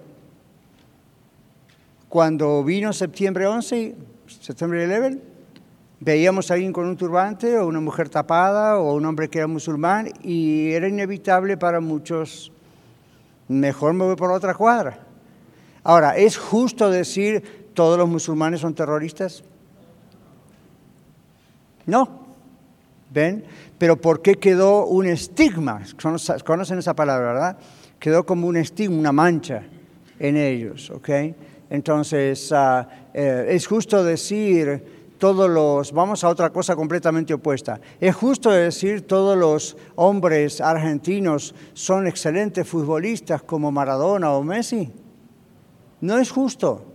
Cuando 2.09 2.63
vino 2.63 2.91
septiembre 2.91 3.47
11, 3.47 3.95
septiembre 4.27 4.85
11, 4.85 5.28
Veíamos 6.01 6.49
a 6.49 6.53
alguien 6.53 6.71
con 6.71 6.85
un 6.85 6.95
turbante 6.95 7.57
o 7.57 7.67
una 7.67 7.81
mujer 7.81 8.07
tapada 8.07 8.77
o 8.77 8.93
un 8.93 9.05
hombre 9.05 9.29
que 9.29 9.39
era 9.39 9.47
musulmán 9.47 10.09
y 10.23 10.71
era 10.71 10.87
inevitable 10.87 11.57
para 11.57 11.81
muchos, 11.81 12.53
mejor 13.49 13.93
me 13.93 14.05
voy 14.05 14.15
por 14.15 14.31
otra 14.31 14.53
cuadra. 14.53 14.99
Ahora, 15.83 16.15
¿es 16.15 16.37
justo 16.37 16.89
decir 16.89 17.71
todos 17.73 17.97
los 17.97 18.07
musulmanes 18.07 18.61
son 18.61 18.73
terroristas? 18.73 19.43
No. 21.85 22.27
¿Ven? 23.11 23.43
Pero 23.77 23.99
¿por 23.99 24.21
qué 24.21 24.35
quedó 24.35 24.85
un 24.85 25.05
estigma? 25.05 25.81
Conocen 26.45 26.79
esa 26.79 26.93
palabra, 26.93 27.33
¿verdad? 27.33 27.57
Quedó 27.99 28.25
como 28.25 28.47
un 28.47 28.55
estigma, 28.55 28.97
una 28.97 29.11
mancha 29.11 29.63
en 30.17 30.37
ellos, 30.37 30.91
¿ok? 30.91 31.09
Entonces, 31.69 32.51
ah, 32.53 32.87
eh, 33.13 33.47
es 33.49 33.67
justo 33.67 34.03
decir 34.03 34.98
todos 35.19 35.49
los, 35.49 35.91
vamos 35.91 36.23
a 36.23 36.29
otra 36.29 36.49
cosa 36.49 36.75
completamente 36.75 37.33
opuesta. 37.33 37.79
Es 37.99 38.15
justo 38.15 38.49
decir 38.49 39.05
todos 39.05 39.37
los 39.37 39.77
hombres 39.95 40.61
argentinos 40.61 41.53
son 41.73 42.07
excelentes 42.07 42.67
futbolistas 42.67 43.43
como 43.43 43.71
Maradona 43.71 44.31
o 44.31 44.41
Messi. 44.41 44.91
No 46.01 46.17
es 46.17 46.31
justo. 46.31 46.85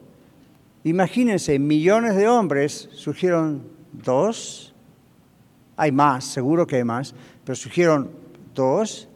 Imagínense, 0.82 1.58
millones 1.58 2.16
de 2.16 2.28
hombres, 2.28 2.88
surgieron 2.92 3.62
dos, 3.92 4.74
hay 5.76 5.92
más, 5.92 6.24
seguro 6.24 6.66
que 6.66 6.76
hay 6.76 6.84
más, 6.84 7.14
pero 7.44 7.54
surgieron 7.54 8.10
dos. 8.54 9.08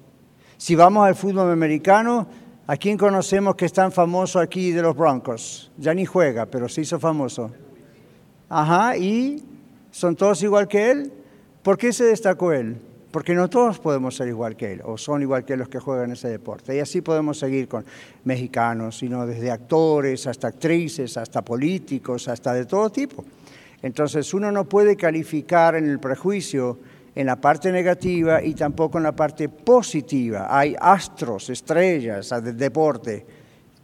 Si 0.57 0.75
vamos 0.75 1.07
al 1.07 1.15
fútbol 1.15 1.51
americano, 1.51 2.27
¿a 2.67 2.77
quién 2.77 2.99
conocemos 2.99 3.55
que 3.55 3.65
es 3.65 3.73
tan 3.73 3.91
famoso 3.91 4.39
aquí 4.39 4.71
de 4.71 4.83
los 4.83 4.97
Broncos? 4.97 5.71
Ya 5.79 5.95
ni 5.95 6.05
juega, 6.05 6.47
pero 6.47 6.69
se 6.69 6.83
hizo 6.83 6.99
famoso. 6.99 7.51
Ajá, 8.49 8.97
y 8.97 9.43
son 9.91 10.17
todos 10.17 10.43
igual 10.43 10.69
que 10.69 10.91
él. 10.91 11.13
¿Por 11.63 11.77
qué 11.77 11.93
se 11.93 12.05
destacó 12.05 12.53
él? 12.53 12.77
Porque 13.11 13.35
no 13.35 13.49
todos 13.49 13.79
podemos 13.79 14.17
ser 14.17 14.29
igual 14.29 14.57
que 14.57 14.73
él, 14.73 14.83
o 14.85 14.97
son 14.97 15.23
igual 15.23 15.45
que 15.45 15.57
los 15.57 15.69
que 15.69 15.79
juegan 15.79 16.13
ese 16.13 16.29
deporte. 16.29 16.77
Y 16.77 16.81
así 16.81 17.01
podemos 17.01 17.39
seguir 17.39 17.69
con 17.69 17.85
mexicanos, 18.25 18.99
sino 18.99 19.27
desde 19.27 19.51
actores 19.51 20.27
hasta 20.27 20.49
actrices, 20.49 21.17
hasta 21.17 21.43
políticos, 21.43 22.29
hasta 22.29 22.53
de 22.53 22.65
todo 22.65 22.91
tipo. 22.91 23.25
Entonces 23.83 24.33
uno 24.35 24.51
no 24.51 24.65
puede 24.65 24.97
calificar 24.97 25.75
en 25.75 25.89
el 25.89 25.99
prejuicio 25.99 26.79
en 27.15 27.27
la 27.27 27.37
parte 27.37 27.73
negativa 27.73 28.43
y 28.43 28.55
tampoco 28.55 28.99
en 28.99 29.05
la 29.05 29.17
parte 29.17 29.49
positiva. 29.49 30.47
Hay 30.51 30.77
astros, 30.79 31.51
estrellas 31.51 32.33
deporte 32.55 33.27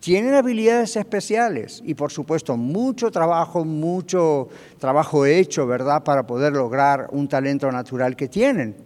tienen 0.05 0.35
habilidades 0.35 0.97
especiales 0.97 1.81
y 1.83 1.95
por 1.95 2.13
supuesto 2.13 2.59
mucho 2.59 3.11
trabajo, 3.11 3.65
mucho 3.65 4.49
trabajo 4.79 5.25
hecho, 5.25 5.67
¿verdad?, 5.67 6.05
para 6.05 6.27
poder 6.27 6.53
lograr 6.53 7.09
un 7.13 7.27
talento 7.27 7.73
natural 7.73 8.15
que 8.15 8.29
tienen. 8.29 8.77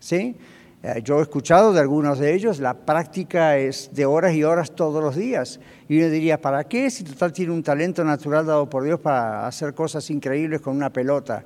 ¿Sí? 0.00 0.34
Eh, 0.82 1.02
yo 1.04 1.18
he 1.18 1.22
escuchado 1.22 1.74
de 1.74 1.80
algunos 1.80 2.18
de 2.18 2.32
ellos, 2.32 2.60
la 2.60 2.72
práctica 2.72 3.58
es 3.58 3.90
de 3.92 4.06
horas 4.06 4.32
y 4.32 4.42
horas 4.42 4.74
todos 4.74 5.04
los 5.04 5.16
días. 5.16 5.60
Y 5.86 5.98
uno 5.98 6.08
diría, 6.08 6.40
¿para 6.40 6.64
qué 6.64 6.90
si 6.90 7.04
total 7.04 7.34
tiene 7.34 7.52
un 7.52 7.62
talento 7.62 8.02
natural 8.02 8.46
dado 8.46 8.70
por 8.70 8.84
Dios 8.84 8.98
para 9.00 9.46
hacer 9.46 9.74
cosas 9.74 10.08
increíbles 10.08 10.62
con 10.62 10.74
una 10.74 10.90
pelota? 10.90 11.44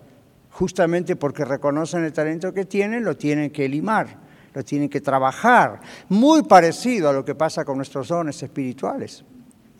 Justamente 0.52 1.16
porque 1.16 1.44
reconocen 1.44 2.04
el 2.04 2.12
talento 2.12 2.52
que 2.52 2.66
tienen, 2.66 3.02
lo 3.02 3.16
tienen 3.16 3.50
que 3.50 3.68
limar 3.68 4.27
tienen 4.64 4.88
que 4.88 5.00
trabajar, 5.00 5.80
muy 6.08 6.42
parecido 6.42 7.08
a 7.08 7.12
lo 7.12 7.24
que 7.24 7.34
pasa 7.34 7.64
con 7.64 7.76
nuestros 7.76 8.08
dones 8.08 8.42
espirituales 8.42 9.24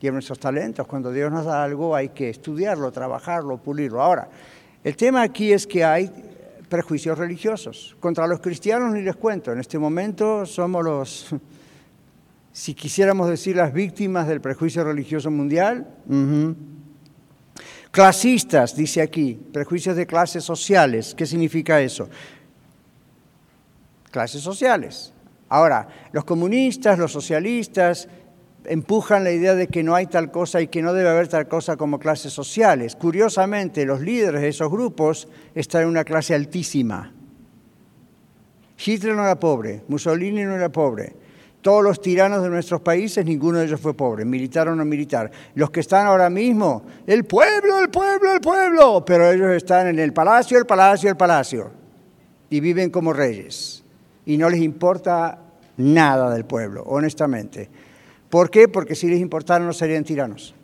y 0.01 0.11
nuestros 0.11 0.38
talentos. 0.38 0.87
Cuando 0.87 1.12
Dios 1.12 1.31
nos 1.33 1.45
da 1.45 1.62
algo 1.62 1.95
hay 1.95 2.11
que 2.11 2.31
estudiarlo, 2.31 2.91
trabajarlo, 2.93 3.59
pulirlo. 3.59 4.03
Ahora, 4.03 4.29
el 4.85 4.97
tema 4.97 5.23
aquí 5.23 5.53
es 5.53 5.67
que 5.67 5.85
hay 5.85 6.11
prejuicios 6.69 7.19
religiosos. 7.19 7.97
Contra 7.99 8.27
los 8.27 8.41
cristianos 8.41 8.93
ni 8.93 9.03
les 9.03 9.17
cuento, 9.17 9.53
en 9.53 9.61
este 9.61 9.79
momento 9.79 10.47
somos 10.47 10.85
los, 10.85 11.35
si 12.53 12.75
quisiéramos 12.75 13.29
decir, 13.29 13.57
las 13.57 13.73
víctimas 13.73 14.29
del 14.29 14.41
prejuicio 14.41 14.85
religioso 14.85 15.31
mundial. 15.31 15.87
Clasistas, 17.91 18.77
dice 18.77 19.01
aquí, 19.01 19.41
prejuicios 19.53 19.97
de 19.97 20.07
clases 20.07 20.45
sociales. 20.45 21.14
¿Qué 21.17 21.27
significa 21.27 21.81
eso? 21.81 22.09
Clases 24.11 24.42
sociales. 24.42 25.12
Ahora, 25.49 25.88
los 26.12 26.25
comunistas, 26.25 26.99
los 26.99 27.12
socialistas, 27.12 28.09
empujan 28.64 29.25
la 29.25 29.31
idea 29.31 29.55
de 29.55 29.68
que 29.68 29.83
no 29.83 29.94
hay 29.94 30.07
tal 30.07 30.31
cosa 30.31 30.61
y 30.61 30.68
que 30.68 30.83
no 30.83 30.92
debe 30.92 31.09
haber 31.09 31.29
tal 31.29 31.49
cosa 31.49 31.77
como 31.77 31.99
clases 31.99 32.33
sociales. 32.33 32.97
Curiosamente, 32.97 33.87
los 33.87 34.01
líderes 34.01 34.42
de 34.42 34.49
esos 34.49 34.71
grupos 34.71 35.29
están 35.55 35.83
en 35.83 35.88
una 35.88 36.05
clase 36.05 36.35
altísima. 36.35 37.14
Hitler 38.85 39.14
no 39.14 39.25
era 39.25 39.40
pobre, 39.40 39.83
Mussolini 39.88 40.44
no 40.44 40.55
era 40.55 40.71
pobre. 40.71 41.16
Todos 41.62 41.83
los 41.83 42.01
tiranos 42.01 42.42
de 42.42 42.51
nuestros 42.51 42.81
países, 42.83 43.25
ninguno 43.25 43.59
de 43.59 43.66
ellos 43.66 43.81
fue 43.81 43.92
pobre, 43.92 44.25
militar 44.25 44.68
o 44.68 44.77
no 44.77 44.85
militar. 44.85 45.31
Los 45.55 45.71
que 45.71 45.81
están 45.81 46.07
ahora 46.07 46.31
mismo, 46.31 46.85
el 47.07 47.25
pueblo, 47.25 47.81
el 47.81 47.90
pueblo, 47.90 48.33
el 48.33 48.40
pueblo, 48.40 49.05
pero 49.05 49.31
ellos 49.31 49.51
están 49.51 49.88
en 49.88 49.99
el 49.99 50.12
palacio, 50.12 50.57
el 50.57 50.66
palacio, 50.66 51.11
el 51.11 51.16
palacio, 51.16 51.73
y 52.49 52.61
viven 52.61 52.90
como 52.90 53.12
reyes 53.12 53.85
y 54.29 54.37
no 54.37 54.51
les 54.51 54.61
importa 54.61 55.38
nada 55.79 56.31
del 56.35 56.45
pueblo, 56.45 56.83
honestamente. 56.83 57.71
¿Por 58.29 58.51
qué? 58.51 58.69
Porque 58.69 58.95
si 58.95 59.09
les 59.09 59.21
importara 59.21 59.64
no 59.64 59.73
serían 59.73 60.05
tiranos. 60.05 60.55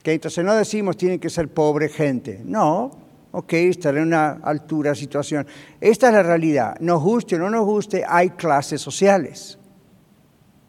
Que 0.00 0.12
entonces 0.12 0.44
no 0.44 0.54
decimos 0.54 0.96
tienen 0.96 1.18
que 1.18 1.28
ser 1.28 1.48
pobre 1.48 1.88
gente. 1.88 2.40
No, 2.44 2.92
ok, 3.32 3.52
estar 3.54 3.96
en 3.96 4.04
una 4.04 4.38
altura 4.44 4.94
situación. 4.94 5.44
Esta 5.80 6.06
es 6.06 6.12
la 6.12 6.22
realidad. 6.22 6.76
Nos 6.78 7.02
guste 7.02 7.34
o 7.34 7.40
no 7.40 7.50
nos 7.50 7.64
guste, 7.64 8.04
hay 8.06 8.30
clases 8.30 8.80
sociales. 8.80 9.58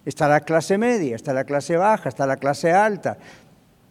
Está 0.03 0.27
la 0.27 0.39
clase 0.39 0.79
media, 0.79 1.15
está 1.15 1.31
la 1.31 1.43
clase 1.43 1.77
baja, 1.77 2.09
está 2.09 2.25
la 2.25 2.37
clase 2.37 2.71
alta. 2.71 3.19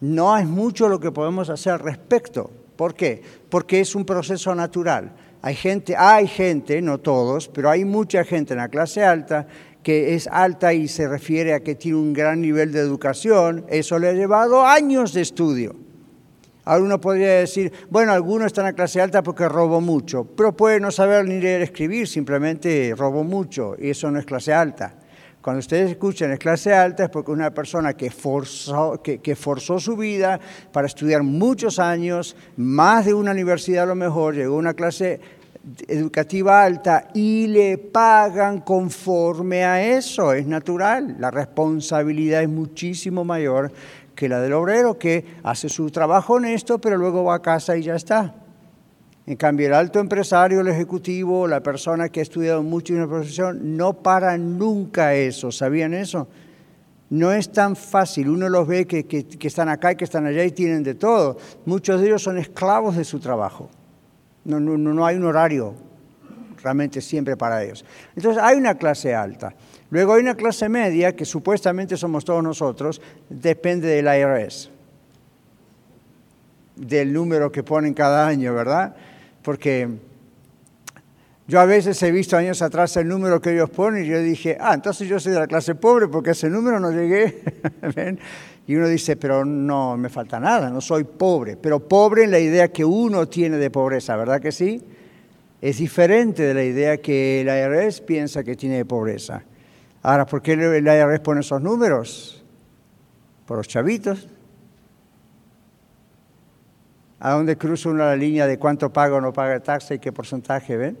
No 0.01 0.37
es 0.37 0.45
mucho 0.45 0.89
lo 0.89 0.99
que 0.99 1.13
podemos 1.13 1.49
hacer 1.49 1.71
al 1.71 1.79
respecto. 1.79 2.51
¿Por 2.75 2.95
qué? 2.95 3.23
Porque 3.49 3.79
es 3.79 3.95
un 3.95 4.03
proceso 4.03 4.53
natural. 4.53 5.13
Hay 5.41 5.55
gente, 5.55 5.95
hay 5.95 6.27
gente, 6.27 6.81
no 6.81 6.99
todos, 6.99 7.47
pero 7.47 7.69
hay 7.69 7.85
mucha 7.85 8.23
gente 8.23 8.53
en 8.53 8.59
la 8.59 8.69
clase 8.69 9.03
alta 9.03 9.47
que 9.83 10.15
es 10.15 10.27
alta 10.27 10.73
y 10.73 10.89
se 10.89 11.07
refiere 11.07 11.53
a 11.53 11.61
que 11.61 11.75
tiene 11.75 11.97
un 11.97 12.11
gran 12.11 12.41
nivel 12.41 12.73
de 12.73 12.79
educación. 12.79 13.63
Eso 13.69 13.97
le 13.99 14.09
ha 14.09 14.13
llevado 14.13 14.65
años 14.65 15.13
de 15.13 15.21
estudio. 15.21 15.77
Ahora 16.65 16.83
uno 16.83 16.99
podría 16.99 17.35
decir, 17.35 17.71
bueno, 17.89 18.11
algunos 18.11 18.47
están 18.47 18.65
en 18.65 18.71
la 18.71 18.75
clase 18.75 18.99
alta 18.99 19.23
porque 19.23 19.47
robó 19.47 19.79
mucho, 19.79 20.25
pero 20.25 20.51
puede 20.51 20.81
no 20.81 20.91
saber 20.91 21.23
ni 21.23 21.39
leer 21.39 21.61
escribir, 21.61 22.09
simplemente 22.09 22.93
robó 22.97 23.23
mucho 23.23 23.77
y 23.79 23.91
eso 23.91 24.11
no 24.11 24.19
es 24.19 24.25
clase 24.25 24.53
alta. 24.53 24.93
Cuando 25.47 25.59
ustedes 25.59 25.91
escuchan 25.91 26.33
es 26.33 26.39
clase 26.39 26.73
alta 26.73 27.05
es 27.05 27.09
porque 27.09 27.31
una 27.31 27.53
persona 27.53 27.93
que 27.93 28.11
forzó, 28.11 29.01
que, 29.01 29.35
forzó 29.37 29.79
su 29.79 29.95
vida 29.95 30.41
para 30.73 30.87
estudiar 30.87 31.23
muchos 31.23 31.79
años, 31.79 32.35
más 32.57 33.05
de 33.05 33.13
una 33.13 33.31
universidad 33.31 33.83
a 33.83 33.85
lo 33.85 33.95
mejor, 33.95 34.35
llegó 34.35 34.55
a 34.55 34.59
una 34.59 34.73
clase 34.73 35.21
educativa 35.87 36.61
alta 36.61 37.07
y 37.13 37.47
le 37.47 37.77
pagan 37.77 38.59
conforme 38.59 39.63
a 39.63 39.81
eso, 39.81 40.33
es 40.33 40.45
natural. 40.45 41.15
La 41.17 41.31
responsabilidad 41.31 42.41
es 42.41 42.49
muchísimo 42.49 43.23
mayor 43.23 43.71
que 44.15 44.27
la 44.27 44.41
del 44.41 44.51
obrero 44.51 44.99
que 44.99 45.23
hace 45.43 45.69
su 45.69 45.89
trabajo 45.91 46.33
honesto, 46.33 46.81
pero 46.81 46.97
luego 46.97 47.23
va 47.23 47.35
a 47.35 47.41
casa 47.41 47.77
y 47.77 47.83
ya 47.83 47.95
está. 47.95 48.35
En 49.27 49.35
cambio, 49.35 49.67
el 49.67 49.73
alto 49.73 49.99
empresario, 49.99 50.61
el 50.61 50.69
ejecutivo, 50.69 51.47
la 51.47 51.61
persona 51.61 52.07
que 52.07 52.21
ha 52.21 52.23
estudiado 52.23 52.63
mucho 52.63 52.93
en 52.93 52.99
una 52.99 53.09
profesión, 53.09 53.75
no 53.75 53.93
para 53.93 54.37
nunca 54.37 55.13
eso. 55.15 55.51
¿Sabían 55.51 55.93
eso? 55.93 56.29
No 57.09 57.33
es 57.33 57.51
tan 57.51 57.75
fácil. 57.75 58.29
Uno 58.29 58.47
los 58.47 58.65
ve 58.65 58.87
que, 58.87 59.27
están 59.41 59.67
acá 59.67 59.91
y 59.91 59.95
que 59.97 60.05
están 60.05 60.25
allá 60.25 60.45
y 60.45 60.51
tienen 60.51 60.81
de 60.81 60.95
todo. 60.95 61.37
Muchos 61.65 61.99
de 61.99 62.07
ellos 62.07 62.23
son 62.23 62.37
esclavos 62.37 62.95
de 62.95 63.03
su 63.03 63.19
trabajo. 63.19 63.69
No, 64.45 64.61
no, 64.61 64.77
no 64.77 65.05
hay 65.05 65.17
un 65.17 65.25
horario 65.25 65.73
realmente 66.63 67.01
siempre 67.01 67.35
para 67.35 67.61
ellos. 67.61 67.83
Entonces 68.15 68.41
hay 68.41 68.57
una 68.57 68.75
clase 68.75 69.13
alta. 69.13 69.53
Luego 69.89 70.13
hay 70.13 70.21
una 70.21 70.35
clase 70.35 70.69
media, 70.69 71.15
que 71.15 71.25
supuestamente 71.25 71.97
somos 71.97 72.23
todos 72.23 72.41
nosotros, 72.41 73.01
depende 73.29 73.87
del 73.87 74.05
IRS, 74.05 74.69
del 76.77 77.11
número 77.11 77.51
que 77.51 77.63
ponen 77.63 77.93
cada 77.93 78.25
año, 78.25 78.53
¿verdad? 78.53 78.95
Porque 79.47 79.87
yo 81.47 81.61
a 81.61 81.65
veces 81.65 82.03
he 82.03 82.11
visto 82.11 82.35
años 82.35 82.61
atrás 82.61 82.97
el 82.97 83.07
número 83.07 83.39
que 83.39 83.53
ellos 83.53 83.69
ponen 83.69 84.03
y 84.03 84.07
yo 84.09 84.19
dije, 84.19 84.57
ah, 84.59 84.73
entonces 84.73 85.07
yo 85.07 85.21
soy 85.21 85.31
de 85.31 85.39
la 85.39 85.47
clase 85.47 85.73
pobre 85.73 86.09
porque 86.09 86.31
ese 86.31 86.49
número 86.49 86.81
no 86.81 86.91
llegué. 86.91 87.43
y 88.67 88.75
uno 88.75 88.89
dice, 88.89 89.15
pero 89.15 89.45
no 89.45 89.95
me 89.95 90.09
falta 90.09 90.37
nada, 90.37 90.69
no 90.69 90.81
soy 90.81 91.05
pobre. 91.05 91.55
Pero 91.55 91.79
pobre 91.79 92.25
en 92.25 92.31
la 92.31 92.39
idea 92.39 92.67
que 92.73 92.83
uno 92.83 93.29
tiene 93.29 93.55
de 93.55 93.71
pobreza, 93.71 94.17
¿verdad 94.17 94.41
que 94.41 94.51
sí? 94.51 94.83
Es 95.61 95.77
diferente 95.77 96.43
de 96.43 96.53
la 96.53 96.63
idea 96.65 96.97
que 96.97 97.39
el 97.39 97.47
IRS 97.47 98.01
piensa 98.01 98.43
que 98.43 98.57
tiene 98.57 98.75
de 98.75 98.83
pobreza. 98.83 99.43
Ahora, 100.01 100.25
¿por 100.25 100.41
qué 100.41 100.51
el 100.51 100.85
IRS 100.85 101.21
pone 101.21 101.39
esos 101.39 101.61
números? 101.61 102.43
Por 103.45 103.55
los 103.55 103.67
chavitos. 103.69 104.27
¿A 107.19 107.31
dónde 107.31 107.57
cruza 107.57 107.89
una 107.89 108.05
la 108.05 108.15
línea 108.15 108.45
de 108.45 108.59
cuánto 108.59 108.93
paga 108.93 109.15
o 109.15 109.21
no 109.21 109.33
paga 109.33 109.59
taxa 109.59 109.95
y 109.95 109.99
qué 109.99 110.11
porcentaje, 110.11 110.77
ven? 110.77 110.97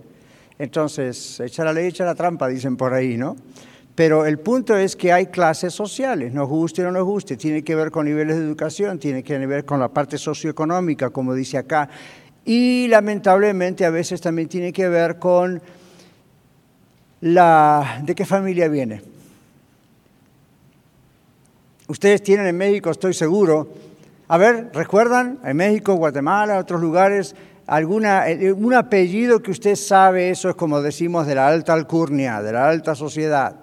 Entonces, 0.57 1.39
echa 1.39 1.63
la 1.63 1.73
ley, 1.73 1.87
echa 1.87 2.05
la 2.05 2.15
trampa, 2.15 2.47
dicen 2.47 2.75
por 2.77 2.93
ahí, 2.93 3.17
¿no? 3.17 3.35
Pero 3.93 4.25
el 4.25 4.39
punto 4.39 4.75
es 4.77 4.95
que 4.95 5.11
hay 5.11 5.27
clases 5.27 5.73
sociales, 5.73 6.33
nos 6.33 6.47
guste 6.47 6.83
o 6.83 6.85
no 6.85 6.91
nos 6.91 7.05
guste, 7.05 7.35
tiene 7.35 7.63
que 7.63 7.75
ver 7.75 7.89
con 7.91 8.05
niveles 8.05 8.37
de 8.37 8.43
educación, 8.43 8.99
tiene 8.99 9.23
que 9.23 9.37
ver 9.45 9.65
con 9.65 9.79
la 9.79 9.89
parte 9.89 10.17
socioeconómica, 10.17 11.09
como 11.09 11.33
dice 11.33 11.57
acá, 11.57 11.89
y 12.45 12.87
lamentablemente 12.89 13.85
a 13.85 13.89
veces 13.89 14.21
también 14.21 14.47
tiene 14.47 14.71
que 14.71 14.87
ver 14.87 15.17
con 15.17 15.61
la, 17.21 18.01
de 18.03 18.15
qué 18.15 18.25
familia 18.25 18.67
viene. 18.67 19.01
Ustedes 21.87 22.21
tienen 22.21 22.47
en 22.47 22.57
México, 22.57 22.91
estoy 22.91 23.13
seguro, 23.13 23.67
a 24.29 24.37
ver, 24.37 24.71
¿recuerdan? 24.73 25.39
En 25.43 25.55
México, 25.57 25.95
Guatemala, 25.95 26.59
otros 26.59 26.81
lugares, 26.81 27.35
alguna, 27.65 28.29
eh, 28.29 28.51
un 28.51 28.73
apellido 28.73 29.41
que 29.41 29.51
usted 29.51 29.75
sabe, 29.75 30.29
eso 30.29 30.49
es 30.49 30.55
como 30.55 30.81
decimos 30.81 31.27
de 31.27 31.35
la 31.35 31.47
alta 31.47 31.73
alcurnia, 31.73 32.41
de 32.41 32.51
la 32.51 32.67
alta 32.67 32.93
sociedad. 32.93 33.55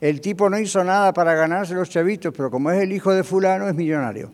El 0.00 0.20
tipo 0.20 0.50
no 0.50 0.58
hizo 0.58 0.84
nada 0.84 1.14
para 1.14 1.34
ganarse 1.34 1.72
los 1.72 1.88
chavitos, 1.88 2.34
pero 2.36 2.50
como 2.50 2.70
es 2.70 2.82
el 2.82 2.92
hijo 2.92 3.12
de 3.14 3.24
fulano, 3.24 3.66
es 3.66 3.74
millonario. 3.74 4.30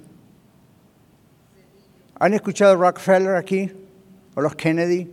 ¿Han 2.18 2.34
escuchado 2.34 2.74
Rockefeller 2.76 3.36
aquí? 3.36 3.70
¿O 4.34 4.40
los 4.40 4.56
Kennedy? 4.56 5.12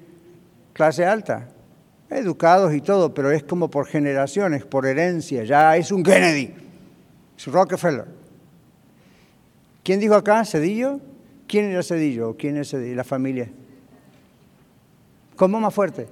Clase 0.73 1.05
alta. 1.05 1.47
Educados 2.09 2.73
y 2.73 2.81
todo, 2.81 3.13
pero 3.13 3.31
es 3.31 3.43
como 3.43 3.69
por 3.69 3.85
generaciones, 3.85 4.65
por 4.65 4.87
herencia. 4.87 5.43
Ya 5.43 5.77
es 5.77 5.91
un 5.91 6.01
Kennedy. 6.01 6.53
Es 7.37 7.45
Rockefeller. 7.45 8.16
¿Quién 9.87 10.01
dijo 10.01 10.15
acá? 10.15 10.43
¿Cedillo? 10.43 10.99
¿Quién 11.47 11.71
era 11.71 11.81
Cedillo? 11.81 12.35
¿Quién 12.35 12.57
es 12.57 12.71
Cedillo? 12.71 12.93
La 12.93 13.05
familia. 13.05 13.49
¿Cómo 15.37 15.61
más 15.61 15.73
fuerte? 15.73 16.07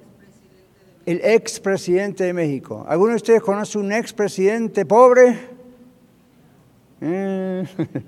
El 1.05 1.19
expresidente 1.21 2.23
de 2.23 2.31
México. 2.31 2.85
¿Alguno 2.87 3.09
de 3.09 3.15
ustedes 3.17 3.41
conoce 3.41 3.77
un 3.77 3.91
expresidente 3.91 4.85
pobre? 4.85 5.37
Eh. 7.01 7.65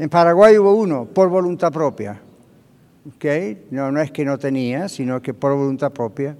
En 0.00 0.08
Paraguay 0.08 0.58
hubo 0.58 0.74
uno, 0.74 1.04
por 1.04 1.28
voluntad 1.28 1.72
propia. 1.72 2.20
¿Okay? 3.14 3.66
No, 3.70 3.92
no 3.92 4.00
es 4.00 4.10
que 4.10 4.24
no 4.24 4.38
tenía, 4.38 4.88
sino 4.88 5.22
que 5.22 5.34
por 5.34 5.54
voluntad 5.54 5.92
propia 5.92 6.36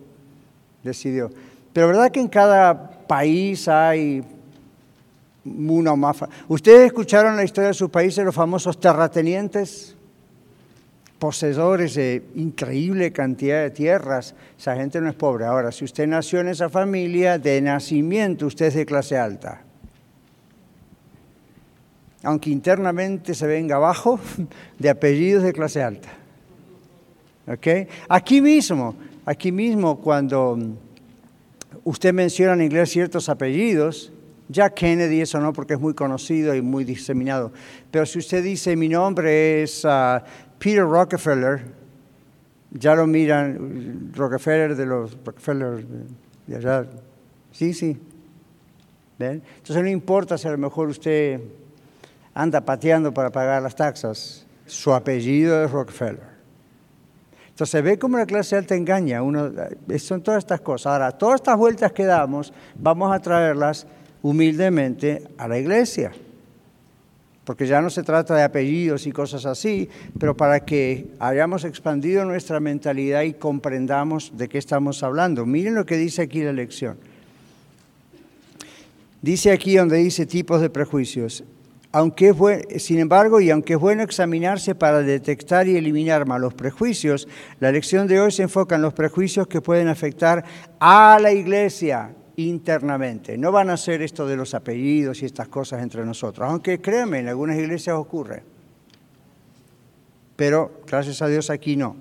decidió. 0.82 1.30
Pero 1.72 1.86
verdad 1.86 2.10
que 2.10 2.18
en 2.18 2.28
cada 2.28 3.06
país 3.06 3.68
hay 3.68 4.24
una 5.68 5.96
más. 5.96 6.18
¿Ustedes 6.48 6.86
escucharon 6.86 7.36
la 7.36 7.44
historia 7.44 7.68
de 7.68 7.74
sus 7.74 7.90
países, 7.90 8.24
los 8.24 8.34
famosos 8.34 8.78
terratenientes? 8.78 9.94
Poseedores 11.18 11.94
de 11.94 12.24
increíble 12.36 13.12
cantidad 13.12 13.62
de 13.62 13.70
tierras. 13.70 14.34
Esa 14.58 14.76
gente 14.76 15.00
no 15.00 15.08
es 15.08 15.16
pobre. 15.16 15.46
Ahora, 15.46 15.72
si 15.72 15.84
usted 15.84 16.06
nació 16.06 16.40
en 16.40 16.48
esa 16.48 16.68
familia, 16.68 17.38
de 17.38 17.60
nacimiento 17.60 18.46
usted 18.46 18.66
es 18.66 18.74
de 18.74 18.86
clase 18.86 19.16
alta 19.16 19.64
aunque 22.22 22.50
internamente 22.50 23.34
se 23.34 23.46
venga 23.46 23.76
abajo, 23.76 24.20
de 24.78 24.90
apellidos 24.90 25.42
de 25.42 25.52
clase 25.52 25.82
alta. 25.82 26.08
Aquí 28.08 28.42
mismo, 28.42 28.94
aquí 29.24 29.52
mismo 29.52 30.00
cuando 30.00 30.58
usted 31.84 32.12
menciona 32.12 32.52
en 32.54 32.62
inglés 32.62 32.90
ciertos 32.90 33.28
apellidos, 33.28 34.12
ya 34.48 34.70
Kennedy, 34.70 35.20
eso 35.20 35.40
no, 35.40 35.52
porque 35.52 35.74
es 35.74 35.80
muy 35.80 35.94
conocido 35.94 36.54
y 36.54 36.62
muy 36.62 36.84
diseminado, 36.84 37.52
pero 37.90 38.06
si 38.06 38.18
usted 38.18 38.42
dice 38.42 38.76
mi 38.76 38.88
nombre 38.88 39.62
es 39.62 39.84
uh, 39.84 40.20
Peter 40.58 40.84
Rockefeller, 40.84 41.62
ya 42.70 42.94
lo 42.94 43.06
miran, 43.06 44.12
Rockefeller 44.14 44.74
de 44.74 44.86
los 44.86 45.16
Rockefeller 45.24 45.84
de 46.46 46.56
allá, 46.56 46.86
sí, 47.52 47.72
sí. 47.72 47.98
¿Ven? 49.18 49.42
Entonces 49.56 49.82
no 49.82 49.88
importa 49.88 50.38
si 50.38 50.46
a 50.46 50.52
lo 50.52 50.58
mejor 50.58 50.88
usted 50.88 51.40
anda 52.34 52.60
pateando 52.60 53.12
para 53.12 53.30
pagar 53.30 53.60
las 53.60 53.74
taxas. 53.74 54.46
Su 54.64 54.92
apellido 54.94 55.64
es 55.64 55.70
Rockefeller. 55.70 56.38
Entonces 57.48 57.82
ve 57.82 57.98
cómo 57.98 58.16
la 58.16 58.26
clase 58.26 58.54
alta 58.54 58.76
engaña. 58.76 59.20
Uno, 59.20 59.50
eh, 59.88 59.98
son 59.98 60.22
todas 60.22 60.38
estas 60.38 60.60
cosas. 60.60 60.92
Ahora, 60.92 61.10
todas 61.10 61.40
estas 61.40 61.56
vueltas 61.56 61.90
que 61.90 62.04
damos, 62.04 62.52
vamos 62.76 63.12
a 63.12 63.18
traerlas 63.18 63.88
humildemente 64.22 65.22
a 65.36 65.48
la 65.48 65.58
iglesia. 65.58 66.12
Porque 67.44 67.66
ya 67.66 67.80
no 67.80 67.88
se 67.88 68.02
trata 68.02 68.34
de 68.34 68.42
apellidos 68.42 69.06
y 69.06 69.12
cosas 69.12 69.46
así, 69.46 69.88
pero 70.18 70.36
para 70.36 70.60
que 70.60 71.08
hayamos 71.18 71.64
expandido 71.64 72.24
nuestra 72.26 72.60
mentalidad 72.60 73.22
y 73.22 73.32
comprendamos 73.32 74.36
de 74.36 74.48
qué 74.48 74.58
estamos 74.58 75.02
hablando. 75.02 75.46
Miren 75.46 75.74
lo 75.74 75.86
que 75.86 75.96
dice 75.96 76.22
aquí 76.22 76.42
la 76.42 76.52
lección. 76.52 76.98
Dice 79.22 79.50
aquí 79.50 79.76
donde 79.76 79.96
dice 79.96 80.26
tipos 80.26 80.60
de 80.60 80.68
prejuicios. 80.68 81.42
Aunque 81.90 82.34
sin 82.78 82.98
embargo, 82.98 83.40
y 83.40 83.50
aunque 83.50 83.72
es 83.72 83.80
bueno 83.80 84.02
examinarse 84.02 84.74
para 84.74 85.00
detectar 85.00 85.66
y 85.66 85.76
eliminar 85.76 86.26
malos 86.26 86.52
prejuicios, 86.52 87.26
la 87.60 87.72
lección 87.72 88.06
de 88.06 88.20
hoy 88.20 88.30
se 88.30 88.42
enfoca 88.42 88.76
en 88.76 88.82
los 88.82 88.92
prejuicios 88.92 89.46
que 89.46 89.62
pueden 89.62 89.88
afectar 89.88 90.44
a 90.78 91.18
la 91.18 91.32
iglesia 91.32 92.10
internamente. 92.38 93.36
No 93.36 93.50
van 93.50 93.68
a 93.68 93.76
ser 93.76 94.00
esto 94.00 94.26
de 94.26 94.36
los 94.36 94.54
apellidos 94.54 95.22
y 95.22 95.26
estas 95.26 95.48
cosas 95.48 95.82
entre 95.82 96.04
nosotros, 96.04 96.48
aunque 96.48 96.80
créanme, 96.80 97.18
en 97.18 97.28
algunas 97.28 97.58
iglesias 97.58 97.96
ocurre. 97.96 98.44
Pero 100.36 100.82
gracias 100.86 101.20
a 101.20 101.26
Dios 101.26 101.50
aquí 101.50 101.74
no. 101.74 101.96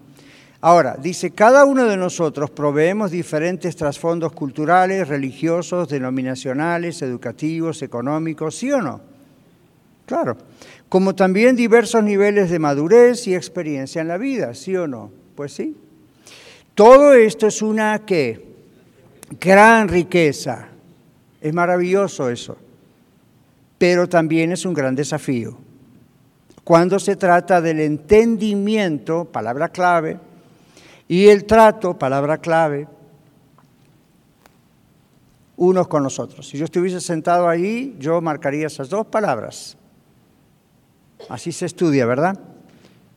Ahora, 0.62 0.96
dice, 1.00 1.32
cada 1.32 1.66
uno 1.66 1.86
de 1.86 1.98
nosotros 1.98 2.52
proveemos 2.52 3.10
diferentes 3.10 3.76
trasfondos 3.76 4.32
culturales, 4.32 5.08
religiosos, 5.08 5.90
denominacionales, 5.90 7.02
educativos, 7.02 7.82
económicos, 7.82 8.56
¿sí 8.56 8.72
o 8.72 8.82
no? 8.82 9.02
Claro, 10.06 10.38
como 10.88 11.16
también 11.16 11.56
diversos 11.56 12.04
niveles 12.04 12.50
de 12.50 12.60
madurez 12.60 13.28
y 13.28 13.36
experiencia 13.36 14.02
en 14.02 14.08
la 14.08 14.18
vida, 14.18 14.54
¿sí 14.54 14.76
o 14.76 14.88
no? 14.88 15.12
Pues 15.36 15.54
sí. 15.54 15.76
Todo 16.76 17.14
esto 17.14 17.48
es 17.48 17.62
una 17.62 18.06
¿qué? 18.06 18.57
Gran 19.40 19.88
riqueza. 19.88 20.68
Es 21.42 21.54
maravilloso 21.54 22.30
eso. 22.30 22.58
Pero 23.78 24.08
también 24.08 24.52
es 24.52 24.66
un 24.66 24.74
gran 24.74 24.96
desafío. 24.96 25.58
Cuando 26.64 27.00
se 27.00 27.16
trata 27.16 27.62
del 27.62 27.80
entendimiento, 27.80 29.26
palabra 29.26 29.70
clave, 29.70 30.20
y 31.08 31.28
el 31.28 31.46
trato, 31.46 31.98
palabra 31.98 32.40
clave, 32.40 32.88
unos 35.56 35.88
con 35.88 36.04
los 36.04 36.20
otros. 36.20 36.48
Si 36.48 36.58
yo 36.58 36.66
estuviese 36.66 37.00
sentado 37.00 37.48
ahí, 37.48 37.96
yo 38.00 38.20
marcaría 38.22 38.68
esas 38.68 38.90
dos 38.90 39.08
palabras, 39.08 39.78
Así 41.30 41.52
se 41.52 41.66
estudia, 41.66 42.06
¿verdad? 42.06 42.40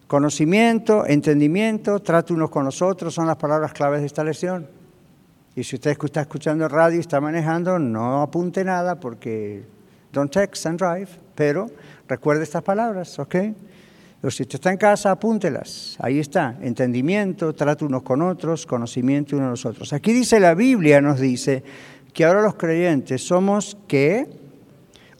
Conocimiento, 0.06 1.06
entendimiento, 1.06 2.00
trato 2.00 2.34
unos 2.34 2.50
con 2.50 2.64
los 2.64 2.82
otros 2.82 3.14
son 3.14 3.26
las 3.26 3.36
palabras 3.36 3.72
claves 3.72 4.00
de 4.00 4.06
esta 4.06 4.24
lección. 4.24 4.79
Y 5.56 5.64
si 5.64 5.76
usted 5.76 5.96
está 6.02 6.20
escuchando 6.20 6.68
radio 6.68 6.96
y 6.96 7.00
está 7.00 7.20
manejando, 7.20 7.78
no 7.78 8.22
apunte 8.22 8.64
nada 8.64 9.00
porque 9.00 9.64
don't 10.12 10.32
text 10.32 10.66
and 10.66 10.78
drive, 10.78 11.08
pero 11.34 11.70
recuerde 12.08 12.44
estas 12.44 12.62
palabras, 12.62 13.18
¿ok? 13.18 13.34
O 14.22 14.30
si 14.30 14.42
usted 14.42 14.56
está 14.56 14.70
en 14.70 14.76
casa, 14.76 15.10
apúntelas. 15.10 15.96
Ahí 15.98 16.18
está, 16.18 16.56
entendimiento, 16.60 17.54
trato 17.54 17.86
unos 17.86 18.02
con 18.02 18.20
otros, 18.22 18.66
conocimiento 18.66 19.36
unos 19.36 19.46
con 19.46 19.50
los 19.50 19.66
otros. 19.66 19.92
Aquí 19.92 20.12
dice 20.12 20.38
la 20.38 20.54
Biblia, 20.54 21.00
nos 21.00 21.18
dice, 21.18 21.62
que 22.12 22.24
ahora 22.24 22.42
los 22.42 22.54
creyentes 22.54 23.26
somos 23.26 23.76
qué? 23.86 24.26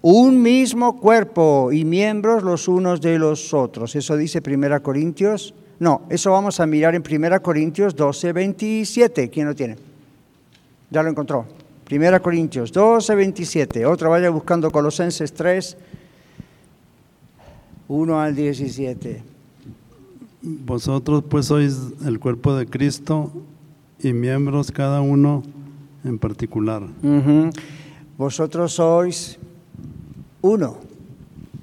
Un 0.03 0.41
mismo 0.41 0.99
cuerpo 0.99 1.71
y 1.73 1.85
miembros 1.85 2.43
los 2.43 2.69
unos 2.69 3.01
de 3.01 3.19
los 3.19 3.53
otros. 3.53 3.95
Eso 3.97 4.17
dice 4.17 4.41
1 4.45 4.83
Corintios. 4.83 5.55
No, 5.79 6.03
eso 6.09 6.33
vamos 6.33 6.61
a 6.61 6.67
mirar 6.67 6.95
en 6.95 7.03
1 7.03 7.43
Corintios 7.43 7.95
12, 7.95 8.33
27. 8.33 9.31
¿Quién 9.31 9.47
lo 9.47 9.55
tiene? 9.55 9.90
Ya 10.91 11.03
lo 11.03 11.11
encontró. 11.11 11.47
1 11.91 12.23
Corintios 12.23 12.73
12, 12.73 13.15
27. 13.15 13.87
Otra 13.87 14.09
vaya 14.09 14.31
buscando 14.31 14.71
Colosenses 14.71 15.33
3, 15.33 15.77
1 17.89 18.21
al 18.21 18.35
17. 18.35 19.23
Vosotros 20.43 21.25
pues 21.29 21.47
sois 21.47 21.77
el 22.05 22.19
cuerpo 22.19 22.55
de 22.55 22.67
Cristo 22.67 23.33
y 23.99 24.13
miembros 24.13 24.71
cada 24.71 25.01
uno 25.01 25.43
en 26.05 26.19
particular. 26.19 26.83
Vosotros 28.17 28.73
sois 28.73 29.39
uno. 30.43 30.79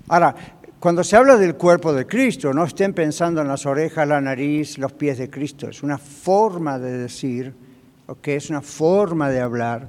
Ahora, 0.10 0.36
cuando 0.80 1.04
se 1.04 1.16
habla 1.16 1.38
del 1.38 1.56
cuerpo 1.56 1.92
de 1.94 2.06
Cristo, 2.06 2.54
no 2.54 2.64
estén 2.64 2.94
pensando 2.94 3.42
en 3.42 3.48
las 3.48 3.66
orejas, 3.66 4.08
la 4.08 4.22
nariz, 4.22 4.78
los 4.78 4.92
pies 4.94 5.18
de 5.18 5.30
Cristo. 5.30 5.70
Es 5.70 5.82
una 5.82 5.98
forma 5.98 6.78
de 6.78 6.98
decir, 6.98 7.54
¿ok? 8.08 8.28
es 8.30 8.50
una 8.50 8.62
forma 8.62 9.30
de 9.30 9.42
hablar, 9.42 9.88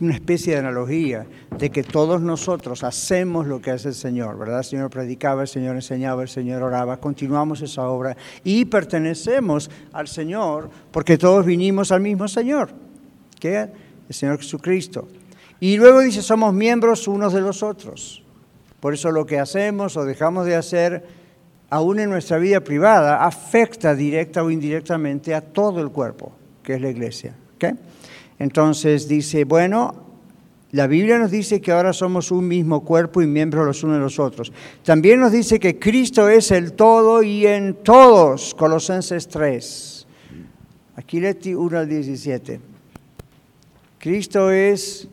una 0.00 0.14
especie 0.14 0.54
de 0.54 0.60
analogía 0.60 1.26
de 1.58 1.70
que 1.70 1.82
todos 1.82 2.20
nosotros 2.20 2.84
hacemos 2.84 3.46
lo 3.46 3.60
que 3.60 3.72
hace 3.72 3.88
el 3.88 3.94
Señor, 3.94 4.38
¿verdad? 4.38 4.58
El 4.58 4.64
Señor 4.64 4.90
predicaba, 4.90 5.42
el 5.42 5.48
Señor 5.48 5.74
enseñaba, 5.74 6.22
el 6.22 6.28
Señor 6.28 6.62
oraba, 6.62 6.98
continuamos 6.98 7.60
esa 7.60 7.88
obra 7.88 8.16
y 8.44 8.64
pertenecemos 8.66 9.70
al 9.92 10.06
Señor 10.06 10.70
porque 10.92 11.18
todos 11.18 11.44
vinimos 11.44 11.90
al 11.90 12.00
mismo 12.00 12.28
Señor, 12.28 12.70
que 13.40 13.68
el 14.08 14.14
Señor 14.14 14.38
Jesucristo. 14.38 15.08
Y 15.60 15.76
luego 15.76 16.00
dice, 16.00 16.22
somos 16.22 16.54
miembros 16.54 17.08
unos 17.08 17.32
de 17.32 17.40
los 17.40 17.62
otros. 17.62 18.22
Por 18.80 18.94
eso 18.94 19.10
lo 19.10 19.26
que 19.26 19.40
hacemos 19.40 19.96
o 19.96 20.04
dejamos 20.04 20.46
de 20.46 20.54
hacer, 20.54 21.04
aún 21.68 21.98
en 21.98 22.10
nuestra 22.10 22.38
vida 22.38 22.60
privada, 22.60 23.24
afecta 23.24 23.94
directa 23.94 24.42
o 24.42 24.50
indirectamente 24.50 25.34
a 25.34 25.40
todo 25.40 25.80
el 25.80 25.90
cuerpo, 25.90 26.32
que 26.68 26.74
es 26.74 26.82
la 26.82 26.90
iglesia. 26.90 27.34
¿ok? 27.54 27.78
Entonces 28.38 29.08
dice, 29.08 29.44
bueno, 29.44 29.94
la 30.70 30.86
Biblia 30.86 31.18
nos 31.18 31.30
dice 31.30 31.62
que 31.62 31.72
ahora 31.72 31.94
somos 31.94 32.30
un 32.30 32.46
mismo 32.46 32.84
cuerpo 32.84 33.22
y 33.22 33.26
miembros 33.26 33.64
los 33.64 33.82
unos 33.84 33.96
de 33.96 34.02
los 34.02 34.18
otros. 34.18 34.52
También 34.84 35.18
nos 35.18 35.32
dice 35.32 35.58
que 35.58 35.78
Cristo 35.78 36.28
es 36.28 36.50
el 36.50 36.74
todo 36.74 37.22
y 37.22 37.46
en 37.46 37.72
todos, 37.72 38.54
Colosenses 38.54 39.28
3. 39.28 40.06
Aquí 40.96 41.20
leti 41.20 41.54
1 41.54 41.78
al 41.78 41.88
17. 41.88 42.60
Cristo 43.98 44.50
es 44.50 45.08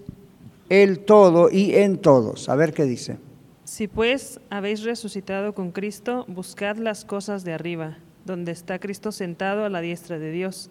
el 0.68 1.00
todo 1.00 1.50
y 1.50 1.74
en 1.74 2.00
todos. 2.00 2.50
A 2.50 2.56
ver 2.56 2.74
qué 2.74 2.84
dice. 2.84 3.18
Si 3.64 3.88
pues 3.88 4.42
habéis 4.50 4.84
resucitado 4.84 5.56
con 5.56 5.72
Cristo, 5.72 6.26
buscad 6.28 6.76
las 6.76 7.06
cosas 7.06 7.46
de 7.46 7.54
arriba, 7.54 7.98
donde 8.26 8.52
está 8.52 8.78
Cristo 8.78 9.14
sentado 9.14 9.64
a 9.64 9.70
la 9.70 9.80
diestra 9.80 10.20
de 10.20 10.32
Dios. 10.32 10.70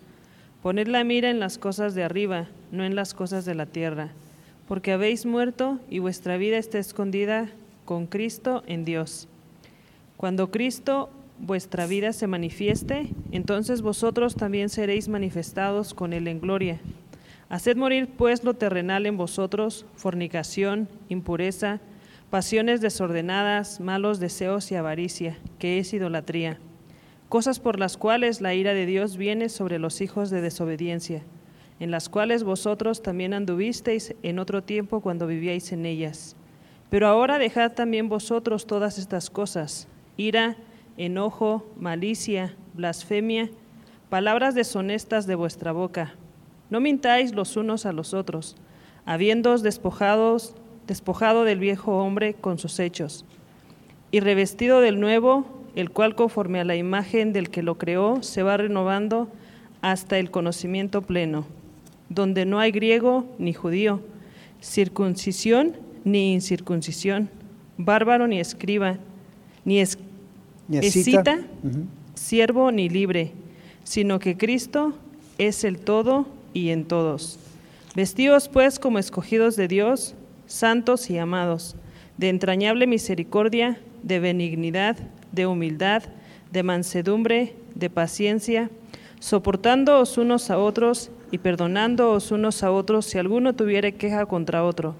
Poned 0.64 0.88
la 0.88 1.04
mira 1.04 1.28
en 1.28 1.40
las 1.40 1.58
cosas 1.58 1.94
de 1.94 2.04
arriba, 2.04 2.46
no 2.72 2.84
en 2.84 2.96
las 2.96 3.12
cosas 3.12 3.44
de 3.44 3.54
la 3.54 3.66
tierra, 3.66 4.12
porque 4.66 4.92
habéis 4.92 5.26
muerto 5.26 5.78
y 5.90 5.98
vuestra 5.98 6.38
vida 6.38 6.56
está 6.56 6.78
escondida 6.78 7.50
con 7.84 8.06
Cristo 8.06 8.62
en 8.66 8.86
Dios. 8.86 9.28
Cuando 10.16 10.50
Cristo 10.50 11.10
vuestra 11.38 11.86
vida 11.86 12.14
se 12.14 12.28
manifieste, 12.28 13.10
entonces 13.30 13.82
vosotros 13.82 14.36
también 14.36 14.70
seréis 14.70 15.06
manifestados 15.06 15.92
con 15.92 16.14
Él 16.14 16.28
en 16.28 16.40
gloria. 16.40 16.80
Haced 17.50 17.76
morir 17.76 18.08
pues 18.16 18.42
lo 18.42 18.54
terrenal 18.54 19.04
en 19.04 19.18
vosotros, 19.18 19.84
fornicación, 19.96 20.88
impureza, 21.10 21.80
pasiones 22.30 22.80
desordenadas, 22.80 23.80
malos 23.80 24.18
deseos 24.18 24.72
y 24.72 24.76
avaricia, 24.76 25.36
que 25.58 25.78
es 25.78 25.92
idolatría, 25.92 26.58
cosas 27.34 27.58
por 27.58 27.80
las 27.80 27.96
cuales 27.96 28.40
la 28.40 28.54
ira 28.54 28.74
de 28.74 28.86
Dios 28.86 29.16
viene 29.16 29.48
sobre 29.48 29.80
los 29.80 30.00
hijos 30.00 30.30
de 30.30 30.40
desobediencia, 30.40 31.24
en 31.80 31.90
las 31.90 32.08
cuales 32.08 32.44
vosotros 32.44 33.02
también 33.02 33.34
anduvisteis 33.34 34.14
en 34.22 34.38
otro 34.38 34.62
tiempo 34.62 35.00
cuando 35.00 35.26
vivíais 35.26 35.72
en 35.72 35.84
ellas. 35.84 36.36
Pero 36.90 37.08
ahora 37.08 37.38
dejad 37.38 37.72
también 37.72 38.08
vosotros 38.08 38.68
todas 38.68 38.98
estas 38.98 39.30
cosas, 39.30 39.88
ira, 40.16 40.56
enojo, 40.96 41.66
malicia, 41.76 42.54
blasfemia, 42.74 43.50
palabras 44.10 44.54
deshonestas 44.54 45.26
de 45.26 45.34
vuestra 45.34 45.72
boca. 45.72 46.14
No 46.70 46.78
mintáis 46.78 47.34
los 47.34 47.56
unos 47.56 47.84
a 47.84 47.92
los 47.92 48.14
otros, 48.14 48.54
habiéndoos 49.06 49.64
despojados 49.64 50.54
despojado 50.86 51.42
del 51.42 51.58
viejo 51.58 51.98
hombre 51.98 52.34
con 52.34 52.58
sus 52.58 52.78
hechos, 52.78 53.24
y 54.12 54.20
revestido 54.20 54.80
del 54.80 55.00
nuevo, 55.00 55.63
el 55.76 55.90
cual 55.90 56.14
conforme 56.14 56.60
a 56.60 56.64
la 56.64 56.76
imagen 56.76 57.32
del 57.32 57.50
que 57.50 57.62
lo 57.62 57.76
creó, 57.78 58.22
se 58.22 58.42
va 58.42 58.56
renovando 58.56 59.28
hasta 59.82 60.18
el 60.18 60.30
conocimiento 60.30 61.02
pleno, 61.02 61.44
donde 62.08 62.44
no 62.46 62.58
hay 62.60 62.70
griego 62.70 63.24
ni 63.38 63.52
judío, 63.52 64.00
circuncisión 64.60 65.76
ni 66.04 66.32
incircuncisión, 66.34 67.30
bárbaro 67.78 68.26
ni 68.26 68.40
escriba, 68.40 68.98
ni 69.64 69.80
es- 69.80 69.98
Ni 70.68 70.78
escita. 70.78 71.38
siervo 72.14 72.70
ni 72.72 72.88
libre, 72.88 73.32
sino 73.82 74.18
que 74.18 74.36
Cristo 74.36 74.94
es 75.38 75.64
el 75.64 75.78
todo 75.78 76.26
y 76.52 76.70
en 76.70 76.84
todos. 76.84 77.38
Vestíos 77.94 78.48
pues 78.48 78.78
como 78.78 78.98
escogidos 78.98 79.56
de 79.56 79.68
Dios, 79.68 80.14
santos 80.46 81.10
y 81.10 81.18
amados, 81.18 81.76
de 82.16 82.28
entrañable 82.28 82.86
misericordia, 82.86 83.78
de 84.02 84.20
benignidad, 84.20 84.96
de 85.34 85.46
humildad, 85.46 86.02
de 86.52 86.62
mansedumbre, 86.62 87.56
de 87.74 87.90
paciencia, 87.90 88.70
soportándoos 89.18 90.18
unos 90.18 90.50
a 90.50 90.58
otros 90.58 91.10
y 91.30 91.38
perdonándoos 91.38 92.30
unos 92.30 92.62
a 92.62 92.70
otros 92.70 93.06
si 93.06 93.18
alguno 93.18 93.54
tuviere 93.54 93.94
queja 93.94 94.26
contra 94.26 94.64
otro. 94.64 94.94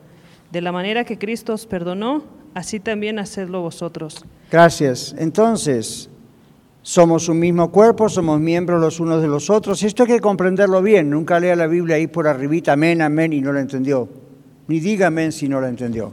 De 0.51 0.61
la 0.61 0.73
manera 0.73 1.05
que 1.05 1.18
Cristo 1.18 1.53
os 1.55 1.66
perdonó, 1.66 2.25
así 2.55 2.81
también 2.81 3.18
hacedlo 3.18 3.61
vosotros. 3.61 4.25
Gracias. 4.51 5.14
Entonces, 5.18 6.09
somos 6.83 7.29
un 7.29 7.38
mismo 7.38 7.70
cuerpo, 7.70 8.09
somos 8.09 8.40
miembros 8.40 8.81
los 8.81 9.01
unos 9.01 9.23
de 9.23 9.29
los 9.29 9.51
otros. 9.51 9.83
Esto 9.83 10.03
hay 10.05 10.09
que 10.09 10.20
comprenderlo 10.20 10.83
bien. 10.83 11.11
Nunca 11.11 11.40
lea 11.40 11.57
la 11.57 11.66
Biblia 11.66 11.97
ahí 11.97 12.07
por 12.07 12.29
arribita, 12.29 12.73
amén, 12.75 13.01
amén, 13.03 13.33
y 13.33 13.40
no 13.40 13.53
la 13.53 13.61
entendió. 13.61 14.09
Ni 14.68 14.81
diga 14.81 15.09
amén 15.09 15.33
si 15.33 15.49
no 15.49 15.61
la 15.61 15.68
entendió. 15.68 16.12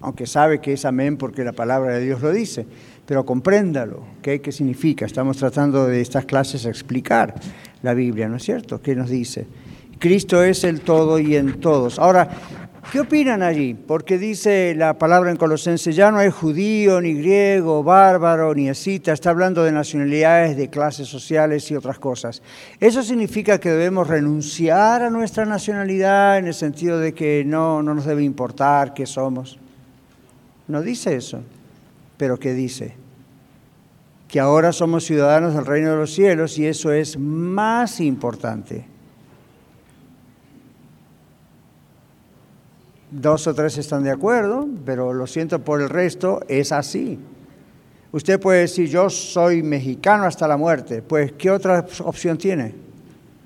Aunque 0.00 0.26
sabe 0.26 0.60
que 0.60 0.74
es 0.74 0.84
amén 0.84 1.16
porque 1.16 1.44
la 1.44 1.52
palabra 1.52 1.94
de 1.94 2.04
Dios 2.04 2.20
lo 2.20 2.32
dice. 2.32 2.66
Pero 3.06 3.24
compréndalo. 3.24 4.04
¿qué, 4.22 4.40
¿Qué 4.40 4.52
significa? 4.52 5.06
Estamos 5.06 5.36
tratando 5.36 5.86
de 5.86 6.00
estas 6.00 6.24
clases 6.24 6.64
explicar 6.64 7.34
la 7.82 7.94
Biblia, 7.94 8.28
¿no 8.28 8.36
es 8.36 8.42
cierto? 8.42 8.80
¿Qué 8.80 8.94
nos 8.94 9.08
dice? 9.08 9.46
Cristo 9.98 10.42
es 10.42 10.64
el 10.64 10.80
todo 10.80 11.18
y 11.18 11.36
en 11.36 11.60
todos. 11.60 11.98
Ahora, 11.98 12.28
¿Qué 12.92 13.00
opinan 13.00 13.42
allí? 13.42 13.74
Porque 13.74 14.16
dice 14.16 14.72
la 14.76 14.96
palabra 14.96 15.32
en 15.32 15.36
Colosenses, 15.36 15.96
ya 15.96 16.12
no 16.12 16.18
hay 16.18 16.30
judío, 16.30 17.00
ni 17.00 17.14
griego, 17.14 17.82
bárbaro, 17.82 18.54
ni 18.54 18.68
escita, 18.68 19.12
está 19.12 19.30
hablando 19.30 19.64
de 19.64 19.72
nacionalidades, 19.72 20.56
de 20.56 20.70
clases 20.70 21.08
sociales 21.08 21.68
y 21.72 21.74
otras 21.74 21.98
cosas. 21.98 22.42
¿Eso 22.78 23.02
significa 23.02 23.58
que 23.58 23.70
debemos 23.70 24.06
renunciar 24.06 25.02
a 25.02 25.10
nuestra 25.10 25.44
nacionalidad 25.44 26.38
en 26.38 26.46
el 26.46 26.54
sentido 26.54 27.00
de 27.00 27.12
que 27.12 27.42
no, 27.44 27.82
no 27.82 27.92
nos 27.92 28.04
debe 28.04 28.22
importar 28.22 28.94
qué 28.94 29.04
somos? 29.04 29.58
No 30.68 30.82
dice 30.82 31.16
eso, 31.16 31.42
pero 32.16 32.38
¿qué 32.38 32.52
dice? 32.52 32.94
Que 34.28 34.40
ahora 34.40 34.72
somos 34.72 35.04
ciudadanos 35.04 35.54
del 35.54 35.66
reino 35.66 35.90
de 35.90 35.96
los 35.96 36.12
cielos 36.12 36.58
y 36.58 36.66
eso 36.66 36.92
es 36.92 37.18
más 37.18 38.00
importante. 38.00 38.86
Dos 43.10 43.46
o 43.46 43.54
tres 43.54 43.78
están 43.78 44.02
de 44.02 44.10
acuerdo, 44.10 44.68
pero 44.84 45.12
lo 45.12 45.26
siento 45.26 45.60
por 45.60 45.80
el 45.80 45.88
resto, 45.88 46.40
es 46.48 46.72
así. 46.72 47.18
Usted 48.10 48.40
puede 48.40 48.60
decir, 48.60 48.88
yo 48.88 49.08
soy 49.10 49.62
mexicano 49.62 50.24
hasta 50.24 50.48
la 50.48 50.56
muerte. 50.56 51.02
Pues, 51.02 51.32
¿qué 51.32 51.50
otra 51.50 51.86
opción 52.04 52.36
tiene? 52.36 52.74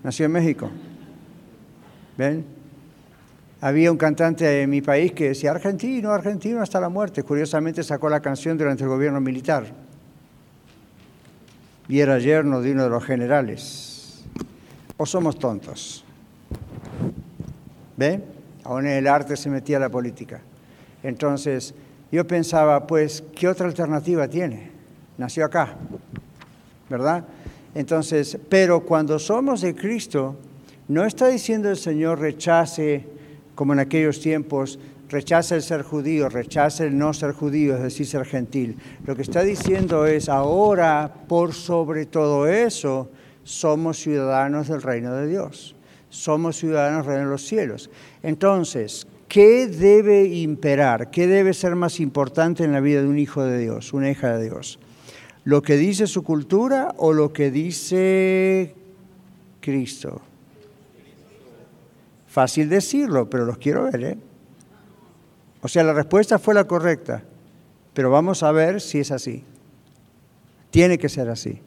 Nació 0.02 0.26
en 0.26 0.32
México. 0.32 0.70
¿Ven? 2.16 2.59
Había 3.62 3.92
un 3.92 3.98
cantante 3.98 4.62
en 4.62 4.70
mi 4.70 4.80
país 4.80 5.12
que 5.12 5.28
decía, 5.28 5.50
argentino, 5.50 6.12
argentino 6.12 6.62
hasta 6.62 6.80
la 6.80 6.88
muerte. 6.88 7.22
Curiosamente 7.22 7.82
sacó 7.82 8.08
la 8.08 8.20
canción 8.20 8.56
durante 8.56 8.84
el 8.84 8.88
gobierno 8.88 9.20
militar. 9.20 9.66
Y 11.86 12.00
era 12.00 12.18
yerno 12.18 12.62
de 12.62 12.72
uno 12.72 12.84
de 12.84 12.90
los 12.90 13.04
generales. 13.04 14.24
¿O 14.96 15.04
somos 15.04 15.38
tontos? 15.38 16.04
¿Ven? 17.96 18.24
Aún 18.64 18.86
en 18.86 18.92
el 18.92 19.06
arte 19.06 19.36
se 19.36 19.50
metía 19.50 19.78
la 19.78 19.90
política. 19.90 20.40
Entonces, 21.02 21.74
yo 22.10 22.26
pensaba, 22.26 22.86
pues, 22.86 23.22
¿qué 23.34 23.46
otra 23.46 23.66
alternativa 23.66 24.26
tiene? 24.26 24.70
Nació 25.18 25.44
acá, 25.44 25.74
¿verdad? 26.88 27.24
Entonces, 27.74 28.38
pero 28.48 28.80
cuando 28.80 29.18
somos 29.18 29.60
de 29.60 29.74
Cristo, 29.74 30.36
no 30.88 31.04
está 31.04 31.28
diciendo 31.28 31.68
el 31.68 31.76
Señor 31.76 32.20
rechace 32.20 33.19
como 33.60 33.74
en 33.74 33.78
aquellos 33.78 34.20
tiempos, 34.20 34.78
rechaza 35.10 35.54
el 35.54 35.60
ser 35.60 35.82
judío, 35.82 36.30
rechaza 36.30 36.82
el 36.84 36.96
no 36.96 37.12
ser 37.12 37.32
judío, 37.32 37.76
es 37.76 37.82
decir, 37.82 38.06
ser 38.06 38.24
gentil. 38.24 38.78
Lo 39.04 39.14
que 39.14 39.20
está 39.20 39.42
diciendo 39.42 40.06
es, 40.06 40.30
ahora, 40.30 41.12
por 41.28 41.52
sobre 41.52 42.06
todo 42.06 42.46
eso, 42.46 43.10
somos 43.44 43.98
ciudadanos 43.98 44.68
del 44.68 44.80
reino 44.80 45.14
de 45.14 45.28
Dios, 45.28 45.76
somos 46.08 46.56
ciudadanos 46.56 47.04
del 47.04 47.16
reino 47.16 47.26
de 47.26 47.32
los 47.32 47.44
cielos. 47.44 47.90
Entonces, 48.22 49.06
¿qué 49.28 49.66
debe 49.66 50.24
imperar? 50.24 51.10
¿Qué 51.10 51.26
debe 51.26 51.52
ser 51.52 51.76
más 51.76 52.00
importante 52.00 52.64
en 52.64 52.72
la 52.72 52.80
vida 52.80 53.02
de 53.02 53.08
un 53.08 53.18
hijo 53.18 53.44
de 53.44 53.58
Dios, 53.58 53.92
una 53.92 54.10
hija 54.10 54.38
de 54.38 54.44
Dios? 54.44 54.78
¿Lo 55.44 55.60
que 55.60 55.76
dice 55.76 56.06
su 56.06 56.22
cultura 56.22 56.94
o 56.96 57.12
lo 57.12 57.30
que 57.34 57.50
dice 57.50 58.74
Cristo? 59.60 60.22
Fácil 62.30 62.68
decirlo, 62.68 63.28
pero 63.28 63.44
los 63.44 63.58
quiero 63.58 63.90
ver, 63.90 64.04
¿eh? 64.04 64.18
O 65.62 65.66
sea, 65.66 65.82
la 65.82 65.92
respuesta 65.92 66.38
fue 66.38 66.54
la 66.54 66.62
correcta, 66.62 67.24
pero 67.92 68.08
vamos 68.08 68.44
a 68.44 68.52
ver 68.52 68.80
si 68.80 69.00
es 69.00 69.10
así. 69.10 69.42
Tiene 70.70 70.96
que 70.96 71.08
ser 71.08 71.28
así. 71.28 71.60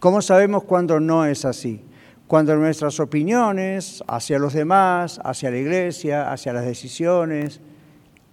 ¿Cómo 0.00 0.20
sabemos 0.20 0.64
cuando 0.64 0.98
no 0.98 1.24
es 1.24 1.44
así? 1.44 1.80
Cuando 2.26 2.56
nuestras 2.56 2.98
opiniones 2.98 4.02
hacia 4.08 4.40
los 4.40 4.52
demás, 4.52 5.20
hacia 5.22 5.52
la 5.52 5.58
iglesia, 5.58 6.32
hacia 6.32 6.52
las 6.52 6.64
decisiones, 6.64 7.60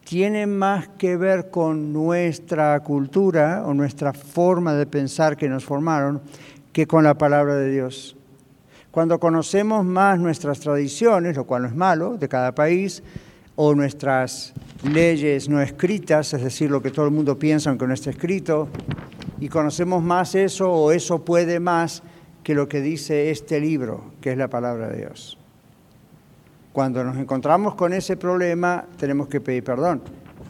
tienen 0.03 0.57
más 0.57 0.87
que 0.87 1.15
ver 1.15 1.51
con 1.51 1.93
nuestra 1.93 2.79
cultura 2.79 3.63
o 3.67 3.75
nuestra 3.75 4.13
forma 4.13 4.73
de 4.73 4.87
pensar 4.87 5.37
que 5.37 5.47
nos 5.47 5.63
formaron 5.63 6.23
que 6.73 6.87
con 6.87 7.03
la 7.03 7.19
palabra 7.19 7.53
de 7.53 7.71
Dios. 7.71 8.17
Cuando 8.95 9.19
conocemos 9.19 9.83
más 9.83 10.19
nuestras 10.19 10.61
tradiciones, 10.61 11.35
lo 11.35 11.43
cual 11.43 11.63
no 11.63 11.67
es 11.67 11.75
malo, 11.75 12.15
de 12.15 12.29
cada 12.29 12.55
país, 12.55 13.03
o 13.57 13.75
nuestras 13.75 14.53
leyes 14.83 15.49
no 15.49 15.59
escritas, 15.59 16.33
es 16.33 16.41
decir, 16.41 16.71
lo 16.71 16.81
que 16.81 16.91
todo 16.91 17.03
el 17.03 17.11
mundo 17.11 17.37
piensa 17.37 17.69
aunque 17.69 17.87
no 17.87 17.93
esté 17.93 18.11
escrito, 18.11 18.69
y 19.41 19.49
conocemos 19.49 20.01
más 20.01 20.33
eso 20.33 20.71
o 20.71 20.93
eso 20.93 21.25
puede 21.25 21.59
más 21.59 22.03
que 22.41 22.55
lo 22.55 22.69
que 22.69 22.79
dice 22.79 23.31
este 23.31 23.59
libro, 23.59 24.13
que 24.21 24.31
es 24.31 24.37
la 24.37 24.47
palabra 24.47 24.87
de 24.87 24.99
Dios. 24.99 25.37
Cuando 26.71 27.03
nos 27.03 27.17
encontramos 27.17 27.75
con 27.75 27.91
ese 27.91 28.15
problema, 28.15 28.85
tenemos 28.97 29.27
que 29.27 29.41
pedir 29.41 29.65
perdón. 29.65 30.03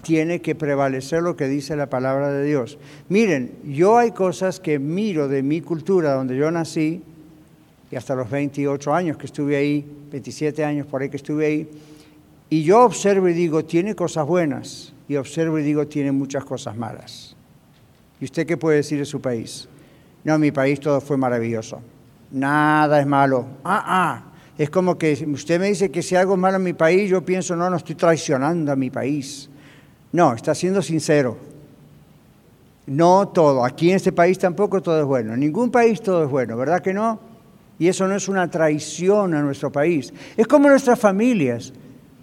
Tiene 0.04 0.41
que 0.41 0.54
prevalecer 0.54 1.24
lo 1.24 1.36
que 1.36 1.48
dice 1.48 1.76
la 1.76 1.89
palabra 1.89 2.32
de 2.32 2.43
Dios. 2.43 2.78
Miren, 3.10 3.54
yo 3.64 3.98
hay 3.98 4.12
cosas 4.12 4.60
que 4.60 4.78
miro 4.78 5.30
de 5.30 5.41
mi 5.41 5.62
cultura, 5.62 6.14
donde 6.14 6.38
yo 6.38 6.52
nací, 6.52 7.02
y 7.92 7.96
hasta 7.96 8.16
los 8.16 8.30
28 8.30 8.94
años 8.94 9.18
que 9.18 9.26
estuve 9.26 9.56
ahí, 9.56 9.86
27 10.12 10.64
años 10.64 10.88
por 10.88 11.02
ahí 11.02 11.10
que 11.10 11.18
estuve 11.18 11.46
ahí, 11.46 11.70
y 12.50 12.64
yo 12.64 12.84
observo 12.84 13.28
y 13.28 13.34
digo, 13.34 13.66
tiene 13.66 13.96
cosas 13.96 14.26
buenas, 14.26 14.94
y 15.08 15.16
observo 15.16 15.60
y 15.60 15.64
digo, 15.64 15.88
tiene 15.88 16.12
muchas 16.12 16.46
cosas 16.46 16.76
malas. 16.76 17.36
¿Y 18.20 18.26
usted 18.26 18.46
qué 18.46 18.58
puede 18.58 18.78
decir 18.78 19.00
de 19.00 19.06
su 19.06 19.22
país? 19.22 19.68
No, 20.24 20.40
mi 20.40 20.52
país 20.52 20.80
todo 20.80 21.02
fue 21.02 21.18
maravilloso. 21.18 21.82
Nada 22.32 23.00
es 23.00 23.06
malo. 23.06 23.46
Ah, 23.64 23.84
ah. 23.86 24.32
Es 24.58 24.70
como 24.70 24.98
que 24.98 25.14
usted 25.28 25.60
me 25.60 25.68
dice 25.68 25.92
que 25.92 26.02
si 26.02 26.16
algo 26.16 26.34
es 26.34 26.40
malo 26.40 26.58
en 26.58 26.64
mi 26.64 26.74
país, 26.74 27.10
yo 27.10 27.24
pienso, 27.24 27.56
no, 27.56 27.70
no 27.70 27.76
estoy 27.76 27.96
traicionando 27.96 28.72
a 28.72 28.76
mi 28.76 28.90
país. 28.90 29.50
No, 30.12 30.34
está 30.34 30.56
siendo 30.56 30.82
sincero. 30.82 31.38
No 32.88 33.28
todo. 33.28 33.66
Aquí 33.66 33.90
en 33.90 33.98
este 33.98 34.12
país 34.12 34.40
tampoco 34.40 34.82
todo 34.82 35.00
es 35.00 35.06
bueno. 35.06 35.34
En 35.34 35.42
ningún 35.42 35.72
país 35.72 36.02
todo 36.02 36.24
es 36.24 36.30
bueno, 36.30 36.56
¿verdad 36.56 36.82
que 36.82 36.94
no? 36.94 37.20
Y 37.78 37.88
eso 37.88 38.08
no 38.08 38.16
es 38.16 38.28
una 38.28 38.50
traición 38.50 39.34
a 39.34 39.42
nuestro 39.42 39.72
país. 39.72 40.14
Es 40.38 40.48
como 40.48 40.70
nuestras 40.70 41.00
familias. 41.00 41.74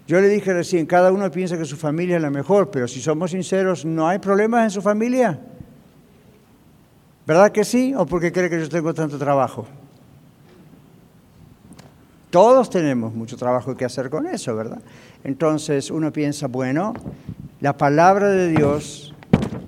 Yo 0.07 0.19
le 0.19 0.27
dije 0.27 0.51
recién, 0.53 0.85
cada 0.85 1.11
uno 1.11 1.29
piensa 1.31 1.57
que 1.57 1.65
su 1.65 1.77
familia 1.77 2.17
es 2.17 2.21
la 2.21 2.29
mejor, 2.29 2.71
pero 2.71 2.87
si 2.87 2.99
somos 2.99 3.31
sinceros, 3.31 3.85
¿no 3.85 4.07
hay 4.07 4.19
problemas 4.19 4.63
en 4.63 4.69
su 4.71 4.81
familia? 4.81 5.39
¿Verdad 7.25 7.51
que 7.51 7.63
sí? 7.63 7.93
¿O 7.95 8.05
porque 8.05 8.31
cree 8.31 8.49
que 8.49 8.59
yo 8.59 8.67
tengo 8.67 8.93
tanto 8.93 9.17
trabajo? 9.17 9.65
Todos 12.29 12.69
tenemos 12.69 13.13
mucho 13.13 13.37
trabajo 13.37 13.77
que 13.77 13.85
hacer 13.85 14.09
con 14.09 14.25
eso, 14.27 14.55
¿verdad? 14.55 14.81
Entonces 15.23 15.91
uno 15.91 16.11
piensa, 16.11 16.47
bueno, 16.47 16.93
la 17.61 17.77
palabra 17.77 18.27
de 18.27 18.49
Dios 18.49 19.13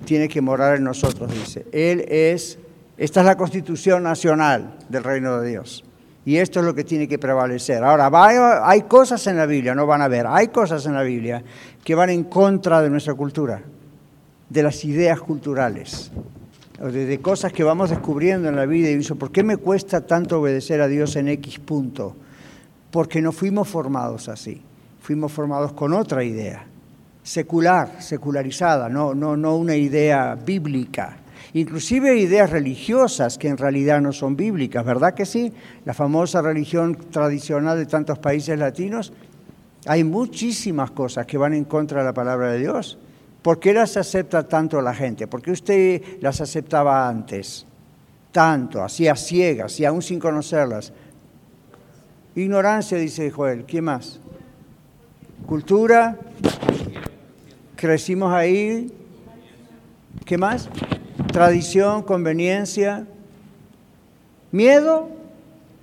tiene 0.06 0.28
que 0.28 0.42
morar 0.42 0.78
en 0.78 0.84
nosotros, 0.84 1.32
dice. 1.32 1.66
Él 1.72 2.06
es, 2.10 2.58
esta 2.98 3.20
es 3.20 3.26
la 3.26 3.36
constitución 3.36 4.04
nacional 4.04 4.76
del 4.90 5.04
reino 5.04 5.40
de 5.40 5.50
Dios. 5.50 5.84
Y 6.26 6.38
esto 6.38 6.60
es 6.60 6.66
lo 6.66 6.74
que 6.74 6.84
tiene 6.84 7.08
que 7.08 7.20
prevalecer. 7.20 7.84
Ahora, 7.84 8.10
hay 8.68 8.84
cosas 8.84 9.28
en 9.28 9.38
la 9.38 9.46
Biblia, 9.46 9.76
no 9.76 9.86
van 9.86 10.02
a 10.02 10.08
ver, 10.08 10.26
hay 10.28 10.48
cosas 10.48 10.86
en 10.86 10.94
la 10.94 11.04
Biblia 11.04 11.44
que 11.84 11.94
van 11.94 12.10
en 12.10 12.24
contra 12.24 12.82
de 12.82 12.90
nuestra 12.90 13.14
cultura, 13.14 13.62
de 14.50 14.64
las 14.64 14.84
ideas 14.86 15.20
culturales, 15.20 16.12
de, 16.80 17.20
cosas 17.22 17.54
que 17.54 17.64
vamos 17.64 17.92
descubriendo 17.92 18.50
en 18.50 18.56
la 18.56 18.66
vida 18.66 18.90
y 18.90 18.96
dice, 18.96 19.14
¿por 19.14 19.32
qué 19.32 19.44
me 19.44 19.58
cuesta 19.58 20.02
tanto 20.02 20.40
obedecer 20.40 20.82
a 20.82 20.88
Dios 20.88 21.16
en 21.16 21.28
X 21.28 21.60
punto? 21.60 22.16
Porque 22.90 23.22
no 23.22 23.32
fuimos 23.32 23.68
formados 23.68 24.28
así, 24.28 24.62
fuimos 25.02 25.32
formados 25.32 25.74
con 25.74 25.94
otra 25.94 26.24
idea, 26.24 26.66
secular, 27.22 28.02
secularizada, 28.02 28.90
no, 28.90 29.14
no, 29.14 29.38
no 29.38 29.58
una 29.58 29.76
idea 29.76 30.34
bíblica 30.34 31.18
inclusive 31.56 32.18
ideas 32.18 32.50
religiosas 32.50 33.38
que 33.38 33.48
en 33.48 33.58
realidad 33.58 34.02
no 34.02 34.12
son 34.12 34.36
bíblicas, 34.36 34.84
¿verdad 34.84 35.14
que 35.14 35.26
sí? 35.26 35.54
La 35.86 35.94
famosa 35.94 36.42
religión 36.42 36.96
tradicional 37.10 37.78
de 37.78 37.86
tantos 37.86 38.20
países 38.20 38.60
latinos, 38.60 39.14
hay 39.86 40.04
muchísimas 40.04 40.92
cosas 40.92 41.26
que 41.26 41.38
van 41.38 41.54
en 41.54 41.64
contra 41.64 42.00
de 42.00 42.06
la 42.06 42.14
palabra 42.14 42.52
de 42.52 42.60
Dios. 42.60 42.98
¿Por 43.42 43.60
qué 43.60 43.74
las 43.74 43.96
acepta 43.96 44.46
tanto 44.46 44.82
la 44.82 44.94
gente? 44.94 45.28
¿Por 45.28 45.42
qué 45.42 45.52
usted 45.52 46.02
las 46.20 46.42
aceptaba 46.42 47.08
antes? 47.08 47.66
Tanto, 48.34 48.84
así 48.84 49.08
a 49.08 49.16
ciegas 49.16 49.80
y 49.80 49.86
aún 49.86 50.02
sin 50.02 50.20
conocerlas. 50.20 50.92
Ignorancia, 52.36 52.98
dice 52.98 53.32
Joel. 53.32 53.64
¿Quién 53.64 53.86
más? 53.86 54.20
Cultura. 55.46 56.18
Crecimos 57.78 58.34
ahí. 58.34 58.92
¿Qué 60.26 60.38
más? 60.38 60.68
Tradición, 61.32 62.04
conveniencia, 62.04 63.06
miedo, 64.52 65.10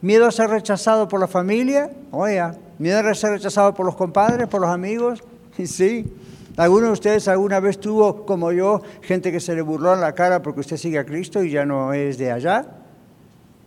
miedo 0.01 0.27
a 0.27 0.33
ser 0.33 0.51
rechazado 0.51 1.09
por 1.09 1.21
la 1.21 1.29
familia, 1.29 1.91
oye, 2.11 2.43
miedo 2.79 2.99
a 2.99 3.15
ser 3.15 3.31
rechazado 3.31 3.75
por 3.75 3.87
los 3.87 3.97
compadres, 3.97 4.49
por 4.49 4.61
los 4.61 4.71
amigos, 4.71 5.23
sí. 5.65 6.13
¿Alguno 6.57 6.89
de 6.89 6.93
ustedes 6.93 7.29
alguna 7.29 7.61
vez 7.61 7.81
tuvo, 7.81 8.27
como 8.27 8.53
yo, 8.53 8.83
gente 9.01 9.33
que 9.33 9.41
se 9.41 9.55
le 9.55 9.63
burló 9.63 9.95
en 9.95 10.03
la 10.03 10.15
cara 10.15 10.43
porque 10.43 10.61
usted 10.61 10.77
sigue 10.77 10.99
a 10.99 11.07
Cristo 11.07 11.43
y 11.43 11.51
ya 11.51 11.65
no 11.65 11.95
es 11.95 12.19
de 12.19 12.31
allá? 12.31 12.67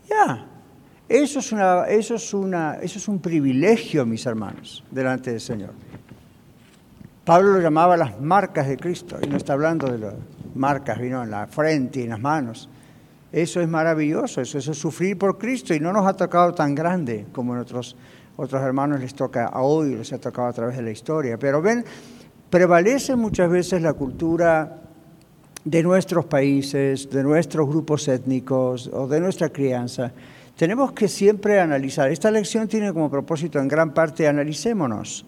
Ya. 0.07 0.45
Eso 1.09 1.39
es, 1.39 1.51
una, 1.51 1.85
eso, 1.85 2.15
es 2.15 2.23
eso 2.23 2.99
es 2.99 3.07
un 3.07 3.19
privilegio, 3.19 4.05
mis 4.05 4.25
hermanos, 4.25 4.83
delante 4.91 5.31
del 5.31 5.41
Señor. 5.41 5.71
Pablo 7.23 7.53
lo 7.53 7.59
llamaba 7.59 7.97
las 7.97 8.19
marcas 8.21 8.67
de 8.67 8.77
Cristo 8.77 9.17
y 9.21 9.27
no 9.27 9.37
está 9.37 9.53
hablando 9.53 9.87
de 9.87 9.97
lo, 9.97 10.13
marcas 10.55 10.99
vino 10.99 11.23
en 11.23 11.31
la 11.31 11.47
frente 11.47 11.99
y 11.99 12.03
en 12.03 12.09
las 12.09 12.19
manos. 12.19 12.69
Eso 13.31 13.59
es 13.59 13.67
maravilloso, 13.67 14.41
eso, 14.41 14.57
es 14.57 14.65
sufrir 14.77 15.17
por 15.17 15.37
Cristo 15.37 15.73
y 15.73 15.79
no 15.79 15.91
nos 15.91 16.07
ha 16.07 16.13
tocado 16.13 16.53
tan 16.53 16.73
grande 16.73 17.25
como 17.31 17.53
a 17.55 17.59
otros, 17.59 17.95
otros 18.37 18.61
hermanos 18.61 19.01
les 19.01 19.13
toca 19.13 19.47
a 19.47 19.61
hoy, 19.61 19.95
les 19.95 20.13
ha 20.13 20.19
tocado 20.19 20.47
a 20.47 20.53
través 20.53 20.77
de 20.77 20.83
la 20.83 20.91
historia. 20.91 21.37
Pero 21.37 21.61
ven, 21.61 21.83
prevalece 22.49 23.15
muchas 23.15 23.49
veces 23.49 23.81
la 23.81 23.93
cultura 23.93 24.81
de 25.65 25.83
nuestros 25.83 26.25
países, 26.25 27.09
de 27.09 27.23
nuestros 27.23 27.67
grupos 27.67 28.07
étnicos 28.07 28.89
o 28.93 29.07
de 29.07 29.19
nuestra 29.19 29.49
crianza. 29.49 30.11
Tenemos 30.55 30.93
que 30.93 31.09
siempre 31.09 31.59
analizar. 31.59 32.09
Esta 32.09 32.31
lección 32.31 32.67
tiene 32.67 32.93
como 32.93 33.09
propósito 33.09 33.59
en 33.59 33.67
gran 33.67 33.93
parte 33.93 34.27
analicémonos 34.27 35.25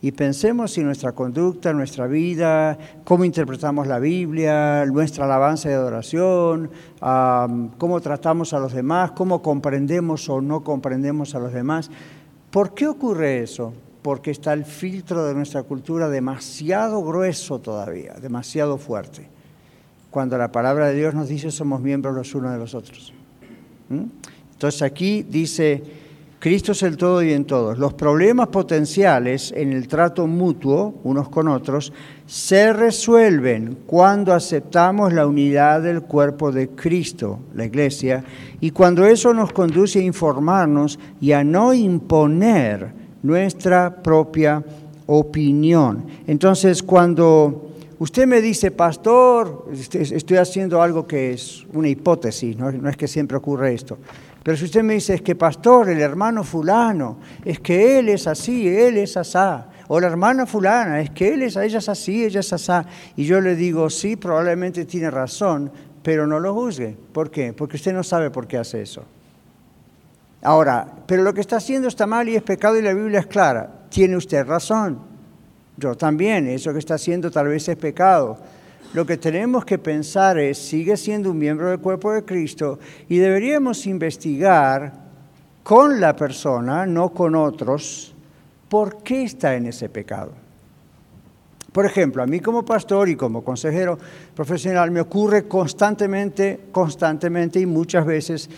y 0.00 0.12
pensemos 0.12 0.72
si 0.72 0.82
nuestra 0.82 1.12
conducta, 1.12 1.72
nuestra 1.72 2.06
vida, 2.06 2.78
cómo 3.04 3.24
interpretamos 3.24 3.88
la 3.88 3.98
Biblia, 3.98 4.86
nuestra 4.86 5.24
alabanza 5.24 5.70
y 5.70 5.72
adoración, 5.72 6.70
cómo 7.78 8.00
tratamos 8.00 8.52
a 8.52 8.60
los 8.60 8.72
demás, 8.72 9.10
cómo 9.12 9.42
comprendemos 9.42 10.28
o 10.28 10.40
no 10.40 10.62
comprendemos 10.62 11.34
a 11.34 11.40
los 11.40 11.52
demás. 11.52 11.90
¿Por 12.50 12.74
qué 12.74 12.86
ocurre 12.86 13.42
eso? 13.42 13.74
Porque 14.02 14.30
está 14.30 14.52
el 14.52 14.64
filtro 14.64 15.26
de 15.26 15.34
nuestra 15.34 15.64
cultura 15.64 16.08
demasiado 16.08 17.02
grueso 17.02 17.58
todavía, 17.58 18.14
demasiado 18.14 18.78
fuerte. 18.78 19.28
Cuando 20.10 20.38
la 20.38 20.52
palabra 20.52 20.88
de 20.88 20.94
Dios 20.94 21.12
nos 21.12 21.28
dice 21.28 21.50
somos 21.50 21.80
miembros 21.80 22.14
los 22.14 22.34
unos 22.36 22.52
de 22.52 22.58
los 22.58 22.74
otros. 22.74 23.12
¿Mm? 23.88 24.04
Entonces 24.52 24.82
aquí 24.82 25.24
dice 25.24 25.82
Cristo 26.40 26.70
es 26.70 26.84
el 26.84 26.96
todo 26.96 27.20
y 27.20 27.32
en 27.32 27.46
todos. 27.46 27.78
Los 27.78 27.94
problemas 27.94 28.46
potenciales 28.48 29.52
en 29.56 29.72
el 29.72 29.88
trato 29.88 30.28
mutuo, 30.28 30.94
unos 31.02 31.28
con 31.28 31.48
otros, 31.48 31.92
se 32.26 32.72
resuelven 32.72 33.78
cuando 33.86 34.32
aceptamos 34.32 35.12
la 35.12 35.26
unidad 35.26 35.82
del 35.82 36.02
cuerpo 36.02 36.52
de 36.52 36.68
Cristo, 36.68 37.40
la 37.54 37.64
iglesia, 37.64 38.22
y 38.60 38.70
cuando 38.70 39.04
eso 39.04 39.34
nos 39.34 39.52
conduce 39.52 39.98
a 39.98 40.02
informarnos 40.02 41.00
y 41.20 41.32
a 41.32 41.42
no 41.42 41.74
imponer 41.74 42.92
nuestra 43.24 44.00
propia 44.00 44.64
opinión. 45.06 46.04
Entonces, 46.28 46.84
cuando 46.84 47.72
usted 47.98 48.28
me 48.28 48.40
dice, 48.40 48.70
pastor, 48.70 49.66
este, 49.72 50.02
estoy 50.02 50.36
haciendo 50.36 50.80
algo 50.82 51.04
que 51.04 51.32
es 51.32 51.66
una 51.72 51.88
hipótesis, 51.88 52.56
no, 52.56 52.70
no 52.70 52.88
es 52.88 52.96
que 52.96 53.08
siempre 53.08 53.36
ocurre 53.36 53.74
esto, 53.74 53.98
pero 54.48 54.56
si 54.56 54.64
usted 54.64 54.82
me 54.82 54.94
dice, 54.94 55.12
es 55.12 55.20
que 55.20 55.34
pastor, 55.34 55.90
el 55.90 56.00
hermano 56.00 56.42
fulano, 56.42 57.18
es 57.44 57.60
que 57.60 57.98
él 57.98 58.08
es 58.08 58.26
así, 58.26 58.66
él 58.66 58.96
es 58.96 59.14
asá, 59.18 59.66
o 59.88 60.00
la 60.00 60.06
hermana 60.06 60.46
fulana, 60.46 61.02
es 61.02 61.10
que 61.10 61.34
él 61.34 61.42
es, 61.42 61.56
ella 61.56 61.76
es 61.76 61.88
así, 61.90 62.24
ella 62.24 62.40
es 62.40 62.50
asá, 62.54 62.86
y 63.14 63.26
yo 63.26 63.42
le 63.42 63.54
digo, 63.54 63.90
sí, 63.90 64.16
probablemente 64.16 64.86
tiene 64.86 65.10
razón, 65.10 65.70
pero 66.02 66.26
no 66.26 66.40
lo 66.40 66.54
juzgue. 66.54 66.96
¿Por 67.12 67.30
qué? 67.30 67.52
Porque 67.52 67.76
usted 67.76 67.92
no 67.92 68.02
sabe 68.02 68.30
por 68.30 68.46
qué 68.46 68.56
hace 68.56 68.80
eso. 68.80 69.02
Ahora, 70.40 70.94
pero 71.04 71.22
lo 71.22 71.34
que 71.34 71.42
está 71.42 71.56
haciendo 71.56 71.86
está 71.86 72.06
mal 72.06 72.26
y 72.26 72.34
es 72.34 72.42
pecado 72.42 72.78
y 72.78 72.80
la 72.80 72.94
Biblia 72.94 73.20
es 73.20 73.26
clara. 73.26 73.70
Tiene 73.90 74.16
usted 74.16 74.46
razón. 74.46 74.98
Yo 75.76 75.94
también, 75.94 76.48
eso 76.48 76.72
que 76.72 76.78
está 76.78 76.94
haciendo 76.94 77.30
tal 77.30 77.48
vez 77.48 77.68
es 77.68 77.76
pecado. 77.76 78.38
Lo 78.94 79.04
que 79.04 79.18
tenemos 79.18 79.64
que 79.64 79.78
pensar 79.78 80.38
es, 80.38 80.58
sigue 80.58 80.96
siendo 80.96 81.30
un 81.30 81.38
miembro 81.38 81.70
del 81.70 81.78
cuerpo 81.78 82.12
de 82.12 82.24
Cristo 82.24 82.78
y 83.08 83.18
deberíamos 83.18 83.86
investigar 83.86 84.92
con 85.62 86.00
la 86.00 86.16
persona, 86.16 86.86
no 86.86 87.10
con 87.10 87.34
otros, 87.34 88.14
por 88.68 89.02
qué 89.02 89.24
está 89.24 89.54
en 89.54 89.66
ese 89.66 89.88
pecado. 89.88 90.32
Por 91.72 91.84
ejemplo, 91.84 92.22
a 92.22 92.26
mí 92.26 92.40
como 92.40 92.64
pastor 92.64 93.10
y 93.10 93.16
como 93.16 93.44
consejero 93.44 93.98
profesional 94.34 94.90
me 94.90 95.02
ocurre 95.02 95.46
constantemente, 95.46 96.68
constantemente 96.72 97.60
y 97.60 97.66
muchas 97.66 98.06
veces 98.06 98.48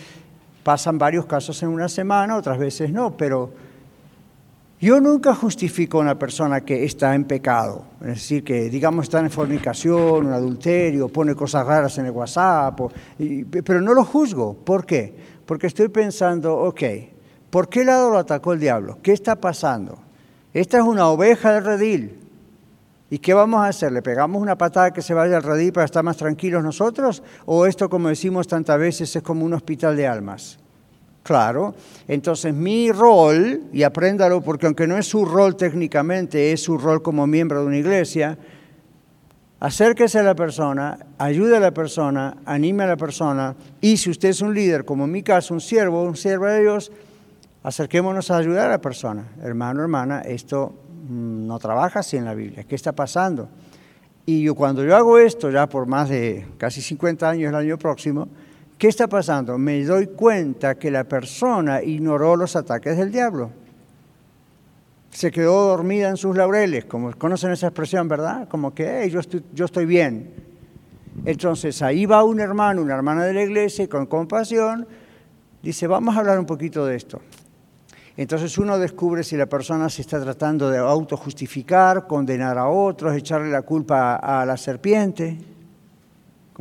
pasan 0.63 0.97
varios 0.97 1.25
casos 1.25 1.61
en 1.63 1.69
una 1.69 1.89
semana, 1.89 2.37
otras 2.37 2.57
veces 2.57 2.91
no, 2.91 3.17
pero 3.17 3.51
yo 4.81 4.99
nunca 4.99 5.35
justifico 5.35 5.99
a 5.99 6.01
una 6.01 6.17
persona 6.17 6.61
que 6.61 6.83
está 6.83 7.13
en 7.13 7.25
pecado, 7.25 7.85
es 8.01 8.07
decir, 8.07 8.43
que 8.43 8.67
digamos 8.67 9.03
está 9.03 9.19
en 9.19 9.29
fornicación, 9.29 10.25
un 10.25 10.33
adulterio, 10.33 11.07
pone 11.07 11.35
cosas 11.35 11.67
raras 11.67 11.99
en 11.99 12.07
el 12.07 12.11
WhatsApp, 12.11 12.79
pero 13.63 13.79
no 13.79 13.93
lo 13.93 14.03
juzgo. 14.03 14.55
¿Por 14.55 14.83
qué? 14.87 15.15
Porque 15.45 15.67
estoy 15.67 15.89
pensando, 15.89 16.57
ok, 16.57 16.81
¿por 17.51 17.69
qué 17.69 17.85
lado 17.85 18.09
lo 18.09 18.17
atacó 18.17 18.53
el 18.53 18.59
diablo? 18.59 18.97
¿Qué 19.03 19.13
está 19.13 19.35
pasando? 19.35 19.99
Esta 20.51 20.79
es 20.79 20.83
una 20.83 21.07
oveja 21.09 21.53
del 21.53 21.63
redil. 21.63 22.17
¿Y 23.11 23.19
qué 23.19 23.35
vamos 23.35 23.61
a 23.61 23.67
hacer? 23.67 23.91
¿Le 23.91 24.01
pegamos 24.01 24.41
una 24.41 24.57
patada 24.57 24.91
que 24.91 25.03
se 25.03 25.13
vaya 25.13 25.37
al 25.37 25.43
redil 25.43 25.73
para 25.73 25.85
estar 25.85 26.03
más 26.03 26.17
tranquilos 26.17 26.63
nosotros? 26.63 27.21
¿O 27.45 27.67
esto, 27.67 27.87
como 27.87 28.07
decimos 28.07 28.47
tantas 28.47 28.79
veces, 28.79 29.15
es 29.15 29.21
como 29.21 29.45
un 29.45 29.53
hospital 29.53 29.95
de 29.95 30.07
almas? 30.07 30.60
Claro, 31.23 31.75
entonces 32.07 32.53
mi 32.53 32.91
rol, 32.91 33.61
y 33.71 33.83
apréndalo 33.83 34.41
porque 34.41 34.65
aunque 34.65 34.87
no 34.87 34.97
es 34.97 35.05
su 35.05 35.23
rol 35.23 35.55
técnicamente, 35.55 36.51
es 36.51 36.63
su 36.63 36.79
rol 36.79 37.03
como 37.03 37.27
miembro 37.27 37.61
de 37.61 37.67
una 37.67 37.77
iglesia, 37.77 38.37
acérquese 39.59 40.17
a 40.17 40.23
la 40.23 40.33
persona, 40.33 40.97
ayude 41.19 41.57
a 41.57 41.59
la 41.59 41.71
persona, 41.71 42.37
anime 42.45 42.83
a 42.83 42.87
la 42.87 42.97
persona, 42.97 43.55
y 43.79 43.97
si 43.97 44.09
usted 44.09 44.29
es 44.29 44.41
un 44.41 44.55
líder, 44.55 44.83
como 44.83 45.05
en 45.05 45.11
mi 45.11 45.21
caso, 45.21 45.53
un 45.53 45.61
siervo, 45.61 46.03
un 46.03 46.15
siervo 46.15 46.47
de 46.47 46.61
Dios, 46.61 46.91
acerquémonos 47.61 48.31
a 48.31 48.37
ayudar 48.37 48.65
a 48.65 48.71
la 48.71 48.81
persona. 48.81 49.27
Hermano, 49.43 49.83
hermana, 49.83 50.21
esto 50.21 50.73
mm, 51.07 51.45
no 51.45 51.59
trabaja 51.59 51.99
así 51.99 52.17
en 52.17 52.25
la 52.25 52.33
Biblia, 52.33 52.63
¿qué 52.63 52.73
está 52.73 52.93
pasando? 52.93 53.47
Y 54.25 54.41
yo, 54.41 54.55
cuando 54.55 54.83
yo 54.83 54.95
hago 54.95 55.19
esto, 55.19 55.51
ya 55.51 55.67
por 55.67 55.85
más 55.85 56.09
de 56.09 56.47
casi 56.57 56.81
50 56.81 57.29
años 57.29 57.49
el 57.49 57.55
año 57.55 57.77
próximo, 57.77 58.27
¿Qué 58.81 58.87
está 58.87 59.07
pasando? 59.07 59.59
Me 59.59 59.85
doy 59.85 60.07
cuenta 60.07 60.73
que 60.73 60.89
la 60.89 61.03
persona 61.03 61.83
ignoró 61.83 62.35
los 62.35 62.55
ataques 62.55 62.97
del 62.97 63.11
diablo. 63.11 63.51
Se 65.11 65.29
quedó 65.29 65.67
dormida 65.67 66.09
en 66.09 66.17
sus 66.17 66.35
laureles, 66.35 66.85
como 66.85 67.15
conocen 67.15 67.51
esa 67.51 67.67
expresión, 67.67 68.07
¿verdad? 68.07 68.47
Como 68.47 68.73
que 68.73 69.07
yo, 69.11 69.19
estoy, 69.19 69.43
yo 69.53 69.65
estoy 69.65 69.85
bien. 69.85 70.33
Entonces 71.25 71.83
ahí 71.83 72.07
va 72.07 72.23
un 72.23 72.39
hermano, 72.39 72.81
una 72.81 72.95
hermana 72.95 73.23
de 73.23 73.35
la 73.35 73.43
iglesia, 73.43 73.87
con 73.87 74.07
compasión, 74.07 74.87
dice, 75.61 75.85
vamos 75.85 76.15
a 76.15 76.21
hablar 76.21 76.39
un 76.39 76.47
poquito 76.47 76.83
de 76.83 76.95
esto. 76.95 77.21
Entonces 78.17 78.57
uno 78.57 78.79
descubre 78.79 79.23
si 79.23 79.37
la 79.37 79.45
persona 79.45 79.89
se 79.89 80.01
está 80.01 80.19
tratando 80.19 80.71
de 80.71 80.79
autojustificar, 80.79 82.07
condenar 82.07 82.57
a 82.57 82.67
otros, 82.67 83.15
echarle 83.15 83.51
la 83.51 83.61
culpa 83.61 84.15
a 84.15 84.43
la 84.43 84.57
serpiente, 84.57 85.37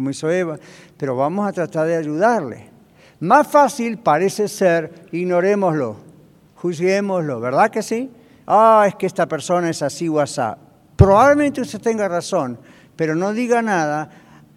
como 0.00 0.08
hizo 0.08 0.30
Eva, 0.30 0.58
pero 0.96 1.14
vamos 1.14 1.46
a 1.46 1.52
tratar 1.52 1.86
de 1.86 1.94
ayudarle. 1.94 2.70
Más 3.20 3.46
fácil 3.46 3.98
parece 3.98 4.48
ser, 4.48 5.08
ignorémoslo, 5.12 5.96
juzguémoslo, 6.56 7.38
¿verdad 7.38 7.70
que 7.70 7.82
sí? 7.82 8.10
Ah, 8.46 8.86
es 8.88 8.94
que 8.94 9.04
esta 9.04 9.28
persona 9.28 9.68
es 9.68 9.82
así 9.82 10.08
o 10.08 10.18
así. 10.18 10.40
Probablemente 10.96 11.60
usted 11.60 11.82
tenga 11.82 12.08
razón, 12.08 12.58
pero 12.96 13.14
no 13.14 13.34
diga 13.34 13.60
nada 13.60 14.08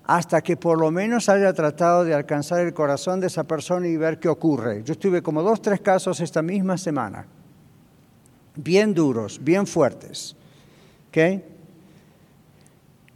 hasta 0.06 0.42
que 0.42 0.56
por 0.56 0.80
lo 0.80 0.92
menos 0.92 1.28
haya 1.28 1.52
tratado 1.52 2.06
de 2.06 2.14
alcanzar 2.14 2.62
el 2.62 2.74
corazón 2.74 3.20
de 3.20 3.28
esa 3.28 3.44
persona 3.44 3.86
y 3.86 3.98
ver 3.98 4.20
qué 4.20 4.30
ocurre. 4.30 4.82
Yo 4.86 4.94
estuve 4.94 5.22
como 5.22 5.44
dos, 5.44 5.62
tres 5.62 5.82
casos 5.82 6.22
esta 6.22 6.42
misma 6.42 6.78
semana, 6.78 7.26
bien 8.56 8.94
duros, 8.94 9.42
bien 9.44 9.68
fuertes. 9.68 10.38
¿Okay? 11.10 11.53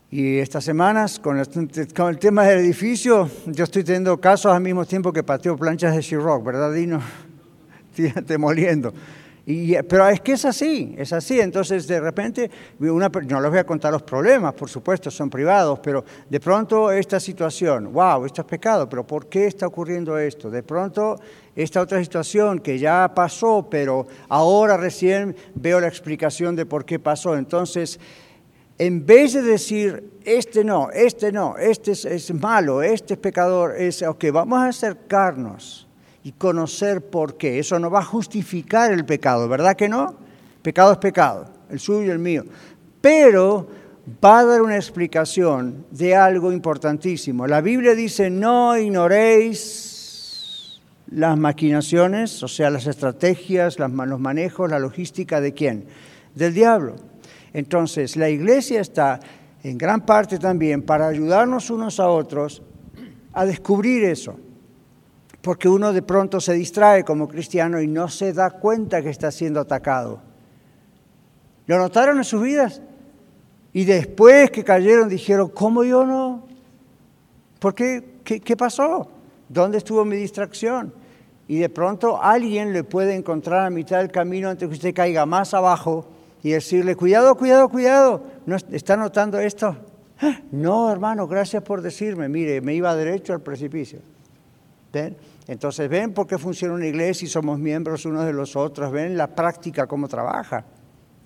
Y 0.09 0.37
estas 0.37 0.63
semanas, 0.63 1.19
con 1.19 1.37
el, 1.37 2.19
tema 2.19 2.45
del 2.45 2.59
edificio, 2.59 3.29
yo 3.45 3.65
estoy 3.65 3.83
teniendo 3.83 4.17
casos 4.21 4.53
al 4.53 4.61
mismo 4.61 4.85
tiempo 4.85 5.11
que 5.11 5.21
pateo 5.21 5.57
planchas 5.57 5.93
de 5.93 6.01
She-Rock, 6.01 6.45
¿verdad, 6.45 6.71
Dino? 6.71 7.01
Demoliendo. 8.25 8.93
Y, 9.45 9.75
pero 9.83 10.07
es 10.07 10.21
que 10.21 10.33
es 10.33 10.45
así, 10.45 10.95
es 10.97 11.11
así. 11.11 11.41
Entonces, 11.41 11.87
de 11.87 11.99
repente, 11.99 12.49
una, 12.79 13.09
no 13.09 13.41
les 13.41 13.49
voy 13.49 13.59
a 13.59 13.65
contar 13.65 13.91
los 13.91 14.03
problemas, 14.03 14.53
por 14.53 14.69
supuesto, 14.69 15.11
son 15.11 15.29
privados, 15.29 15.79
pero 15.79 16.05
de 16.29 16.39
pronto 16.39 16.89
esta 16.89 17.19
situación, 17.19 17.91
wow, 17.91 18.25
esto 18.25 18.41
es 18.41 18.47
pecado, 18.47 18.87
pero 18.87 19.05
¿por 19.05 19.27
qué 19.27 19.47
está 19.47 19.67
ocurriendo 19.67 20.17
esto? 20.17 20.49
De 20.49 20.63
pronto, 20.63 21.19
esta 21.53 21.81
otra 21.81 22.01
situación 22.01 22.59
que 22.59 22.79
ya 22.79 23.11
pasó, 23.13 23.67
pero 23.69 24.07
ahora 24.29 24.77
recién 24.77 25.35
veo 25.53 25.81
la 25.81 25.87
explicación 25.87 26.55
de 26.55 26.65
por 26.65 26.85
qué 26.85 26.97
pasó. 26.97 27.35
Entonces, 27.35 27.99
en 28.77 29.05
vez 29.05 29.33
de 29.33 29.41
decir, 29.41 30.11
este 30.23 30.63
no, 30.63 30.91
este 30.91 31.31
no, 31.31 31.57
este 31.57 31.91
es, 31.91 32.33
malo, 32.33 32.83
este 32.83 33.15
es 33.15 33.19
pecador, 33.19 33.75
es, 33.77 34.03
ok, 34.03 34.25
vamos 34.31 34.59
a 34.59 34.67
acercarnos 34.67 35.87
y 36.23 36.33
conocer 36.33 37.01
por 37.01 37.37
qué. 37.37 37.59
Eso 37.59 37.79
no 37.79 37.89
va 37.89 37.99
a 37.99 38.05
justificar 38.05 38.91
el 38.91 39.05
pecado, 39.05 39.47
¿verdad 39.47 39.75
que 39.75 39.89
no? 39.89 40.15
Pecado 40.61 40.91
es 40.91 40.97
pecado, 40.99 41.47
el 41.69 41.79
suyo 41.79 42.03
y 42.03 42.09
el 42.09 42.19
mío. 42.19 42.43
Pero 43.01 43.67
va 44.23 44.39
a 44.39 44.45
dar 44.45 44.61
una 44.61 44.75
explicación 44.75 45.85
de 45.89 46.15
algo 46.15 46.51
importantísimo. 46.51 47.47
La 47.47 47.61
Biblia 47.61 47.95
dice, 47.95 48.29
no 48.29 48.77
ignoréis 48.77 49.87
las 51.09 51.37
maquinaciones, 51.37 52.43
o 52.43 52.47
sea, 52.47 52.69
las 52.69 52.85
estrategias, 52.85 53.79
los 53.79 54.19
manejos, 54.19 54.69
la 54.69 54.77
logística 54.77 55.41
de 55.41 55.53
quién? 55.53 55.85
Del 56.35 56.53
diablo. 56.53 56.95
Entonces, 57.57 58.15
la 58.15 58.29
iglesia 58.29 58.81
está 58.81 59.19
en 59.63 59.79
gran 59.79 60.05
parte 60.05 60.37
también 60.37 60.83
para 60.83 61.07
ayudarnos 61.07 61.71
unos 61.71 61.99
a 61.99 62.07
otros 62.07 62.61
a 63.33 63.47
descubrir 63.47 64.03
eso. 64.03 64.35
Porque 65.41 65.67
uno 65.67 65.91
de 65.91 66.03
pronto 66.03 66.39
se 66.39 66.53
distrae 66.53 67.03
como 67.03 67.27
cristiano 67.27 67.81
y 67.81 67.87
no 67.87 68.09
se 68.09 68.31
da 68.31 68.51
cuenta 68.51 69.01
que 69.01 69.09
está 69.09 69.31
siendo 69.31 69.59
atacado. 69.59 70.21
¿Lo 71.65 71.79
notaron 71.79 72.19
en 72.19 72.25
sus 72.25 72.43
vidas? 72.43 72.79
Y 73.73 73.85
después 73.85 74.51
que 74.51 74.63
cayeron 74.63 75.09
dijeron, 75.09 75.49
¿cómo 75.49 75.83
yo 75.83 76.05
no? 76.05 76.45
¿Por 77.57 77.73
qué? 77.73 78.19
¿Qué, 78.23 78.39
qué 78.39 78.55
pasó? 78.55 79.09
¿Dónde 79.49 79.79
estuvo 79.79 80.05
mi 80.05 80.17
distracción? 80.17 80.93
Y 81.47 81.57
de 81.57 81.69
pronto 81.69 82.21
alguien 82.21 82.71
le 82.71 82.83
puede 82.83 83.15
encontrar 83.15 83.65
a 83.65 83.71
mitad 83.71 83.97
del 83.97 84.11
camino 84.11 84.47
antes 84.47 84.69
que 84.69 84.75
usted 84.75 84.93
caiga 84.93 85.25
más 85.25 85.55
abajo 85.55 86.11
y 86.43 86.51
decirle, 86.51 86.95
cuidado, 86.95 87.35
cuidado, 87.35 87.69
cuidado, 87.69 88.23
¿no 88.45 88.55
está 88.55 88.95
notando 88.95 89.39
esto? 89.39 89.75
No, 90.51 90.91
hermano, 90.91 91.27
gracias 91.27 91.63
por 91.63 91.81
decirme, 91.81 92.27
mire, 92.27 92.61
me 92.61 92.73
iba 92.73 92.95
derecho 92.95 93.33
al 93.33 93.41
precipicio. 93.41 93.99
¿Ven? 94.91 95.15
Entonces, 95.47 95.87
ven 95.89 96.13
por 96.13 96.25
qué 96.25 96.37
funciona 96.37 96.73
una 96.73 96.87
iglesia 96.87 97.25
y 97.25 97.29
somos 97.29 97.59
miembros 97.59 98.05
unos 98.05 98.25
de 98.25 98.33
los 98.33 98.55
otros, 98.55 98.91
ven 98.91 99.15
la 99.15 99.27
práctica, 99.27 99.85
cómo 99.85 100.07
trabaja. 100.07 100.65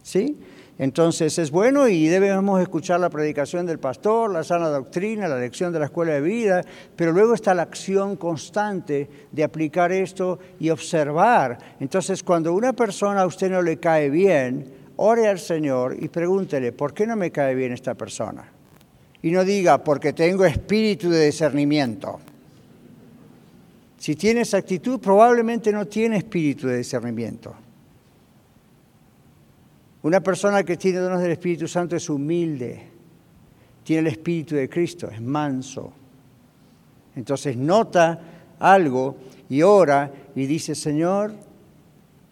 ¿Sí? 0.04 0.38
Entonces 0.82 1.38
es 1.38 1.52
bueno 1.52 1.88
y 1.88 2.08
debemos 2.08 2.60
escuchar 2.60 3.00
la 3.00 3.12
predicación 3.12 3.68
del 3.68 3.78
pastor, 3.78 4.32
la 4.32 4.44
sana 4.44 4.68
doctrina, 4.70 5.28
la 5.28 5.38
lección 5.38 5.72
de 5.72 5.78
la 5.78 5.86
escuela 5.86 6.14
de 6.14 6.22
vida, 6.22 6.64
pero 6.96 7.12
luego 7.12 7.36
está 7.36 7.54
la 7.54 7.62
acción 7.62 8.16
constante 8.16 9.08
de 9.32 9.44
aplicar 9.44 9.92
esto 9.92 10.40
y 10.60 10.72
observar. 10.72 11.60
Entonces 11.80 12.24
cuando 12.24 12.52
una 12.54 12.74
persona 12.74 13.22
a 13.22 13.28
usted 13.28 13.52
no 13.52 13.62
le 13.62 13.78
cae 13.78 14.10
bien, 14.10 14.81
ore 15.04 15.28
al 15.28 15.40
Señor 15.40 15.98
y 16.00 16.10
pregúntele, 16.10 16.72
¿por 16.72 16.94
qué 16.94 17.08
no 17.08 17.16
me 17.16 17.32
cae 17.32 17.56
bien 17.56 17.74
esta 17.74 17.96
persona? 17.96 18.48
Y 19.24 19.32
no 19.32 19.44
diga, 19.44 19.84
porque 19.84 20.14
tengo 20.14 20.46
espíritu 20.46 21.10
de 21.10 21.26
discernimiento. 21.26 22.20
Si 23.98 24.16
tiene 24.16 24.42
esa 24.42 24.58
actitud, 24.58 25.00
probablemente 25.00 25.72
no 25.72 25.88
tiene 25.88 26.18
espíritu 26.18 26.68
de 26.68 26.78
discernimiento. 26.78 27.56
Una 30.04 30.22
persona 30.22 30.64
que 30.64 30.78
tiene 30.78 31.00
dones 31.00 31.22
del 31.22 31.32
Espíritu 31.32 31.68
Santo 31.68 31.96
es 31.96 32.10
humilde, 32.10 32.82
tiene 33.84 34.08
el 34.08 34.16
Espíritu 34.16 34.56
de 34.56 34.70
Cristo, 34.70 35.10
es 35.10 35.22
manso. 35.22 35.94
Entonces 37.16 37.58
nota 37.58 38.20
algo 38.60 39.18
y 39.50 39.62
ora 39.62 40.12
y 40.36 40.46
dice, 40.46 40.74
Señor, 40.74 41.34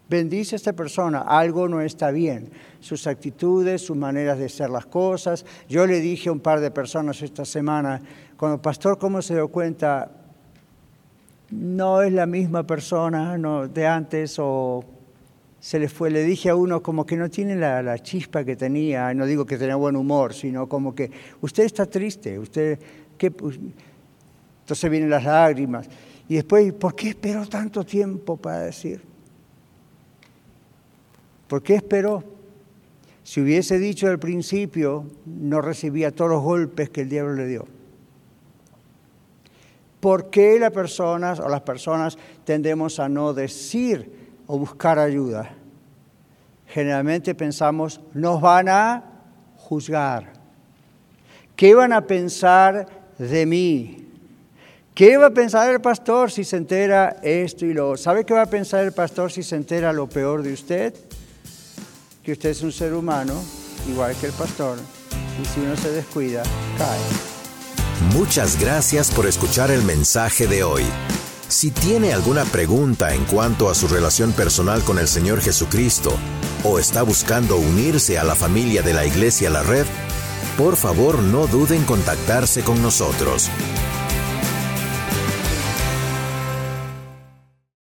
bendice 0.10 0.56
a 0.56 0.58
esta 0.58 0.74
persona, 0.74 1.20
algo 1.22 1.68
no 1.70 1.82
está 1.82 2.12
bien, 2.12 2.50
sus 2.80 3.06
actitudes, 3.06 3.82
sus 3.82 3.96
maneras 3.96 4.40
de 4.40 4.46
hacer 4.46 4.70
las 4.70 4.86
cosas. 4.88 5.46
Yo 5.70 5.86
le 5.86 6.02
dije 6.02 6.30
a 6.30 6.32
un 6.32 6.40
par 6.40 6.60
de 6.60 6.72
personas 6.72 7.22
esta 7.22 7.46
semana, 7.46 8.02
cuando 8.36 8.62
pastor, 8.62 8.98
¿cómo 8.98 9.22
se 9.22 9.36
dio 9.36 9.48
cuenta? 9.50 10.12
No 11.52 12.02
es 12.02 12.12
la 12.12 12.26
misma 12.26 12.64
persona 12.64 13.38
de 13.68 13.88
antes 13.88 14.38
o 14.40 14.84
se 15.60 15.78
le 15.78 15.90
fue, 15.90 16.10
le 16.10 16.24
dije 16.24 16.50
a 16.50 16.56
uno 16.56 16.82
como 16.82 17.06
que 17.06 17.18
no 17.18 17.30
tiene 17.30 17.56
la, 17.56 18.00
chispa 18.00 18.44
que 18.44 18.56
tenía, 18.56 19.14
no 19.14 19.26
digo 19.26 19.46
que 19.46 19.58
tenía 19.58 19.76
buen 19.76 19.96
humor, 19.96 20.34
sino 20.34 20.68
como 20.68 20.96
que 20.96 21.12
usted 21.42 21.64
está 21.64 21.86
triste, 21.86 22.40
usted, 22.40 22.80
¿qué? 23.18 23.28
entonces 23.28 24.90
vienen 24.90 25.10
las 25.10 25.26
lágrimas. 25.26 25.88
Y 26.30 26.36
después, 26.36 26.72
¿por 26.74 26.96
qué 26.96 27.10
esperó 27.10 27.46
tanto 27.48 27.84
tiempo 27.84 28.38
para 28.38 28.60
decir? 28.62 29.09
¿Por 31.50 31.62
qué 31.62 31.76
esperó? 31.76 32.24
Si 33.24 33.42
hubiese 33.42 33.78
dicho 33.78 34.08
al 34.08 34.20
principio, 34.20 35.06
no 35.26 35.60
recibía 35.60 36.12
todos 36.12 36.32
los 36.32 36.42
golpes 36.42 36.90
que 36.90 37.02
el 37.02 37.10
diablo 37.10 37.34
le 37.34 37.48
dio. 37.48 37.66
¿Por 40.00 40.30
qué 40.30 40.58
las 40.58 40.72
personas 40.72 41.42
o 41.42 41.50
las 41.50 41.62
personas 41.62 42.18
tendemos 42.46 43.02
a 43.02 43.10
no 43.10 43.34
decir 43.34 44.30
o 44.52 44.58
buscar 44.58 44.98
ayuda. 44.98 45.48
Generalmente 46.66 47.36
pensamos, 47.36 48.02
nos 48.16 48.42
van 48.42 48.68
a 48.68 49.04
juzgar. 49.58 50.34
¿Qué 51.56 51.76
van 51.76 51.94
a 51.94 52.08
pensar 52.08 52.88
de 53.20 53.46
mí? 53.46 54.08
¿Qué 54.96 55.18
va 55.18 55.28
a 55.28 55.34
pensar 55.34 55.72
el 55.72 55.82
pastor 55.82 56.32
si 56.32 56.44
se 56.44 56.58
entera 56.58 57.18
esto 57.22 57.68
y 57.68 57.76
lo 57.76 57.96
¿Sabe 57.96 58.26
qué 58.26 58.34
va 58.34 58.42
a 58.42 58.50
pensar 58.50 58.84
el 58.84 58.92
pastor 58.92 59.32
si 59.32 59.44
se 59.44 59.56
entera 59.56 59.94
lo 59.94 60.10
peor 60.10 60.42
de 60.42 60.54
usted? 60.54 60.96
Que 62.30 62.34
usted 62.34 62.50
es 62.52 62.62
un 62.62 62.72
ser 62.72 62.94
humano, 62.94 63.34
igual 63.90 64.16
que 64.18 64.28
el 64.28 64.34
pastor, 64.34 64.78
y 65.42 65.46
si 65.48 65.62
uno 65.62 65.76
se 65.76 65.90
descuida, 65.90 66.44
cae. 66.78 67.00
Muchas 68.14 68.60
gracias 68.60 69.10
por 69.10 69.26
escuchar 69.26 69.72
el 69.72 69.82
mensaje 69.82 70.46
de 70.46 70.62
hoy. 70.64 70.84
Si 71.48 71.72
tiene 71.72 72.14
alguna 72.14 72.46
pregunta 72.46 73.16
en 73.16 73.26
cuanto 73.26 73.68
a 73.68 73.74
su 73.74 73.88
relación 73.88 74.32
personal 74.34 74.84
con 74.84 75.00
el 75.00 75.08
Señor 75.08 75.42
Jesucristo 75.42 76.12
o 76.64 76.78
está 76.78 77.02
buscando 77.02 77.58
unirse 77.58 78.20
a 78.20 78.24
la 78.24 78.36
familia 78.36 78.84
de 78.84 78.94
la 78.94 79.08
Iglesia 79.08 79.50
La 79.50 79.64
Red, 79.64 79.88
por 80.56 80.76
favor 80.76 81.24
no 81.24 81.48
duden 81.48 81.80
en 81.80 81.86
contactarse 81.86 82.62
con 82.62 82.80
nosotros. 82.84 83.50